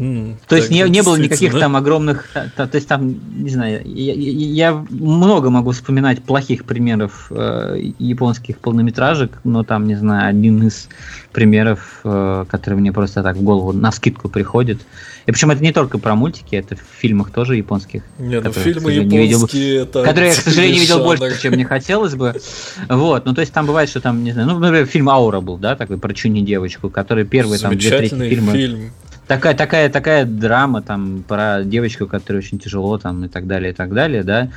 Mm, 0.00 0.36
то 0.48 0.56
есть 0.56 0.70
не, 0.70 0.80
не 0.88 1.02
было 1.02 1.16
никаких 1.16 1.58
там 1.58 1.76
огромных, 1.76 2.30
то, 2.56 2.66
то 2.66 2.74
есть 2.74 2.88
там, 2.88 3.16
не 3.36 3.50
знаю, 3.50 3.82
я, 3.84 4.14
я 4.14 4.86
много 4.88 5.50
могу 5.50 5.72
вспоминать 5.72 6.22
плохих 6.22 6.64
примеров 6.64 7.26
э, 7.30 7.92
японских 7.98 8.58
полнометражек, 8.60 9.38
но 9.44 9.62
там, 9.62 9.86
не 9.86 9.96
знаю, 9.96 10.30
один 10.30 10.66
из 10.66 10.88
примеров, 11.32 12.00
э, 12.04 12.46
который 12.48 12.76
мне 12.76 12.92
просто 12.92 13.22
так 13.22 13.36
в 13.36 13.42
голову 13.42 13.72
на 13.72 13.92
скидку 13.92 14.30
приходит. 14.30 14.80
И 15.26 15.32
причем 15.32 15.50
это 15.50 15.62
не 15.62 15.72
только 15.72 15.98
про 15.98 16.14
мультики, 16.14 16.56
это 16.56 16.76
в 16.76 16.98
фильмах 16.98 17.30
тоже 17.30 17.56
японских. 17.56 18.02
Не, 18.18 18.40
ну 18.40 18.52
фильмы 18.52 18.92
японские 18.92 19.20
видел, 19.20 19.82
это... 19.82 20.02
Которые 20.02 20.30
я, 20.30 20.34
к 20.34 20.38
сожалению, 20.38 20.80
видел 20.80 21.04
больше, 21.04 21.42
чем 21.42 21.52
мне 21.52 21.66
хотелось 21.66 22.14
бы. 22.14 22.40
Вот, 22.88 23.26
ну 23.26 23.34
то 23.34 23.42
есть 23.42 23.52
там 23.52 23.66
бывает, 23.66 23.90
что 23.90 24.00
там, 24.00 24.24
не 24.24 24.32
знаю, 24.32 24.48
ну, 24.48 24.58
например, 24.58 24.86
фильм 24.86 25.10
Аура 25.10 25.40
был, 25.40 25.58
да, 25.58 25.76
такой 25.76 25.98
про 25.98 26.14
Чуни 26.14 26.40
девочку, 26.40 26.88
который 26.88 27.26
первый 27.26 27.58
там 27.58 27.76
две 27.76 27.90
трети 27.90 28.14
фильма. 28.14 28.52
фильм 28.52 28.92
такая, 29.30 29.54
такая, 29.54 29.88
такая 29.88 30.24
драма 30.24 30.82
там 30.82 31.22
про 31.22 31.62
девочку, 31.62 32.08
которой 32.08 32.38
очень 32.38 32.58
тяжело 32.58 32.98
там 32.98 33.24
и 33.24 33.28
так 33.28 33.46
далее, 33.46 33.70
и 33.70 33.72
так 33.72 33.94
далее, 33.94 34.24
да. 34.24 34.48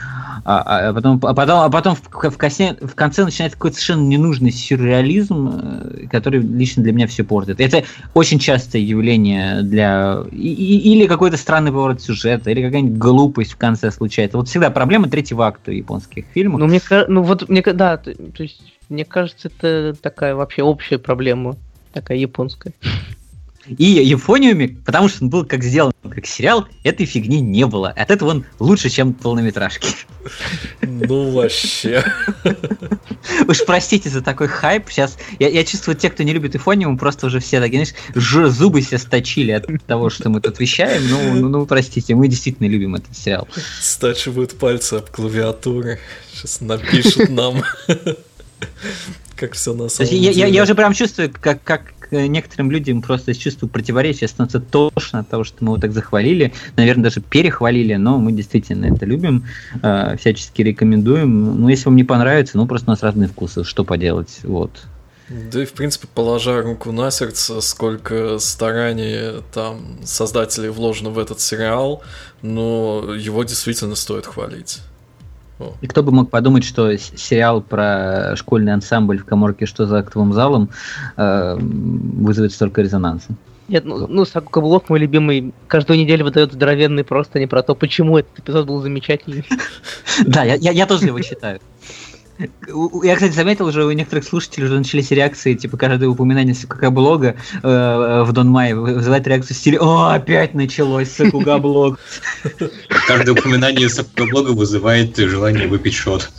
А, 0.45 0.89
а 0.89 0.93
потом, 0.93 1.19
а 1.21 1.33
потом, 1.35 1.59
а 1.59 1.69
потом 1.69 1.95
в, 1.95 2.01
в, 2.01 2.37
конце, 2.37 2.75
в 2.81 2.95
конце 2.95 3.23
начинается 3.23 3.55
какой-то 3.55 3.75
совершенно 3.75 4.07
ненужный 4.07 4.51
сюрреализм, 4.51 5.61
э, 5.61 6.07
который 6.07 6.39
лично 6.41 6.81
для 6.81 6.91
меня 6.91 7.05
все 7.05 7.23
портит. 7.23 7.61
Это 7.61 7.83
очень 8.15 8.39
частое 8.39 8.81
явление 8.81 9.61
для... 9.61 10.23
И, 10.31 10.91
или 10.91 11.05
какой-то 11.05 11.37
странный 11.37 11.71
поворот 11.71 12.01
сюжета, 12.01 12.49
или 12.49 12.63
какая-нибудь 12.63 12.97
глупость 12.97 13.51
в 13.51 13.57
конце 13.57 13.91
случается. 13.91 14.37
Вот 14.37 14.47
всегда 14.47 14.71
проблема 14.71 15.07
третьего 15.07 15.45
акта 15.45 15.71
японских 15.71 16.25
фильмов. 16.33 16.59
Ну, 16.59 16.65
мне, 16.65 16.81
ну 17.09 17.21
вот, 17.21 17.47
мне, 17.47 17.61
да, 17.61 17.97
то 17.97 18.11
есть, 18.39 18.73
мне 18.89 19.05
кажется, 19.05 19.49
это 19.55 19.95
такая 20.01 20.33
вообще 20.33 20.63
общая 20.63 20.97
проблема, 20.97 21.57
такая 21.93 22.17
японская. 22.17 22.73
И 23.65 23.85
Япониуме, 23.85 24.69
потому 24.85 25.07
что 25.07 25.23
он 25.23 25.29
был 25.29 25.45
как 25.45 25.63
сделан 25.63 25.93
как 26.09 26.25
сериал, 26.25 26.67
этой 26.83 27.05
фигни 27.05 27.39
не 27.39 27.65
было. 27.65 27.89
От 27.89 28.11
этого 28.11 28.31
он 28.31 28.45
лучше, 28.59 28.89
чем 28.89 29.13
полнометражки. 29.13 29.87
Ну 30.81 31.31
вообще. 31.31 32.03
Уж 33.47 33.65
простите 33.65 34.09
за 34.09 34.21
такой 34.21 34.47
хайп. 34.47 34.89
Сейчас 34.89 35.17
я, 35.39 35.49
я 35.49 35.63
чувствую, 35.63 35.95
те, 35.95 36.09
кто 36.09 36.23
не 36.23 36.33
любит 36.33 36.53
Япониум, 36.55 36.97
просто 36.97 37.27
уже 37.27 37.39
все 37.39 37.61
такие, 37.61 37.85
знаешь, 37.85 38.53
зубы 38.53 38.81
себе 38.81 38.97
сточили 38.97 39.51
от 39.51 39.65
того, 39.87 40.09
что 40.09 40.29
мы 40.29 40.41
тут 40.41 40.59
вещаем. 40.59 41.09
Ну, 41.09 41.33
ну, 41.33 41.49
ну, 41.49 41.65
простите, 41.65 42.15
мы 42.15 42.27
действительно 42.27 42.67
любим 42.67 42.95
этот 42.95 43.15
сериал. 43.15 43.47
Стачивают 43.81 44.57
пальцы 44.57 44.95
об 44.95 45.09
клавиатуры. 45.09 45.99
Сейчас 46.33 46.61
напишут 46.61 47.29
нам. 47.29 47.63
Как 49.35 49.53
все 49.53 49.73
на 49.73 49.89
самом 49.89 50.09
деле. 50.09 50.31
Я, 50.31 50.47
я 50.47 50.63
уже 50.63 50.75
прям 50.75 50.93
чувствую, 50.93 51.33
как, 51.41 51.63
как 51.63 51.93
некоторым 52.17 52.71
людям 52.71 53.01
просто 53.01 53.31
из 53.31 53.37
чувства 53.37 53.67
противоречия 53.67 54.27
становится 54.27 54.59
тошно 54.59 55.19
от 55.19 55.29
того, 55.29 55.43
что 55.43 55.57
мы 55.63 55.73
его 55.73 55.77
так 55.77 55.91
захвалили, 55.91 56.53
наверное, 56.75 57.05
даже 57.05 57.21
перехвалили, 57.21 57.95
но 57.95 58.17
мы 58.17 58.31
действительно 58.31 58.85
это 58.85 59.05
любим, 59.05 59.45
э, 59.81 60.15
всячески 60.17 60.61
рекомендуем. 60.61 61.61
Ну, 61.61 61.67
если 61.69 61.85
вам 61.85 61.95
не 61.95 62.03
понравится, 62.03 62.57
ну, 62.57 62.67
просто 62.67 62.89
у 62.89 62.91
нас 62.91 63.03
разные 63.03 63.29
вкусы, 63.29 63.63
что 63.63 63.83
поделать, 63.83 64.39
вот. 64.43 64.71
Да 65.29 65.63
и, 65.63 65.65
в 65.65 65.73
принципе, 65.73 66.07
положа 66.13 66.61
руку 66.61 66.91
на 66.91 67.09
сердце, 67.09 67.61
сколько 67.61 68.39
стараний 68.39 69.41
там 69.53 69.99
создателей 70.03 70.69
вложено 70.69 71.09
в 71.09 71.17
этот 71.17 71.39
сериал, 71.39 72.03
но 72.41 73.13
его 73.15 73.43
действительно 73.43 73.95
стоит 73.95 74.25
хвалить. 74.25 74.81
И 75.81 75.87
кто 75.87 76.03
бы 76.03 76.11
мог 76.11 76.29
подумать, 76.29 76.63
что 76.63 76.97
сериал 76.97 77.61
про 77.61 78.35
школьный 78.35 78.73
ансамбль 78.73 79.19
в 79.19 79.25
коморке 79.25 79.65
«Что 79.65 79.85
за 79.85 79.99
актовым 79.99 80.33
залом» 80.33 80.69
э, 81.15 81.57
вызовет 81.59 82.53
столько 82.53 82.81
резонанса. 82.81 83.35
Нет, 83.67 83.85
ну, 83.85 84.07
ну 84.07 84.25
Саку 84.25 84.61
Блок, 84.61 84.89
мой 84.89 84.99
любимый, 84.99 85.53
каждую 85.67 85.97
неделю 85.97 86.25
выдает 86.25 86.51
здоровенный 86.51 87.03
просто 87.03 87.39
не 87.39 87.47
про 87.47 87.63
то, 87.63 87.75
почему 87.75 88.17
этот 88.17 88.39
эпизод 88.39 88.67
был 88.67 88.81
замечательный. 88.81 89.45
Да, 90.27 90.43
я 90.43 90.85
тоже 90.85 91.07
его 91.07 91.19
читаю. 91.21 91.59
Я, 93.03 93.15
кстати, 93.15 93.33
заметил 93.33 93.67
уже 93.67 93.85
у 93.85 93.91
некоторых 93.91 94.25
слушателей 94.25 94.65
уже 94.65 94.77
начались 94.77 95.11
реакции, 95.11 95.53
типа 95.53 95.77
каждое 95.77 96.09
упоминание 96.09 96.55
Сакуга 96.55 96.89
блога 96.89 97.35
э, 97.61 98.23
в 98.25 98.31
Дон 98.31 98.49
Май 98.49 98.73
вызывает 98.73 99.27
реакцию 99.27 99.55
в 99.55 99.59
стиле 99.59 99.79
«О, 99.79 100.11
опять 100.11 100.53
началось 100.55 101.11
Сакуга 101.11 101.59
блог». 101.59 101.99
Каждое 103.07 103.33
упоминание 103.33 103.87
Сакуга 103.87 104.25
блога 104.31 104.49
вызывает 104.49 105.15
желание 105.15 105.67
выпить 105.67 105.93
шот. 105.93 106.31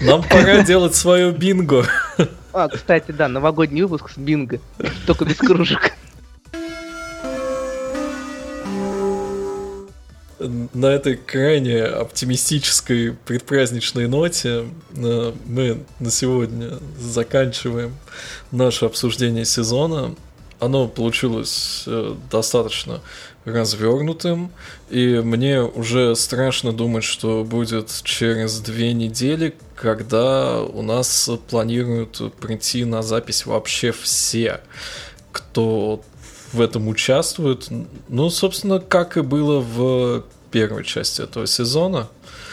Нам 0.00 0.22
пора 0.22 0.62
делать 0.62 0.94
свое 0.94 1.32
бинго. 1.32 1.86
А, 2.52 2.68
кстати, 2.68 3.10
да, 3.12 3.28
новогодний 3.28 3.82
выпуск 3.82 4.10
с 4.10 4.18
бинго, 4.18 4.60
только 5.06 5.24
без 5.24 5.36
кружек. 5.36 5.92
На 10.40 10.86
этой 10.86 11.16
крайне 11.16 11.82
оптимистической 11.82 13.12
предпраздничной 13.12 14.08
ноте 14.08 14.64
э, 14.96 15.32
мы 15.46 15.84
на 15.98 16.10
сегодня 16.10 16.78
заканчиваем 16.98 17.94
наше 18.50 18.86
обсуждение 18.86 19.44
сезона. 19.44 20.14
Оно 20.58 20.88
получилось 20.88 21.84
э, 21.86 22.14
достаточно 22.30 23.00
развернутым, 23.44 24.50
и 24.90 25.20
мне 25.24 25.62
уже 25.62 26.14
страшно 26.16 26.72
думать, 26.72 27.04
что 27.04 27.44
будет 27.44 27.90
через 28.04 28.60
две 28.60 28.92
недели, 28.92 29.54
когда 29.74 30.60
у 30.60 30.82
нас 30.82 31.30
планируют 31.48 32.34
прийти 32.40 32.84
на 32.84 33.02
запись 33.02 33.46
вообще 33.46 33.92
все, 33.92 34.60
кто 35.32 36.02
в 36.52 36.60
этом 36.60 36.88
участвуют. 36.88 37.68
Ну, 38.08 38.30
собственно, 38.30 38.80
как 38.80 39.16
и 39.16 39.22
было 39.22 39.60
в 39.60 40.24
первой 40.50 40.84
части 40.84 41.22
этого 41.22 41.46
сезона. 41.46 42.08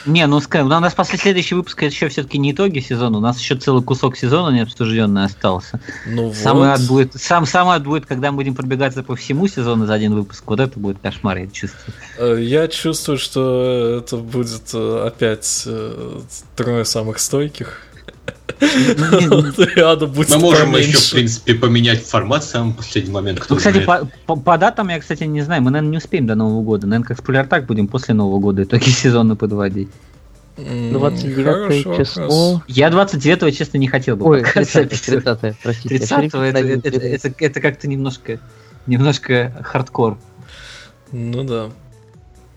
Не, 0.06 0.26
ну 0.26 0.40
скажем, 0.40 0.68
у 0.68 0.70
нас 0.70 0.94
после 0.94 1.18
следующего 1.18 1.58
выпуска 1.58 1.86
еще 1.86 2.08
все-таки 2.08 2.38
не 2.38 2.54
итоги 2.54 2.80
сезона, 2.80 3.18
у 3.18 3.22
нас 3.22 3.40
еще 3.40 3.56
целый 3.56 3.84
кусок 3.84 4.16
сезона 4.16 4.56
необсужденный 4.56 5.26
остался. 5.26 5.82
Ну 6.06 6.34
самый 6.34 6.70
вот. 6.70 6.80
ад 6.80 6.82
будет, 6.88 7.14
сам 7.16 7.46
самый 7.46 7.76
ад 7.76 7.84
будет, 7.84 8.06
когда 8.06 8.32
мы 8.32 8.38
будем 8.38 8.56
пробегаться 8.56 9.04
по 9.04 9.16
всему 9.18 9.48
сезону 9.48 9.86
за 9.86 9.94
один 9.94 10.14
выпуск. 10.14 10.44
Вот 10.46 10.62
это 10.62 10.80
будет 10.80 11.00
кошмар, 11.00 11.38
я 11.38 11.48
чувствую. 11.48 11.94
Э, 12.18 12.38
я 12.40 12.68
чувствую, 12.70 13.18
что 13.18 14.00
это 14.02 14.18
будет 14.18 14.74
э, 14.74 15.08
опять 15.08 15.64
э, 15.66 16.20
трое 16.56 16.86
самых 16.86 17.20
стойких. 17.20 17.82
Мы 18.60 20.40
можем 20.40 20.76
еще, 20.76 20.98
в 20.98 21.12
принципе, 21.12 21.54
поменять 21.54 22.04
формат 22.06 22.44
в 22.44 22.50
самый 22.50 22.74
последний 22.74 23.12
момент. 23.12 23.46
Ну, 23.50 23.56
кстати, 23.56 23.86
по 24.26 24.58
датам 24.58 24.90
я, 24.90 25.00
кстати, 25.00 25.24
не 25.26 25.42
знаю. 25.42 25.62
Мы, 25.62 25.72
наверное, 25.72 25.92
не 25.92 25.98
успеем 25.98 26.26
до 26.26 26.36
Нового 26.36 26.64
года. 26.64 26.88
Наверное, 26.88 27.08
как 27.08 27.20
спойлер 27.20 27.46
так 27.48 27.66
будем 27.66 27.88
после 27.88 28.14
Нового 28.14 28.40
года 28.40 28.64
итоги 28.64 28.90
сезона 28.90 29.36
подводить. 29.36 29.90
29 30.58 31.98
число. 31.98 32.64
Я 32.68 32.90
29 32.90 33.56
честно, 33.56 33.78
не 33.78 33.88
хотел 33.88 34.16
бы. 34.16 34.26
Ой, 34.26 34.44
30 34.44 34.90
30 34.90 35.24
простите. 35.62 36.00
30 36.00 36.34
это, 36.34 36.40
это, 36.40 36.90
это, 36.90 37.34
это 37.38 37.62
как-то 37.62 37.88
немножко, 37.88 38.40
немножко 38.88 39.54
хардкор. 39.64 40.18
Ну 41.12 41.44
да. 41.44 41.70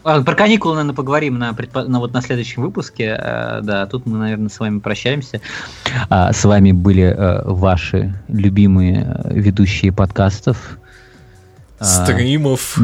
А, 0.02 0.22
про 0.22 0.34
каникулы, 0.34 0.74
наверное, 0.74 0.94
поговорим 0.94 1.38
на, 1.38 1.52
предпо... 1.52 1.84
на, 1.84 1.98
вот 1.98 2.12
на 2.12 2.22
следующем 2.22 2.62
выпуске. 2.62 3.12
А, 3.12 3.60
да, 3.62 3.86
тут 3.86 4.06
мы, 4.06 4.18
наверное, 4.18 4.48
с 4.48 4.58
вами 4.58 4.78
прощаемся. 4.78 5.40
А, 6.08 6.32
с 6.32 6.44
вами 6.44 6.72
были 6.72 7.02
а, 7.02 7.42
ваши 7.44 8.14
любимые 8.28 9.20
ведущие 9.24 9.92
подкастов. 9.92 10.78
Стримов. 11.80 12.78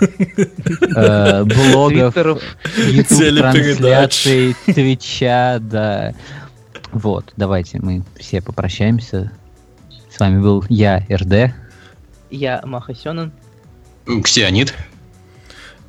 Блогов. 0.00 2.14
YouTube-трансляций, 2.76 4.54
Твича, 4.66 5.58
да. 5.60 6.12
Вот, 6.92 7.32
давайте 7.36 7.80
мы 7.80 8.02
все 8.18 8.42
попрощаемся. 8.42 9.32
С 10.14 10.20
вами 10.20 10.40
был 10.40 10.64
я, 10.68 11.04
РД. 11.10 11.52
Я, 12.30 12.60
Маха 12.64 12.94
Сёнэн. 12.94 13.32
Ксионид. 14.22 14.72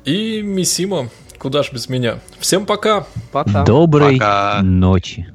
И 0.06 0.40
Мисимо. 0.40 1.10
Куда 1.36 1.62
ж 1.62 1.72
без 1.72 1.88
меня. 1.88 2.20
Всем 2.38 2.64
пока. 2.64 3.06
Пока. 3.32 3.64
Доброй 3.64 4.14
пока. 4.14 4.60
ночи. 4.62 5.26